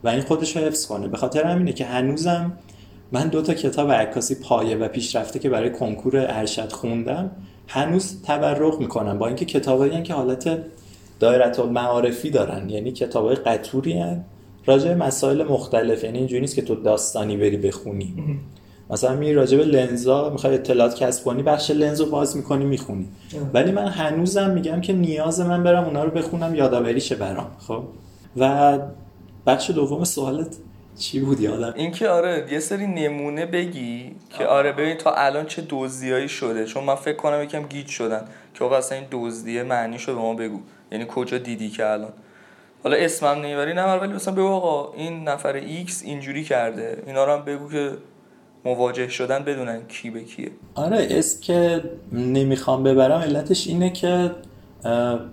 و 0.05 0.09
این 0.09 0.20
خودش 0.20 0.57
رو 0.57 0.62
حفظ 0.62 0.87
کنه. 0.87 1.09
به 1.09 1.16
خاطر 1.16 1.45
همینه 1.45 1.72
که 1.72 1.85
هنوزم 1.85 2.53
من 3.13 3.29
دو 3.29 3.43
تا 3.43 3.55
کتاب 3.55 3.91
عکاسی 3.91 4.35
پایه 4.35 4.77
و 4.77 4.89
پیشرفته 4.89 5.39
که 5.39 5.49
برای 5.49 5.71
کنکور 5.71 6.17
ارشد 6.17 6.73
خوندم 6.73 7.31
هنوز 7.69 8.23
تبرق 8.23 8.79
می‌کنم. 8.79 9.19
با 9.19 9.27
اینکه 9.27 9.45
کتابایی 9.45 10.03
که 10.03 10.15
حالت 10.15 10.59
دایره 11.21 11.63
معارفی 11.63 12.31
دارن 12.31 12.71
یعنی 12.71 12.93
کتابای 12.93 13.35
قطوری 13.35 13.93
هن. 13.93 14.25
راجع 14.67 14.95
مسائل 14.95 15.45
مختلف 15.45 16.05
یعنی 16.05 16.19
اینجوری 16.19 16.41
نیست 16.41 16.55
که 16.55 16.63
تو 16.63 16.75
داستانی 16.75 17.37
بری 17.37 17.57
بخونی. 17.57 18.15
مثلا 18.91 19.17
می 19.17 19.33
راجع 19.33 19.57
به 19.59 19.65
لنزا 19.65 20.31
می‌خوای 20.31 20.55
اطلاعات 20.55 20.95
کسب 20.95 21.25
کنی 21.25 21.43
بخش 21.43 21.71
لنز 21.71 22.01
رو 22.01 22.07
باز 22.07 22.37
می‌کنی 22.37 22.65
می‌خونی. 22.65 23.09
ولی 23.55 23.73
من 23.73 23.89
هنوزم 23.89 24.51
میگم 24.51 24.81
که 24.81 24.93
نیاز 24.93 25.41
من 25.41 25.63
برم 25.63 25.85
اونا 25.85 26.05
رو 26.05 26.11
بخونم 26.11 26.55
یادآوریشه 26.55 27.15
برام 27.15 27.47
خب؟ 27.59 27.83
و 28.37 28.79
بخش 29.47 29.71
دوم 29.71 30.05
سوالت 30.05 30.57
چی 30.99 31.21
بود 31.21 31.41
یادم 31.41 31.73
اینکه 31.77 32.09
آره 32.09 32.47
یه 32.51 32.59
سری 32.59 32.87
نمونه 32.87 33.47
بگی 33.47 34.17
که 34.39 34.47
آره 34.47 34.73
ببین 34.73 34.97
تا 34.97 35.15
الان 35.15 35.47
چه 35.47 35.67
دزدیایی 35.69 36.29
شده. 36.29 36.65
چون 36.65 36.85
من 36.85 36.95
فکر 36.95 37.17
کنم 37.17 37.43
یکم 37.43 37.63
گیج 37.63 37.87
شدن 37.87 38.25
که 38.55 38.65
آقا 38.65 38.77
اصلا 38.77 38.99
این 38.99 39.07
دزدیه 39.11 39.63
مهندسی 39.62 39.99
شده 39.99 40.15
به 40.15 40.21
ما 40.21 40.35
بگو. 40.35 40.61
یعنی 40.93 41.07
کجا 41.09 41.39
دیدی 41.39 41.71
که 41.71 41.87
الان؟ 41.87 42.13
حالا 42.85 42.97
اسمم 42.97 43.39
نمی‌بری 43.41 43.75
نه 43.75 43.95
ولی 43.95 44.13
مثلا 44.13 44.35
بگو 44.35 44.47
آقا 44.49 44.93
این 44.93 45.29
نفر 45.29 45.53
X 45.53 46.03
اینجوری 46.05 46.45
کرده. 46.45 47.03
اینا 47.07 47.25
رو 47.25 47.33
هم 47.33 47.45
بگو 47.45 47.71
که 47.71 47.91
مواجه 48.65 49.09
شدن 49.09 49.45
بدونن 49.45 49.87
کی 49.89 50.11
به 50.11 50.25
کیه. 50.25 50.51
آره 50.75 51.07
اسم 51.11 51.41
که 51.41 51.83
نمی‌خوام 52.13 52.83
ببرم 52.83 53.21
علتش 53.21 53.67
اینه 53.67 53.91
که 53.91 54.31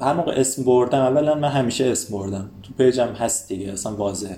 هر 0.02 0.14
موقع 0.14 0.32
اسم 0.32 0.64
بردم 0.64 1.00
اولا 1.00 1.36
من 1.36 1.50
همیشه 1.50 1.86
اسم 1.86 2.18
بردم. 2.18 2.50
تو 2.64 2.74
page 2.78 3.02
م 3.02 3.08
هست 3.08 3.48
دیگه 3.48 3.72
اصلا 3.72 3.96
واضحه. 3.96 4.38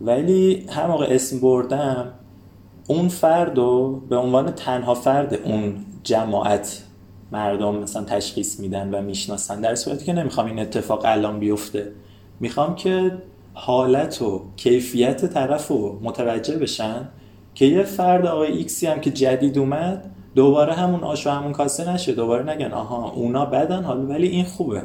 ولی 0.00 0.66
هر 0.68 0.86
موقع 0.86 1.06
اسم 1.10 1.40
بردم 1.40 2.12
اون 2.88 3.08
فرد 3.08 3.58
رو 3.58 4.00
به 4.08 4.16
عنوان 4.16 4.50
تنها 4.50 4.94
فرد 4.94 5.34
اون 5.34 5.74
جماعت 6.02 6.82
مردم 7.32 7.74
مثلا 7.74 8.04
تشخیص 8.04 8.60
میدن 8.60 8.94
و 8.94 9.02
می‌شناسن. 9.02 9.60
در 9.60 9.74
صورتی 9.74 10.04
که 10.04 10.12
نمی‌خوام 10.12 10.46
این 10.46 10.58
اتفاق 10.58 11.02
الان 11.04 11.38
بیفته. 11.38 11.92
می‌خوام 12.40 12.74
که 12.74 13.12
حالت 13.54 14.22
و 14.22 14.42
کیفیت 14.56 15.26
طرف 15.26 15.68
رو 15.68 15.98
متوجه 16.02 16.56
بشن 16.56 17.08
که 17.54 17.64
یه 17.64 17.82
فرد 17.82 18.26
آقای 18.26 18.52
ایکسی 18.52 18.86
هم 18.86 19.00
که 19.00 19.10
جدید 19.10 19.58
اومد 19.58 20.10
دوباره 20.34 20.72
همون 20.72 21.00
آش 21.00 21.26
و 21.26 21.30
همون 21.30 21.52
کاسه 21.52 21.92
نشه 21.92 22.12
دوباره 22.12 22.52
نگن 22.52 22.72
آها 22.72 23.10
اونا 23.10 23.44
بدن 23.44 23.82
حالا 23.82 24.06
ولی 24.06 24.26
این 24.26 24.44
خوبه. 24.44 24.82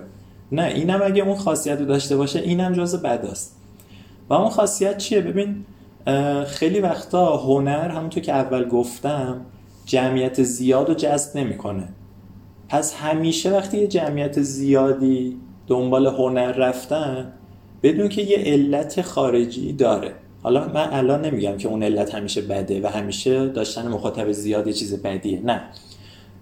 نه 0.51 0.63
اینم 0.63 1.01
اگه 1.03 1.23
اون 1.23 1.35
خاصیت 1.35 1.79
رو 1.79 1.85
داشته 1.85 2.17
باشه 2.17 2.39
اینم 2.39 2.73
جز 2.73 2.95
بد 2.95 3.25
است 3.25 3.58
و 4.29 4.33
اون 4.33 4.49
خاصیت 4.49 4.97
چیه؟ 4.97 5.21
ببین 5.21 5.65
خیلی 6.47 6.79
وقتا 6.79 7.37
هنر 7.37 7.89
همونطور 7.89 8.23
که 8.23 8.33
اول 8.33 8.67
گفتم 8.67 9.41
جمعیت 9.85 10.43
زیاد 10.43 10.87
رو 10.89 10.93
جذب 10.93 11.37
نمی‌کنه. 11.37 11.89
پس 12.69 12.95
همیشه 12.95 13.51
وقتی 13.51 13.77
یه 13.77 13.87
جمعیت 13.87 14.41
زیادی 14.41 15.37
دنبال 15.67 16.07
هنر 16.07 16.51
رفتن 16.51 17.33
بدون 17.83 18.09
که 18.09 18.21
یه 18.21 18.37
علت 18.37 19.01
خارجی 19.01 19.73
داره. 19.73 20.13
حالا 20.43 20.67
من 20.67 20.89
الان 20.91 21.25
نمیگم 21.25 21.57
که 21.57 21.67
اون 21.67 21.83
علت 21.83 22.15
همیشه 22.15 22.41
بده 22.41 22.81
و 22.81 22.87
همیشه 22.87 23.47
داشتن 23.47 23.87
مخاطب 23.87 24.31
زیاد 24.31 24.67
یه 24.67 24.73
چیز 24.73 25.01
بدیه. 25.01 25.41
نه. 25.43 25.61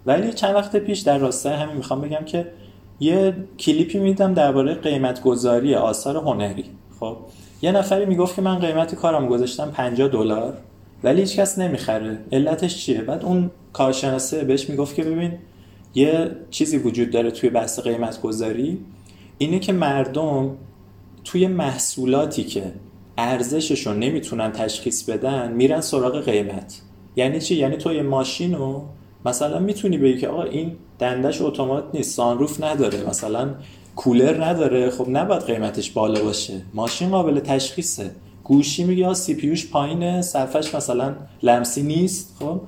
ولی 0.06 0.34
چند 0.34 0.56
وقت 0.56 0.76
پیش 0.76 1.00
در 1.00 1.18
راستای 1.18 1.54
همین 1.54 1.76
می‌خوام 1.76 2.02
بگم 2.02 2.26
که 2.26 2.52
یه 3.00 3.34
کلیپی 3.60 4.00
میدم 4.00 4.34
درباره 4.34 4.74
قیمت 4.74 5.22
گذاری 5.22 5.76
آثار 5.76 6.18
هنری. 6.18 6.66
خب؟ 7.00 7.18
یه 7.62 7.72
نفری 7.72 8.06
می‌گفت 8.06 8.36
که 8.36 8.42
من 8.42 8.60
قیمت 8.60 8.96
کارم 8.96 9.28
گذاشتم 9.28 9.72
50 9.72 10.08
دلار 10.08 10.58
ولی 11.04 11.22
هیچکس 11.22 11.60
نمی‌خره. 11.60 12.18
علتش 12.32 12.78
چیه؟ 12.78 13.02
بعد 13.02 13.26
اون 13.26 13.52
کارشناسه 13.74 14.44
بهش 14.44 14.70
می‌گفت 14.70 14.96
که 14.96 15.04
ببین 15.04 15.34
یه 15.96 16.32
چیزی 16.50 16.78
وجود 16.78 17.10
داره 17.12 17.32
توی 17.32 17.50
بحث 17.50 17.80
قیمت 17.80 18.22
گذاری 18.22 18.80
اینه 19.38 19.60
که 19.60 19.74
مردم 19.74 20.56
توی 21.24 21.48
محصولاتی 21.48 22.44
که 22.44 22.64
ارزششون 23.18 24.00
نمی‌تونن 24.00 24.52
تشخیص 24.52 25.10
بدن 25.10 25.52
میرن 25.52 25.82
سراغ 25.82 26.24
قیمت. 26.24 26.82
یعنی 27.16 27.42
چی؟ 27.42 27.56
یعنی 27.56 27.78
تو 27.78 27.94
یه 27.94 28.02
ماشین 28.02 28.56
رو 28.56 28.84
مثلا 29.26 29.60
می‌تونی 29.60 29.98
بگی 29.98 30.18
که 30.18 30.28
آقا 30.28 30.44
این 30.44 30.72
دندش 31.00 31.42
اتومات 31.42 31.84
نیست 31.94 32.16
سانروف 32.16 32.64
نداره. 32.64 33.10
مثلا 33.10 33.50
کولر 33.98 34.46
نداره. 34.46 34.90
خب 34.90 35.08
نباید 35.10 35.42
قیمتش 35.42 35.92
بالا 35.92 36.24
باشه. 36.24 36.62
ماشین 36.74 37.10
قابل 37.10 37.40
تشخیصه. 37.40 38.12
گوشی 38.44 38.84
میگه 38.84 39.14
سی 39.14 39.36
پیوش 39.36 39.70
پایینه. 39.70 40.22
صفحش 40.22 40.76
مثلا 40.76 41.16
لمسی 41.44 41.84
نیست. 41.84 42.36
خب 42.40 42.62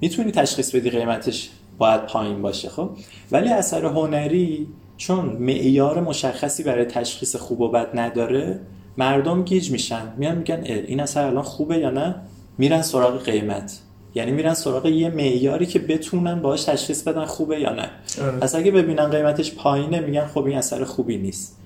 می‌تونی 0.00 0.32
تشخیص 0.32 0.74
بدی 0.74 0.90
قیمتش 0.90 1.50
باید 1.78 2.06
پایین 2.06 2.42
باشه. 2.42 2.68
خب 2.68 2.90
ولی 3.32 3.48
اثر 3.48 3.84
هنری 3.84 4.66
چون 4.96 5.24
معیار 5.24 6.00
مشخصی 6.00 6.62
برای 6.62 6.84
تشخیص 6.84 7.36
خوب 7.36 7.60
و 7.60 7.68
بد 7.68 7.98
نداره 7.98 8.60
مردم 8.96 9.42
گیج 9.42 9.70
میشن. 9.70 10.12
میان 10.16 10.38
میگن 10.38 10.60
این 10.64 11.00
اثر 11.00 11.26
الان 11.26 11.42
خوبه 11.42 11.78
یا 11.78 11.90
نه؟ 11.90 12.14
میرن 12.58 12.82
سراغ 12.82 13.24
قیمت. 13.24 13.78
یعنی 14.16 14.32
میرن 14.32 14.54
سراغ 14.54 14.86
یه 14.86 15.08
معیاری 15.10 15.66
که 15.66 15.78
بتونن 15.78 16.42
باهاش 16.42 16.64
تشخیص 16.64 17.02
بدن 17.02 17.24
خوبه 17.24 17.60
یا 17.60 17.72
نه. 17.72 17.90
آره. 18.22 18.38
پس 18.40 18.54
اگه 18.54 18.70
ببینن 18.70 19.10
قیمتش 19.10 19.54
پایینه 19.54 20.00
میگن 20.00 20.26
خب 20.26 20.44
این 20.44 20.58
اثر 20.58 20.84
خوبی 20.84 21.16
نیست. 21.16 21.58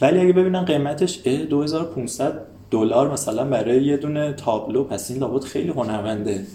ولی 0.00 0.20
اگه 0.20 0.32
ببینن 0.32 0.64
قیمتش 0.64 1.18
2500 1.22 2.40
دلار 2.70 3.12
مثلا 3.12 3.44
برای 3.44 3.84
یه 3.84 3.96
دونه 3.96 4.32
تابلو 4.32 4.84
پس 4.84 5.10
این 5.10 5.20
لابد 5.20 5.44
خیلی 5.44 5.68
هنرمنده 5.68 6.46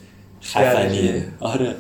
خفنیه. 0.44 1.26
آره. 1.40 1.76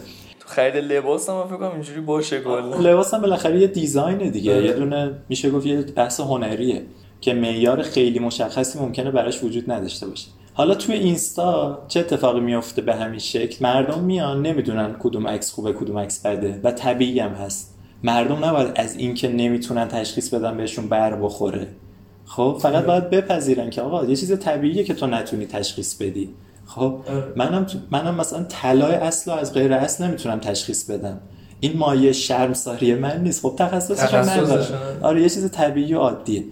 خرید 0.46 0.76
لباس 0.76 1.30
هم 1.30 1.48
فکر 1.48 1.58
کنم 1.58 1.72
اینجوری 1.72 2.02
باشه 2.02 2.42
کلا. 2.42 2.78
لباس 2.80 3.14
هم 3.14 3.22
بالاخره 3.22 3.60
یه 3.60 3.68
دیزاینه 3.68 4.30
دیگه. 4.30 4.56
آره. 4.56 4.66
یه 4.66 4.74
دونه 4.74 5.12
میشه 5.30 5.50
گفت 5.50 5.66
یه 5.66 5.82
بحث 5.82 6.20
هنریه 6.20 6.82
که 7.22 7.34
معیار 7.34 7.82
خیلی 7.82 8.20
مشخصی 8.20 8.80
ممکنه 8.80 9.12
براش 9.12 9.44
وجود 9.44 9.72
نداشته 9.72 10.08
باشه. 10.08 10.28
حالا 10.60 10.76
توی 10.76 10.96
اینستا 10.96 11.80
چه 11.88 12.00
اتفاقی 12.00 12.40
میفته 12.40 12.82
به 12.82 12.96
همین 12.96 13.20
شکل؟ 13.20 13.58
مردم 13.62 14.00
میان 14.00 14.42
نمی‌دونن 14.42 14.96
کدوم 15.00 15.28
عکس 15.28 15.52
خوبه 15.52 15.74
کدوم 15.74 15.98
عکس 16.00 16.26
بده 16.26 16.60
و 16.64 16.72
طبیعی 16.72 17.20
هم 17.20 17.32
هست. 17.32 17.76
مردم 18.04 18.46
نباید 18.46 18.72
از 18.76 18.96
اینکه 18.96 19.28
نمی‌تونن 19.28 19.88
تشخیص 19.88 20.34
بدن 20.34 20.58
بهشون 20.58 20.88
بر 20.88 21.16
بخوره. 21.16 21.68
خب 22.26 22.58
فقط 22.62 22.86
باید 22.86 23.10
بپذیرن 23.10 23.70
که 23.70 23.82
آقا 23.82 24.06
یه 24.06 24.16
چیز 24.16 24.40
طبیعیه 24.40 24.84
که 24.84 24.94
تو 24.94 25.08
نتونی 25.08 25.46
تشخیص 25.46 25.96
بدی. 25.96 26.30
خب. 26.66 27.00
منم 27.36 27.68
منم 27.92 28.16
مثلا 28.16 28.44
طلای 28.44 28.96
اصل 28.96 29.32
از 29.32 29.54
غیر 29.54 29.74
اصل 29.74 30.06
نمی‌تونم 30.06 30.40
تشخیص 30.40 30.90
بدم. 30.90 31.20
این 31.60 31.78
مایه 31.78 32.12
شرمساری 32.12 32.96
من 32.96 33.24
نیست. 33.24 33.42
خب 33.42 33.56
تخصصش 33.58 34.14
نداره. 34.14 34.66
آره 35.02 35.22
یه 35.22 35.30
چیز 35.30 35.52
طبیعی 35.52 35.94
و 35.94 36.00
عادیه. 36.00 36.44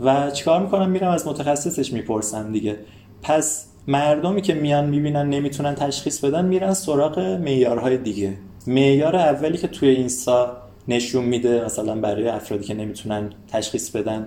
و 0.00 0.30
چیکار 0.30 0.62
می‌کنم؟ 0.62 0.90
میرم 0.90 1.10
از 1.10 1.26
متخصصش 1.26 1.92
می‌پرسم 1.92 2.52
دیگه. 2.52 2.76
پس 3.22 3.66
مردمی 3.86 4.42
که 4.42 4.54
میان 4.54 4.86
می‌بینن 4.86 5.28
نمی‌تونن 5.28 5.74
تشخیص 5.74 6.24
بدن 6.24 6.44
میرن 6.44 6.74
سراغ 6.74 7.18
معیارهای 7.18 7.98
دیگه. 7.98 8.34
معیار 8.66 9.16
اولی 9.16 9.58
که 9.58 9.68
توی 9.68 9.88
اینستا 9.88 10.56
نشون 10.88 11.24
میده 11.24 11.64
مثلا 11.64 11.94
برای 11.94 12.28
افرادی 12.28 12.64
که 12.64 12.74
نمی‌تونن 12.74 13.30
تشخیص 13.52 13.90
بدن 13.90 14.26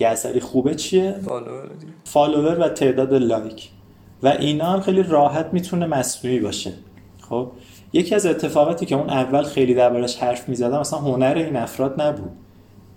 یه 0.00 0.08
اثری 0.08 0.40
خوبه 0.40 0.74
چیه؟ 0.74 1.14
follower 2.04 2.60
و 2.60 2.68
تعداد 2.68 3.14
like. 3.14 3.70
و 4.22 4.28
اینا 4.28 4.64
هم 4.64 4.80
خیلی 4.80 5.02
راحت 5.02 5.46
می‌تونه 5.52 5.86
مصنوعی 5.86 6.40
باشه. 6.40 6.72
خب 7.28 7.50
یکی 7.92 8.14
از 8.14 8.26
اتفاقاتی 8.26 8.86
که 8.86 8.94
اون 8.94 9.10
اول 9.10 9.42
خیلی 9.42 9.74
دربارش 9.74 10.16
حرف 10.16 10.48
می‌زدم 10.48 10.80
مثلا 10.80 10.98
هنر 10.98 11.34
این 11.36 11.56
افراد 11.56 12.00
نبود. 12.00 12.30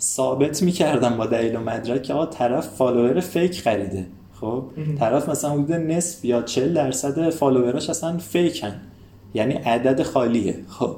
ثابت 0.01 0.63
می‌کردم 0.63 1.17
با 1.17 1.25
دلیل 1.25 1.55
و 1.55 1.59
مدرک 1.59 2.03
که 2.03 2.13
آقا 2.13 2.25
طرف 2.25 2.67
follower 2.67 3.19
fake 3.19 3.61
خریده. 3.61 4.05
خب 4.43 4.63
طرف 4.99 5.29
مثلا 5.29 5.51
حدود 5.51 5.71
نصف 5.71 6.25
یا 6.25 6.41
40 6.41 6.73
درصد 6.73 7.29
follower 7.29 7.77
اش 7.77 7.89
اصلا 7.89 8.17
fake 8.17 8.62
ن 8.62 8.73
یعنی 9.33 9.53
عدد 9.53 10.03
خالیه. 10.03 10.55
خب. 10.67 10.95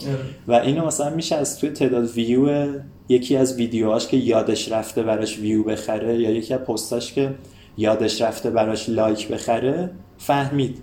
و 0.47 0.53
اینو 0.53 0.85
مثلا 0.85 1.09
میشه 1.09 1.35
از 1.35 1.59
توی 1.59 1.69
تعداد 1.69 2.09
ویو 2.11 2.67
یکی 3.09 3.35
از 3.35 3.55
ویدیوهاش 3.55 4.07
که 4.07 4.17
یادش 4.17 4.71
رفته 4.71 5.03
براش 5.03 5.39
ویو 5.39 5.63
بخره 5.63 6.19
یا 6.19 6.31
یکی 6.31 6.53
از 6.53 6.59
پستاش 6.59 7.13
که 7.13 7.35
یادش 7.77 8.21
رفته 8.21 8.49
براش 8.49 8.89
like 8.89 9.27
بخره 9.27 9.89
فهمید. 10.17 10.77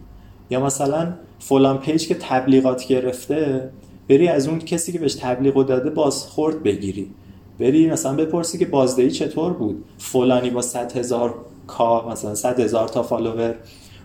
یا 0.51 0.61
مثلا 0.61 1.13
فلان 1.39 1.79
page 1.79 2.07
که 2.07 2.15
تبلیغات 2.15 2.87
گرفته 2.87 3.71
بری 4.09 4.29
از 4.29 4.49
اون 4.49 4.59
کسی 4.59 4.93
که 4.93 4.99
بهش 4.99 5.15
تبلیغ 5.15 5.67
داده 5.67 5.91
بازخورد 5.91 6.63
بگیری. 6.63 7.11
بری 7.61 7.91
مثلا 7.91 8.17
بپرسی 8.17 8.59
که 8.59 8.67
بازدهی 8.67 9.11
چطور 9.11 9.53
بود؟ 9.53 9.85
فلانی 9.99 10.51
با 10.51 10.63
100 10.63 10.97
هزار 10.97 11.35
K 11.79 12.09
مثلا 12.09 12.35
100 12.35 12.61
هزار 12.61 12.89
تا 12.89 13.03
follower 13.03 13.55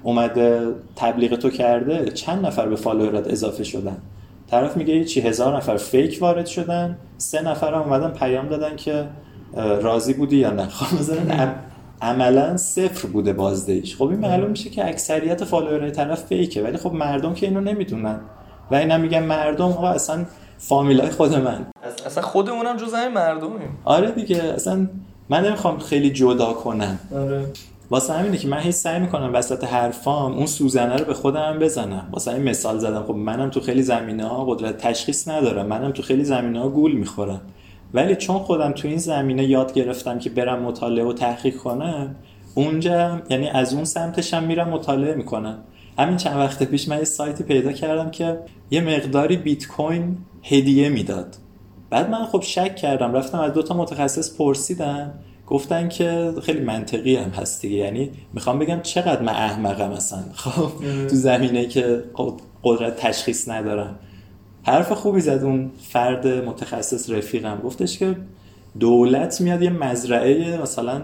اومده 0.03 0.76
تبلیغ 0.95 1.36
تو 1.36 1.49
کرده 1.49 2.11
چند 2.11 2.45
نفر 2.45 2.68
به 2.68 2.76
follower 2.76 3.22
ات 3.22 3.28
اضافه 3.28 3.63
شدن؟ 3.63 3.97
طرف 4.51 4.78
میگه 4.78 5.05
چی 5.05 5.22
هزار 5.22 5.57
نفر 5.57 5.78
fake 5.78 6.18
وارد 6.22 6.45
شدن 6.45 6.97
سه 7.18 7.41
نفر 7.41 7.74
هم 7.74 7.82
اومدن 7.82 8.09
پیام 8.09 8.47
دادن 8.47 8.76
که 8.76 9.07
راضی 9.82 10.13
بودی 10.13 10.38
یا 10.38 10.51
نه؟ 10.51 10.68
خب 10.78 10.99
مثلا 10.99 11.53
عملا 12.01 12.57
صفر 12.57 13.07
بوده 13.07 13.34
بازدهیش 13.34 13.95
خب 13.95 14.07
این 14.07 14.20
معلوم 14.20 14.49
میشه 14.49 14.70
که 14.70 14.88
اکثریت 14.88 15.43
follower 15.43 15.82
های 15.82 15.91
طرف 15.91 16.24
fake 16.24 16.55
ه 16.55 16.64
ولی 16.63 16.78
خب 16.78 16.93
مردم 16.93 17.34
که 17.34 17.47
اینو 17.47 17.61
نمی‌دونن. 17.61 18.20
و 18.72 18.76
اینا 18.76 18.97
میگن 18.97 19.24
مردم 19.24 19.72
ها 19.72 19.89
اصلا 19.89 20.26
فامیلای 20.57 21.09
خود 21.09 21.36
من. 21.36 21.65
اصلا 22.05 22.24
خودمونم 22.24 22.78
جز 22.78 22.93
همین 22.93 23.13
مردمیم. 23.13 23.78
آره 23.86 24.11
دیگه 24.11 24.43
اصلا 24.43 24.88
من 25.30 25.45
نمی‌خوام 25.45 25.80
خیلی 25.80 26.09
جدا 26.09 26.53
کنم. 26.53 26.99
آره. 27.15 27.45
واسه 27.89 28.13
همینه 28.13 28.38
که 28.38 28.47
من 28.47 28.59
هیچ 28.59 28.75
سعی 28.75 28.99
می‌کنم 28.99 29.32
وسط 29.34 29.63
حرفام 29.63 30.34
اون 30.34 30.45
سوزنه 30.45 30.95
رو 30.95 31.05
به 31.05 31.13
خودم 31.13 31.59
بزنم. 31.59 32.09
واسه 32.11 32.34
این 32.34 32.43
مثال 32.43 32.80
زدم. 32.80 33.03
خب 33.03 33.15
منم 33.15 33.49
تو 33.49 33.59
خیلی 33.59 33.82
زمینه 33.82 34.28
ها 34.28 34.45
قدرت 34.45 34.78
تشخیص 34.78 35.28
ندارم. 35.28 35.65
منم 35.65 35.91
تو 35.91 36.03
خیلی 36.03 36.23
زمینه 36.23 36.59
ها 36.59 36.69
گول 36.69 36.91
می‌خورم. 36.91 37.41
ولی 37.93 38.15
چون 38.15 38.39
خودم 38.39 38.71
تو 38.71 38.88
این 38.88 38.97
زمینه 38.97 39.45
یاد 39.45 39.73
گرفتم 39.73 40.19
که 40.19 40.30
برم 40.30 40.59
مطالعه 40.59 41.05
و 41.05 41.13
تحقیق 41.13 41.57
کنم 41.57 42.15
اونجا 42.55 43.21
یعنی 43.30 43.49
از 43.49 43.73
اون 43.73 43.84
سمتشم 43.84 44.43
میرم 44.43 44.69
مطالعه 44.69 45.15
می‌کنم. 45.15 45.57
همین 45.99 46.17
چند 46.17 46.38
وقت 46.38 46.63
پیش 46.63 46.88
من 46.88 46.97
یه 46.97 47.03
سایتی 47.03 47.43
پیدا 47.43 47.71
کردم 47.71 48.11
که 48.11 48.39
یه 48.71 48.82
مقداری 48.82 49.38
بیت 49.38 49.67
کوین 49.67 50.17
هدیه 50.43 50.89
می‌داد. 50.89 51.36
بعد 51.90 52.10
من 52.10 52.26
خب 52.26 52.42
شک 52.42 52.76
کردم 52.76 53.14
رفتم 53.14 53.40
از 53.40 53.54
دو 53.54 53.64
تا 53.64 53.78
متخصص 53.78 54.38
پرسیدم 54.38 55.14
گفتن 55.48 55.90
که 55.90 56.34
خیلی 56.44 56.60
منطقی 56.60 57.16
هم 57.16 57.30
هست 57.30 57.62
دیگه 57.62 57.76
یعنی 57.76 58.12
می‌خوام 58.34 58.60
بگم 58.60 58.80
چقدر 58.82 59.22
من 59.22 59.34
احمقم 59.34 59.90
مثلا 59.90 60.24
خب 60.34 60.72
تو 61.08 61.16
زمینه 61.16 61.66
که 61.66 62.04
قدرت 62.64 62.96
تشخیص 62.96 63.50
ندارم. 63.50 64.00
حرف 64.64 64.92
خوبی 64.92 65.22
زد 65.22 65.44
اون 65.44 65.72
فرد 65.82 66.28
متخصص 66.28 67.10
رفیقم 67.10 67.58
گفتش 67.64 68.00
که 68.00 68.16
دولت 68.80 69.42
میاد 69.42 69.62
یه 69.62 69.70
مزرعه 69.70 70.62
مثلا 70.62 71.02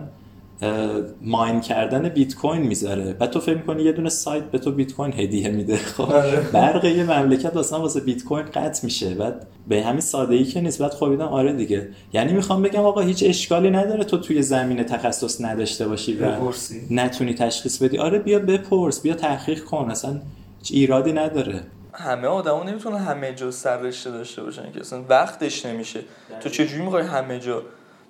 ماین 1.22 1.62
کردن 1.62 2.10
بیت 2.10 2.36
کوین 2.36 2.62
می‌ذاره. 2.62 3.14
بعد 3.14 3.30
تو 3.30 3.40
فکر 3.40 3.56
می‌کنی 3.56 3.84
یه 3.84 3.92
دونه 3.92 4.10
سایت 4.10 4.44
به 4.44 4.60
تو 4.60 4.72
بیت 4.72 4.94
کوین 4.94 5.14
هدیه 5.14 5.50
میده. 5.50 5.78
خب 5.78 6.12
آره. 6.12 6.40
برق 6.54 6.86
یه 6.86 7.04
مملکت 7.04 7.56
واسه 7.56 7.76
واسه 7.76 8.00
بیت 8.00 8.24
کوین 8.24 8.46
قطع 8.46 8.86
میشه. 8.86 9.16
بعد 9.16 9.48
به 9.68 9.84
همین 9.84 10.02
ساده 10.02 10.36
ای 10.36 10.44
که 10.44 10.62
نیست 10.62 10.82
بعد 10.82 10.92
خب 10.92 11.22
آره 11.22 11.54
دیگه. 11.54 11.90
یعنی 12.14 12.34
می‌خوام 12.34 12.62
بگم 12.62 12.86
آقا 12.86 13.02
هیچ 13.02 13.24
اشکالی 13.28 13.70
نداره 13.70 14.04
تو 14.04 14.18
توی 14.18 14.42
زمین 14.42 14.84
تخصص 14.84 15.42
نداشته 15.42 15.88
باشی 15.88 16.18
و 16.18 16.52
نتونی 16.92 17.34
تشخیص 17.34 17.78
بدی. 17.84 17.98
آره 17.98 18.20
بیا 18.20 18.40
بپرس 18.40 19.02
بیا 19.02 19.14
تحقیق 19.14 19.64
کن. 19.64 19.92
اصلا 19.92 20.22
هیچ 20.60 20.72
ایرادی 20.72 21.14
نداره. 21.14 21.62
همه 21.94 22.28
آدما 22.28 22.64
نمی‌تونن 22.64 22.98
همه 22.98 23.34
جا 23.34 23.52
سر 23.52 23.78
رشته 23.78 24.12
داشته 24.12 24.44
باشن 24.44 24.72
که 24.72 24.80
اصلا 24.80 25.04
وقتش 25.10 25.66
نمیشه. 25.66 26.00
تو 26.42 26.50
چجوری 26.50 26.84
می‌خوای 26.84 27.04
همه 27.04 27.40
جا؟ 27.40 27.62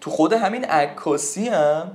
تو 0.01 0.11
خود 0.11 0.33
همین 0.33 0.65
عکاسی 0.65 1.47
هم 1.47 1.91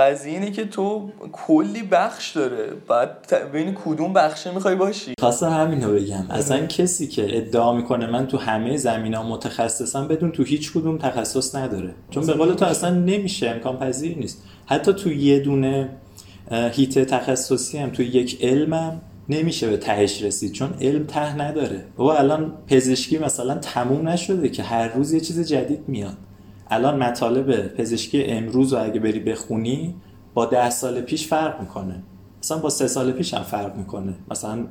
قضیه 0.00 0.32
اینه 0.32 0.50
که 0.50 0.64
تو 0.64 1.10
کلی 1.32 1.82
بخش 1.82 2.36
داره. 2.36 2.72
بعد 2.88 3.52
بین 3.52 3.76
کدوم 3.84 4.12
بخشه 4.12 4.54
می‌خوای 4.54 4.74
باشی؟ 4.74 5.14
خواستم 5.20 5.50
همینو 5.50 5.92
بگم. 5.94 6.26
اصلا 6.30 6.66
کسی 6.66 7.06
که 7.06 7.36
ادعا 7.36 7.72
می‌کنه 7.72 8.06
من 8.06 8.26
تو 8.26 8.38
همه 8.38 8.76
زمین 8.76 9.14
ها 9.14 9.22
متخصصم 9.22 10.08
بدون 10.08 10.32
تو 10.32 10.42
هیچ 10.42 10.72
کدوم 10.72 10.98
تخصص 10.98 11.54
نداره. 11.54 11.94
چون 12.10 12.26
به 12.26 12.32
قول 12.32 12.54
تو 12.54 12.64
اصلا 12.64 12.90
نمیشه 12.90 13.50
امکان 13.50 13.78
پذیر 13.78 14.18
نیست. 14.18 14.42
حتی 14.66 14.92
تو 14.92 15.12
یه 15.12 15.40
دونه 15.40 15.88
هیت 16.50 16.98
تخصصی 16.98 17.78
هم 17.78 17.90
تو 17.90 18.02
یک 18.02 18.44
علمم 18.44 19.00
نمیشه 19.28 19.70
به 19.70 19.76
تهش 19.76 20.22
رسید. 20.22 20.52
چون 20.52 20.74
علم 20.80 21.04
ته 21.04 21.36
نداره. 21.36 21.84
بابا 21.96 22.14
الان 22.14 22.52
پزشکی 22.66 23.18
مثلا 23.18 23.54
تموم 23.54 24.08
نشده 24.08 24.48
که 24.48 24.62
هر 24.62 24.88
روز 24.88 25.12
یه 25.12 25.20
چیز 25.20 25.48
جدید 25.48 25.88
میاد. 25.88 26.16
الان 26.70 27.02
مطالب 27.02 27.74
پزشکی 27.74 28.24
امروز 28.24 28.72
رو 28.72 28.84
اگه 28.84 29.00
بری 29.00 29.20
بخونی 29.20 29.94
با 30.34 30.46
ده 30.46 30.70
سال 30.70 31.00
پیش 31.00 31.26
فرق 31.26 31.60
می‌کنه. 31.60 32.02
مثلا 32.42 32.58
با 32.58 32.70
سه 32.70 32.88
سال 32.88 33.12
پیش 33.12 33.34
هم 33.34 33.42
فرق 33.42 33.76
می‌کنه. 33.76 34.14
مثلا 34.30 34.66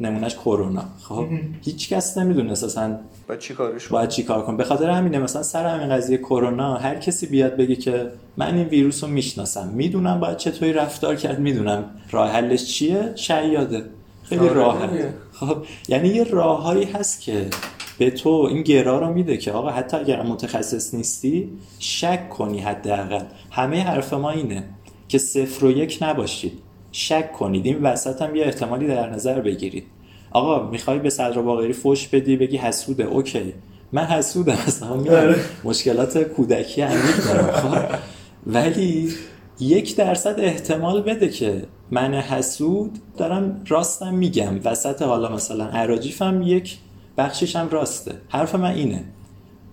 نمونهش 0.00 0.34
کرونا. 0.34 0.84
خب؟ 1.02 1.26
هیچ 1.62 1.88
کس 1.88 2.18
نمی‌دونست 2.18 2.64
اصلا 2.64 2.98
باید 3.28 3.40
چی 3.40 3.54
کارش 3.54 3.88
باید 3.88 4.08
چی 4.08 4.22
کار 4.22 4.42
کنه. 4.42 4.56
به 4.56 4.64
خاطر 4.64 4.90
همینه 4.90 5.18
مثلا 5.18 5.42
سر 5.42 5.66
همین 5.66 5.96
قضیه 5.96 6.18
کرونا 6.18 6.76
هر 6.76 6.94
کسی 6.94 7.26
بیاد 7.26 7.56
بگه 7.56 7.76
که 7.76 8.06
من 8.36 8.54
این 8.54 8.68
ویروس 8.68 9.04
رو 9.04 9.10
می‌شناسم. 9.10 9.68
می‌دونم 9.68 10.20
باید 10.20 10.36
چطوری 10.36 10.72
رفتار 10.72 11.16
کرد 11.16 11.38
می‌دونم 11.38 11.84
راه 12.10 12.30
حلش 12.30 12.64
چیه؟ 12.64 13.12
شیاده. 13.14 13.84
خیلی 14.22 14.48
آره 14.48 14.52
راحت. 14.52 14.90
خب؟ 15.32 15.56
یعنی 15.88 16.08
یه 16.08 16.24
راههایی 16.24 16.84
هست 16.84 17.20
که 17.20 17.46
به 17.98 18.10
تو 18.10 18.30
این 18.30 18.62
گرا 18.62 18.98
رو 18.98 19.12
میده 19.12 19.36
که 19.36 19.52
آقا 19.52 19.70
حتی 19.70 19.96
اگر 19.96 20.22
متخصص 20.22 20.94
نیستی 20.94 21.50
شک 21.78 22.28
کنی 22.28 22.60
حداقل. 22.60 23.24
همه 23.50 23.80
حرف 23.80 24.12
ما 24.12 24.30
اینه 24.30 24.64
که 25.08 25.18
صفر 25.18 25.64
و 25.64 25.70
یک 25.70 25.98
نباشید. 26.02 26.52
شک 26.92 27.32
کنید. 27.32 27.66
این 27.66 27.82
وسط 27.82 28.22
هم 28.22 28.36
یه 28.36 28.44
احتمالی 28.44 28.86
در 28.86 29.10
نظر 29.10 29.40
بگیرید. 29.40 29.86
آقا 30.30 30.70
می‌خوای 30.70 30.98
به 30.98 31.10
صدر 31.10 31.42
باقری 31.42 31.72
فوش 31.72 32.08
بدی؟ 32.08 32.36
بگی 32.36 32.56
حسوده. 32.56 33.04
اوکی. 33.04 33.54
من 33.92 34.04
حسودم 34.04 34.58
مثلا 34.66 34.88
آره. 34.88 35.36
مشکلات 35.64 36.18
کودکی 36.18 36.82
عمیق 36.82 37.24
دارم. 37.24 37.52
خب؟ 37.52 37.94
ولی 38.46 39.12
یک 39.60 39.96
درصد 39.96 40.40
احتمال 40.40 41.02
بده 41.02 41.28
که 41.28 41.62
من 41.90 42.14
حسود 42.14 42.98
دارم 43.16 43.64
راستم 43.68 44.14
میگم. 44.14 44.60
وسط 44.64 45.02
حالا 45.02 45.32
مثلا 45.32 45.64
عراجیفم 45.64 46.42
یک 46.42 46.78
بخشش 47.18 47.56
هم 47.56 47.68
راسته. 47.68 48.14
حرف 48.28 48.54
من 48.54 48.70
اینه. 48.70 49.04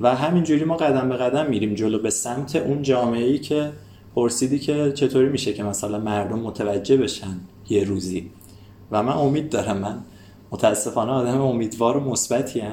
و 0.02 0.16
همینجوری 0.16 0.64
ما 0.64 0.78
قدم 0.78 1.10
به 1.10 1.16
قدم 1.16 1.46
میریم 1.50 1.74
جلو 1.74 2.00
به 2.00 2.10
سمت 2.10 2.56
اون 2.56 2.82
جامعه 2.82 3.26
ای 3.26 3.40
که 3.40 3.72
پرسیدی 4.16 4.60
که 4.60 4.92
چطوری 4.92 5.30
میشه 5.30 5.54
که 5.54 5.64
مثلا 5.64 6.00
مردم 6.00 6.40
متوجه 6.40 6.98
بشن 6.98 7.40
یه 7.70 7.84
روزی. 7.84 8.32
و 8.92 9.04
من 9.04 9.14
امید 9.14 9.50
دارم 9.50 9.78
من 9.78 9.98
متاسفانه 10.52 11.12
آدم 11.12 11.42
امیدوار 11.42 11.98
و 11.98 12.00
مثبتی 12.00 12.64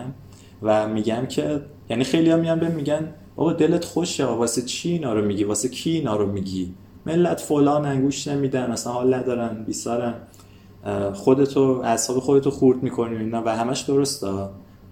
و 0.62 0.88
میگم 0.88 1.26
که 1.26 1.60
یعنی 1.90 2.04
خیلی 2.04 2.30
هم 2.30 2.38
میان 2.38 2.58
به 2.58 2.68
میگن 2.68 3.14
بابا 3.36 3.52
دلت 3.52 3.84
خوشه 3.84 4.24
واسه 4.24 4.62
چی 4.62 4.90
اینا 4.90 5.14
رو 5.14 5.24
میگی؟ 5.24 5.44
واسه 5.44 5.68
کی 5.68 5.90
اینا 5.90 6.16
رو 6.16 6.32
میگی؟ 6.32 6.74
ملت 7.06 7.40
فلان 7.40 7.86
انگوش 7.86 8.28
نمیدن 8.28 8.72
اصلا 8.72 8.92
حال 8.92 9.14
ندارن 9.14 9.64
بیسارن. 9.64 10.14
خودتو 11.14 11.80
اعصاب 11.84 12.18
خودتو 12.18 12.50
خورد 12.50 12.82
می‌کنی 12.82 13.16
اینا 13.16 13.42
و 13.46 13.56
همش 13.56 13.80
درسته 13.80 14.28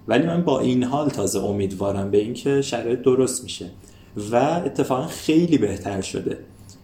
ولی 0.07 0.27
من 0.27 0.43
با 0.43 0.59
این 0.59 0.83
حال 0.83 1.09
تازه 1.09 1.39
امیدوارم 1.39 2.11
به 2.11 2.17
اینکه 2.17 2.61
شرایط 2.61 2.99
درست 3.01 3.43
میشه 3.43 3.69
و 4.31 4.35
اتفاقا 4.35 5.07
خیلی 5.07 5.57
بهتر 5.57 6.01
شده. 6.01 6.37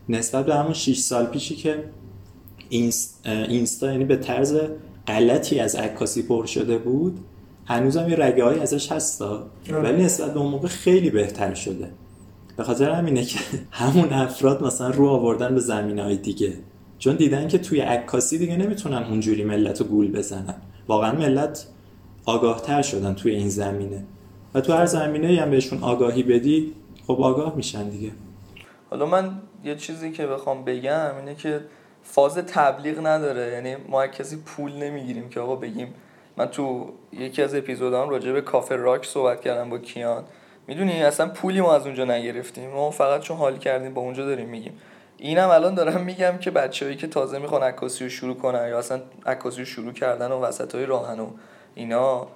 نسبت 0.10 0.46
به 0.46 0.56
همون 0.56 0.74
6 0.74 0.98
سال 0.98 1.26
پیشی 1.26 1.56
که 1.56 1.84
اینستا 2.70 3.92
یعنی 3.92 4.06
به 4.06 4.16
طرز 4.16 4.58
غلطی 5.08 5.60
از 5.60 5.76
عکاسی 5.76 6.22
پر 6.22 6.46
شده 6.46 6.78
بود 6.78 7.20
هنوزم 7.66 8.10
یه 8.10 8.16
رگه 8.16 8.44
های 8.44 8.60
ازش 8.60 8.92
هستا 8.92 9.48
آره. 9.70 9.82
ولی 9.82 10.04
نسبت 10.04 10.34
به 10.34 10.40
اون 10.40 10.52
موقع 10.52 10.68
خیلی 10.68 11.10
بهتر 11.10 11.54
شده. 11.54 11.92
به 12.58 12.64
خاطر 12.64 12.90
همینه 12.90 13.26
که 13.26 13.40
همون 13.72 14.14
افراد 14.14 14.64
مثلا 14.64 14.90
رو 14.90 15.08
آوردن 15.08 15.54
به 15.54 15.60
زمین 15.60 16.00
های 16.00 16.18
دیگه. 16.18 16.54
چون 17.00 17.16
دیدن 17.16 17.48
که 17.48 17.58
توی 17.58 17.80
عکاسی 17.80 18.38
دیگه 18.38 18.58
نمی‌تونن 18.58 19.04
اونجوری 19.04 19.44
ملت 19.44 19.82
رو 19.82 19.88
گول 19.88 20.12
بزنن. 20.12 20.56
واقعا 20.88 21.16
ملت 21.16 21.68
آگاهتر 22.28 22.82
شدن 22.82 23.14
توی 23.14 23.36
این 23.36 23.50
زمینه. 23.50 24.04
و 24.54 24.62
تو 24.62 24.74
هر 24.74 24.86
زمینه 24.86 25.42
هم 25.42 25.52
بهشون 25.52 25.84
آگاهی 25.84 26.24
بدی 26.24 26.74
خب 27.08 27.22
آگاه 27.22 27.56
میشن 27.56 27.90
دیگه. 27.90 28.12
حالا 28.90 29.06
من 29.06 29.42
یه 29.64 29.76
چیزی 29.76 30.12
که 30.12 30.28
بخوام 30.28 30.64
بگم 30.66 31.16
اینه 31.20 31.36
که 31.36 31.62
فاز 32.04 32.38
تبلیغ 32.38 33.08
نداره. 33.08 33.52
یعنی 33.52 33.76
ما 33.90 34.08
کسی 34.08 34.38
پول 34.46 34.74
نمی‌گیریم 34.74 35.30
که 35.30 35.40
آقا 35.40 35.56
بگیم. 35.56 35.94
من 36.38 36.46
تو 36.46 36.90
یکی 37.14 37.42
از 37.42 37.56
اپیزودام 37.56 38.10
راجع 38.10 38.32
به 38.32 38.42
کافه 38.42 38.76
راک 38.76 39.06
صحبت 39.06 39.42
کردم 39.42 39.70
با 39.70 39.78
کیان. 39.78 40.24
می‌دونی 40.68 41.04
اصلا 41.04 41.30
پولی 41.30 41.62
ما 41.62 41.76
از 41.76 41.86
اونجا 41.86 42.06
نگرفتیم. 42.06 42.70
ما 42.70 42.92
فقط 42.92 43.22
چون 43.22 43.38
حال 43.38 43.58
کردیم 43.58 43.94
با 43.94 44.02
اونجا 44.02 44.26
داریم 44.26 44.50
میگیم. 44.50 44.74
اینم 45.18 45.50
الان 45.50 45.76
دارم 45.76 46.02
میگم 46.02 46.38
که 46.38 46.52
بچه‌ای 46.52 46.96
که 46.96 47.08
تازه 47.08 47.40
می‌خوان 47.40 47.64
عکاسی 47.64 48.04
رو 48.04 48.10
شروع 48.10 48.36
کنن 48.36 48.68
یا 48.70 48.80
اصلا 48.80 49.02
عکاسی 49.26 49.60
رو 49.60 49.66
شروع 49.66 49.94
کردن 49.94 50.32
و 50.32 50.40
وسط 50.40 50.76
های 50.76 50.86
راهن 50.86 51.20
و 51.20 51.28
اینا 51.78 52.28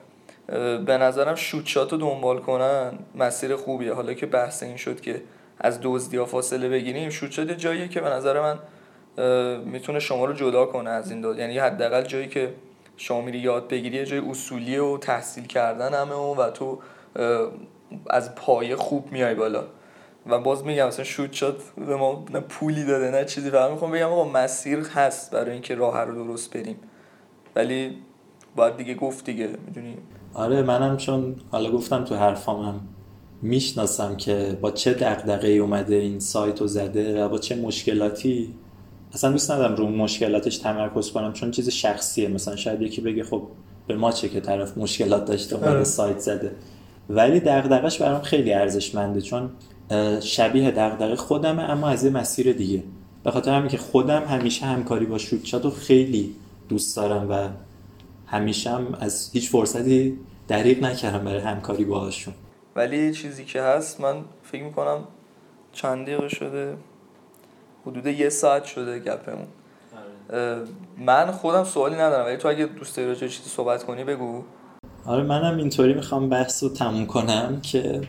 به 0.86 0.98
نظرم 0.98 1.36
شوت 1.36 1.78
رو 1.78 1.98
دنبال 1.98 2.39
کنن. 2.39 3.00
مسیر 3.16 3.56
خوبیه. 3.56 3.94
حالا 3.94 4.14
که 4.14 4.26
بحث 4.26 4.64
این 4.64 4.78
شد 4.78 5.02
که 5.02 5.22
از 5.60 5.80
دزدی 5.82 6.18
ها 6.18 6.26
فاصله 6.26 6.70
بگیریم 6.70 7.10
شوت 7.10 7.32
شات 7.32 7.52
جاییه 7.52 7.88
که 7.88 8.02
به 8.02 8.10
نظر 8.10 8.42
من 8.42 8.60
می‌تونه 9.66 10.00
شما 10.00 10.26
رو 10.26 10.34
جدا 10.34 10.66
کنه 10.66 10.89
از 10.89 11.12
این 11.12 11.22
دو 11.22 11.36
یعنی 11.36 11.60
حداقل 11.60 12.02
جایی 12.02 12.28
که 12.28 12.54
شما 12.98 13.22
میری 13.22 13.39
یاد 13.39 13.68
بگیری 13.68 14.06
جای 14.06 14.20
اصولی 14.20 14.78
و 14.78 14.98
تحصیل 14.98 15.48
کردن 15.48 15.94
همه 15.94 16.16
و, 16.16 16.36
و 16.42 16.50
تو 16.50 16.80
از 18.10 18.36
پایه 18.36 18.76
خوب 18.76 19.12
میای 19.12 19.36
بالا. 19.36 19.64
و 20.28 20.39
باز 20.39 20.66
میگم 20.66 20.88
مثلا 20.88 21.06
شوت 21.06 21.34
شات 21.34 21.56
به 21.88 21.96
ما 21.96 22.26
نه 22.34 22.39
پولی 22.39 22.86
داده 22.86 23.12
نه 23.12 23.26
چیزی. 23.26 23.50
فقط 23.50 23.72
می‌خوام 23.72 23.92
بگم 23.92 24.08
آقا 24.12 24.24
مسیر 24.24 24.80
هست 24.80 25.32
برای 25.32 25.52
اینکه 25.52 25.76
راه 25.76 26.04
رو 26.04 26.24
درست 26.26 26.58
بریم. 26.58 26.80
ولی 27.56 27.98
باید 28.56 28.78
دیگه 28.78 28.93
گفت 28.93 29.26
دیگه 29.26 29.49
می‌دونی؟ 29.66 29.95
آره 30.34 30.62
منم 30.62 30.97
چون 30.97 31.36
حالا 31.52 31.72
گفتم 31.72 32.04
تو 32.04 32.16
حرفامم 32.16 32.82
می‌شناسم 33.41 34.18
که 34.18 34.58
با 34.62 34.72
چه 34.72 34.93
دقدقه 34.93 35.47
اومده 35.47 35.95
این 35.95 36.20
سایت 36.20 36.62
رو 36.62 36.68
زده 36.68 37.24
و 37.24 37.30
با 37.30 37.38
چه 37.38 37.56
مشکلاتی. 37.56 38.54
اصلا 39.14 39.32
دوست 39.32 39.52
ندارم 39.52 39.76
رو 39.76 39.89
مشکلاتش 39.89 40.58
تمرکز 40.58 41.12
کنم 41.12 41.34
چون 41.34 41.52
چیز 41.52 41.70
شخصیه. 41.70 42.28
مثلا 42.28 42.56
شاید 42.56 42.82
یکی 42.82 43.02
بگه 43.02 43.24
خب 43.24 43.47
به 43.88 43.95
ما 43.95 44.12
چه 44.12 44.30
که 44.30 44.39
طرف 44.39 44.78
مشکلات 44.78 45.26
داشته 45.26 45.56
اومده 45.56 45.72
آره. 45.72 45.84
سایت 45.84 46.20
زده. 46.20 46.52
ولی 47.10 47.39
دغدغش 47.39 48.02
برام 48.02 48.22
خیلی 48.22 48.54
ارزشمنده 48.54 49.22
چون 49.22 49.49
شبیه 50.22 50.72
دغدغه 50.72 51.16
خودمه 51.16 51.70
اما 51.70 51.88
از 51.88 52.04
یه 52.04 52.10
مسیر 52.10 52.54
دیگه. 52.54 52.84
به 53.24 53.32
خاطر 53.32 53.52
همین 53.52 53.70
که 53.70 53.78
خودم 53.78 54.24
همیشه 54.24 54.66
همکاری 54.66 55.06
با 55.06 55.18
شوتشات 55.18 55.64
رو 55.64 55.70
خیلی 55.70 56.36
دوست 56.70 56.95
دارم 56.95 57.30
و 57.30 57.49
همیشه 58.32 58.70
هم 58.70 58.98
از 59.00 59.30
هیچ 59.34 59.50
فرصتی 59.50 60.20
دریغ 60.48 60.84
نکردم 60.84 61.26
برای 61.26 61.42
همکاری 61.42 61.86
باهاشون. 61.86 62.34
ولی 62.76 63.14
چیزی 63.14 63.46
که 63.46 63.62
هست 63.62 64.02
من 64.02 64.16
فکر 64.44 64.64
می‌کنم 64.64 64.98
چند 65.72 66.08
دقیقه 66.08 66.28
شده 66.28 66.78
حدود 67.86 68.06
یه 68.06 68.30
ساعت 68.30 68.64
شده 68.64 69.00
گپمون. 69.00 69.48
آره. 70.32 70.62
من 70.98 71.32
خودم 71.32 71.64
سوالی 71.64 71.96
ندارم 71.96 72.26
ولی 72.26 72.38
تو 72.38 72.48
اگه 72.48 72.66
دوست 72.66 72.98
داری 72.98 73.16
چیزی 73.16 73.50
صحبت 73.50 73.84
کنی 73.84 74.04
بگو. 74.04 74.44
آره 75.06 75.24
منم 75.24 75.58
اینطوری 75.58 75.94
می‌خوام 75.94 76.30
بحث 76.30 76.64
رو 76.64 76.70
تموم 76.70 77.06
کنم 77.06 77.60
که 77.62 78.02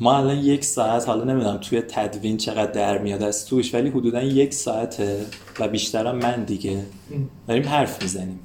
ما 0.00 0.16
الان 0.16 0.36
یک 0.36 0.64
ساعت 0.64 1.08
حالا 1.08 1.24
نمی‌دونم 1.24 1.56
توی 1.56 1.82
تدوین 1.82 2.36
چقدر 2.36 2.72
در 2.72 2.98
میاد 2.98 3.22
از 3.22 3.46
توش 3.46 3.74
ولی 3.74 3.90
حدودا 3.90 4.22
یک 4.22 4.54
ساعته 4.54 5.26
و 5.60 5.68
بیشترم 5.68 6.16
من 6.16 6.44
دیگه. 6.44 6.84
داریم 7.48 7.68
حرف 7.68 8.02
می‌زنیم. 8.02 8.40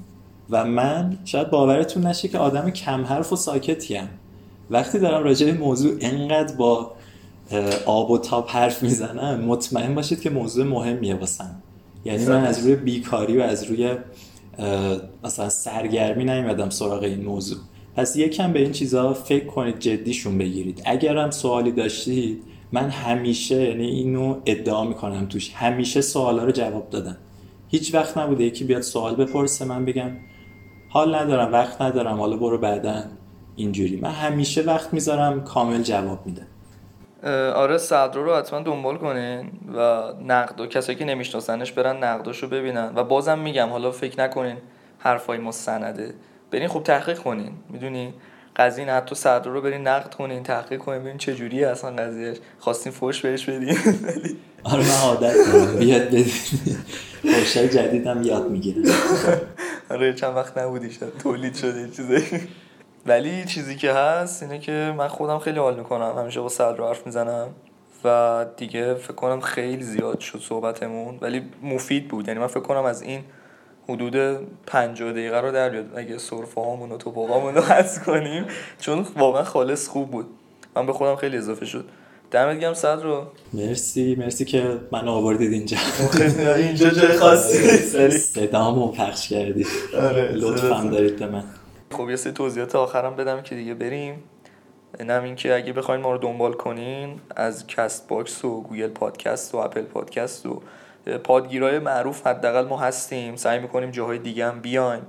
و 0.49 0.65
من 0.65 1.17
شاید 1.25 1.49
باورتون 1.49 2.07
نشه 2.07 2.27
که 2.27 2.37
آدم 2.37 2.69
کم 2.69 3.03
حرف 3.03 3.33
و 3.33 3.35
ساکتیم 3.35 4.09
وقتی 4.69 4.99
دارم 4.99 5.23
راجع 5.23 5.45
به 5.45 5.53
موضوع 5.53 5.97
انقدر 6.01 6.55
با 6.55 6.91
آب 7.85 8.11
و 8.11 8.17
تاب 8.17 8.47
حرف 8.49 8.83
می‌زنم 8.83 9.41
مطمئن 9.41 9.95
باشید 9.95 10.21
که 10.21 10.29
موضوع 10.29 10.65
مهمیه 10.65 11.15
واسم. 11.15 11.55
یعنی 12.05 12.25
من 12.25 12.45
از 12.45 12.63
روی 12.63 12.75
بیکاری 12.75 13.37
و 13.37 13.41
از 13.41 13.63
روی 13.63 13.89
مثلا 15.23 15.49
سرگرمی 15.49 16.23
نیومدم 16.23 16.69
سراغ 16.69 17.03
این 17.03 17.25
موضوع. 17.25 17.57
پس 17.95 18.15
یکم 18.15 18.53
به 18.53 18.59
این 18.59 18.71
چیزها 18.71 19.13
فکر 19.13 19.45
کنید 19.45 19.79
جدیشون 19.79 20.37
بگیرید. 20.37 20.81
اگر 20.85 21.17
هم 21.17 21.31
سوالی 21.31 21.71
داشتید 21.71 22.43
من 22.71 22.89
همیشه 22.89 23.55
یعنی 23.55 23.85
اینو 23.85 24.35
ادعا 24.45 24.83
می‌کنم 24.83 25.25
توش 25.25 25.51
همیشه 25.53 26.01
سوالا 26.01 26.43
رو 26.43 26.51
جواب 26.51 26.89
دادم. 26.89 27.17
هیچ 27.69 27.93
وقت 27.93 28.17
نبوده 28.17 28.43
یکی 28.43 28.63
بیاد 28.63 28.81
سوال 28.81 29.15
بپرسه 29.15 29.65
من 29.65 29.85
بگم 29.85 30.11
حال 30.95 31.15
ندارم 31.15 31.53
وقت 31.53 31.81
ندارم 31.81 32.19
حالا 32.19 32.37
برو 32.37 32.57
بعدا. 32.57 33.03
اینجوری. 33.55 33.99
من 34.01 34.09
همیشه 34.09 34.61
وقت 34.61 34.93
می‌ذارم 34.93 35.43
کامل 35.43 35.81
جواب 35.81 36.25
میدم. 36.25 36.47
آره 37.53 37.77
صدر 37.77 38.13
رو 38.13 38.35
حتما 38.35 38.59
دنبال 38.59 38.97
کنین 38.97 39.51
و 39.75 40.03
نقد 40.27 40.61
و 40.61 40.67
کسایی 40.67 40.97
که 40.97 41.05
نمیشناسنش 41.05 41.71
برن 41.71 42.03
نقداشو 42.03 42.49
ببینن. 42.49 42.91
و 42.95 43.03
بازم 43.03 43.39
میگم 43.39 43.69
حالا 43.69 43.91
فکر 43.91 44.21
نکنین 44.21 44.57
حرفای 44.99 45.37
ما 45.37 45.51
سنده. 45.51 46.13
برین 46.51 46.67
خوب 46.67 46.83
تحقیق 46.83 47.19
کنین. 47.19 47.51
می‌دونی؟ 47.69 48.13
قضیه 48.55 48.93
حتی 48.93 49.15
صدر 49.15 49.49
رو 49.49 49.61
برین 49.61 49.87
نقد 49.87 50.13
کنین 50.13 50.43
تحقیق 50.43 50.79
کنین 50.79 51.01
ببین 51.01 51.17
چه 51.17 51.35
جوریه 51.35 51.67
اصلا 51.67 51.91
قضیهش. 51.91 52.37
خواستین 52.59 52.91
فوش 52.91 53.21
بهش 53.21 53.49
بدین. 53.49 53.77
آره 54.65 54.83
من 54.83 54.99
عادت 55.03 55.33
دارم 55.51 55.75
بیاد 55.75 56.07
بدین 56.07 56.25
فوشای 57.23 57.69
جدیدم 57.69 58.23
یاد 58.23 58.49
می‌گیرم 58.49 58.83
آره 59.89 60.13
چند 60.13 60.35
وقت 60.35 60.57
نبودی 60.57 60.91
شد 60.91 61.13
تولید 61.23 61.55
شده 61.55 61.89
چیزی 61.89 62.41
ولی 63.05 63.45
چیزی 63.45 63.75
که 63.75 63.91
هست 63.91 64.43
اینه 64.43 64.59
که 64.59 64.93
من 64.97 65.07
خودم 65.07 65.39
خیلی 65.39 65.59
حال 65.59 65.75
می‌کنم. 65.77 66.15
همیشه 66.17 66.41
با 66.41 66.49
صدر 66.49 66.83
حرف 66.83 67.05
می‌زنم 67.05 67.47
و 68.03 68.45
دیگه 68.57 68.93
فکر 68.93 69.13
کنم 69.13 69.39
خیلی 69.39 69.83
زیاد 69.83 70.19
شد 70.19 70.39
صحبتمون. 70.39 71.17
ولی 71.21 71.41
مفید 71.63 72.07
بود. 72.07 72.27
یعنی 72.27 72.39
من 72.39 72.47
فکر 72.47 72.59
کنم 72.59 72.85
از 72.85 73.01
این 73.01 73.23
حدود 73.89 74.15
50 74.67 75.11
دقیقه 75.11 75.41
رو 75.41 75.51
در 75.51 75.69
بیاد. 75.69 75.97
اگه 75.97 76.17
سرفه 76.17 76.61
هامون 76.61 76.91
و 76.91 76.97
تپقامون 76.97 77.55
رو 77.55 77.61
حذف 77.61 78.03
کنیم. 78.03 78.45
چون 78.79 79.05
واقعا 79.17 79.43
خالص 79.43 79.87
خوب 79.87 80.11
بود. 80.11 80.25
من 80.75 80.85
به 80.85 80.93
خودم 80.93 81.15
خیلی 81.15 81.37
اضافه 81.37 81.65
شد. 81.65 81.85
دمت 82.35 82.59
گرم 82.59 82.73
صدرا 82.73 83.23
مرسی 83.53 84.15
مرسی 84.15 84.45
که 84.45 84.79
من 84.91 85.07
آوردید 85.07 85.53
اینجا. 85.53 85.77
اینجا 86.55 86.89
جای 86.89 87.17
خاصی. 87.17 88.09
صدامو 88.11 88.91
پخش 88.91 89.29
کردید 89.29 89.67
آره 89.97 90.31
لطفم 90.31 90.89
دارید 90.89 91.19
به 91.19 91.27
من. 91.27 91.43
خب 91.91 92.09
یه 92.09 92.15
سری 92.15 92.33
توضیحات 92.33 92.75
آخرم 92.75 93.15
بدم 93.15 93.41
که 93.41 93.55
دیگه 93.55 93.73
بریم. 93.73 94.23
اینم 94.99 95.23
این 95.23 95.35
که 95.35 95.55
اگه 95.55 95.73
بخواین 95.73 96.01
ما 96.01 96.11
رو 96.11 96.17
دنبال 96.17 96.53
کنین 96.53 97.19
از 97.35 97.67
Castbox 97.67 98.45
و 98.45 98.61
Google 98.61 98.87
Podcast 98.87 99.55
و 99.55 99.57
Apple 99.57 99.81
Podcast 99.81 100.45
و 100.45 100.61
پادگیرای 101.23 101.79
معروف 101.79 102.27
حداقل 102.27 102.67
ما 102.67 102.79
هستیم. 102.79 103.35
سعی 103.35 103.59
می‌کنیم 103.59 103.91
جاهای 103.91 104.17
دیگه 104.17 104.45
هم 104.45 104.59
بیایم. 104.59 105.01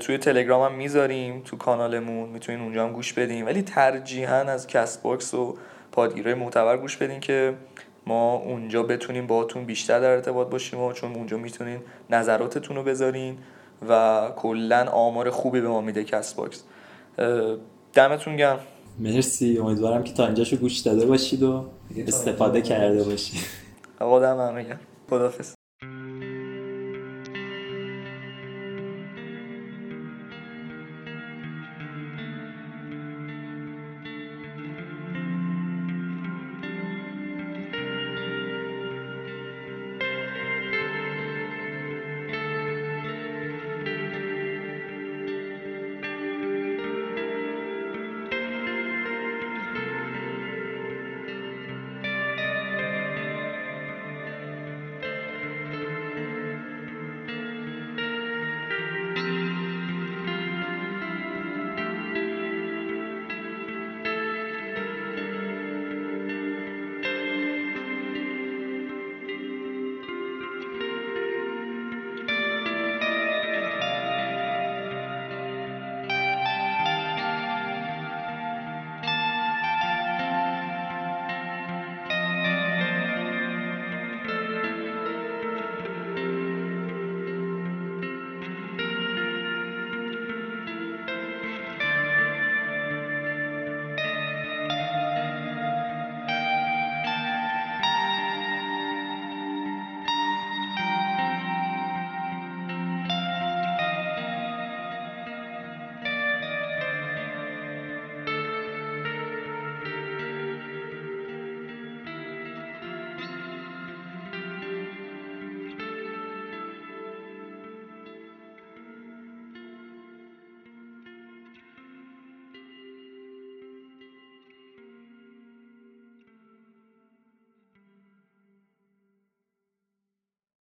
توی 0.00 0.18
تلگرام 0.18 0.72
هم 0.72 0.78
می‌ذاریم 0.78 1.42
تو 1.44 1.56
کانالمون. 1.56 2.28
می‌تونین 2.28 2.60
اونجا 2.60 2.86
هم 2.86 2.92
گوش 2.92 3.12
بدیم 3.12 3.46
ولی 3.46 3.62
ترجیحاً 3.62 4.34
از 4.34 4.66
Castbox 4.66 5.34
و 5.34 5.56
پادگیرای 6.00 6.34
معتبر 6.34 6.76
گوش 6.76 6.96
بدین 6.96 7.20
که 7.20 7.54
ما 8.06 8.34
اونجا 8.34 8.82
بتونیم 8.82 9.26
باهاتون 9.26 9.64
بیشتر 9.64 10.00
در 10.00 10.10
ارتباط 10.10 10.48
باشیم 10.48 10.80
و 10.80 10.92
چون 10.92 11.14
اونجا 11.14 11.36
می‌تونین 11.36 11.80
نظراتتون 12.10 12.76
رو 12.76 12.82
بذارین 12.82 13.38
و 13.88 14.20
کلا 14.36 14.86
آمار 14.90 15.30
خوبی 15.30 15.60
به 15.60 15.68
ما 15.68 15.80
میده 15.80 16.04
Castbox. 16.04 16.64
دمتون 17.92 18.36
گرم. 18.36 18.60
مرسی. 18.98 19.58
امیدوارم 19.58 20.04
که 20.04 20.12
تا 20.12 20.26
اینجاشو 20.26 20.56
گوش 20.56 20.78
داده 20.78 21.06
باشید 21.06 21.42
و 21.42 21.64
استفاده 22.06 22.62
کرده 22.62 23.04
باشید. 23.04 23.40
آقا 24.00 24.20
دم 24.20 24.40
همه 24.40 24.78
خدافظ 25.10 25.59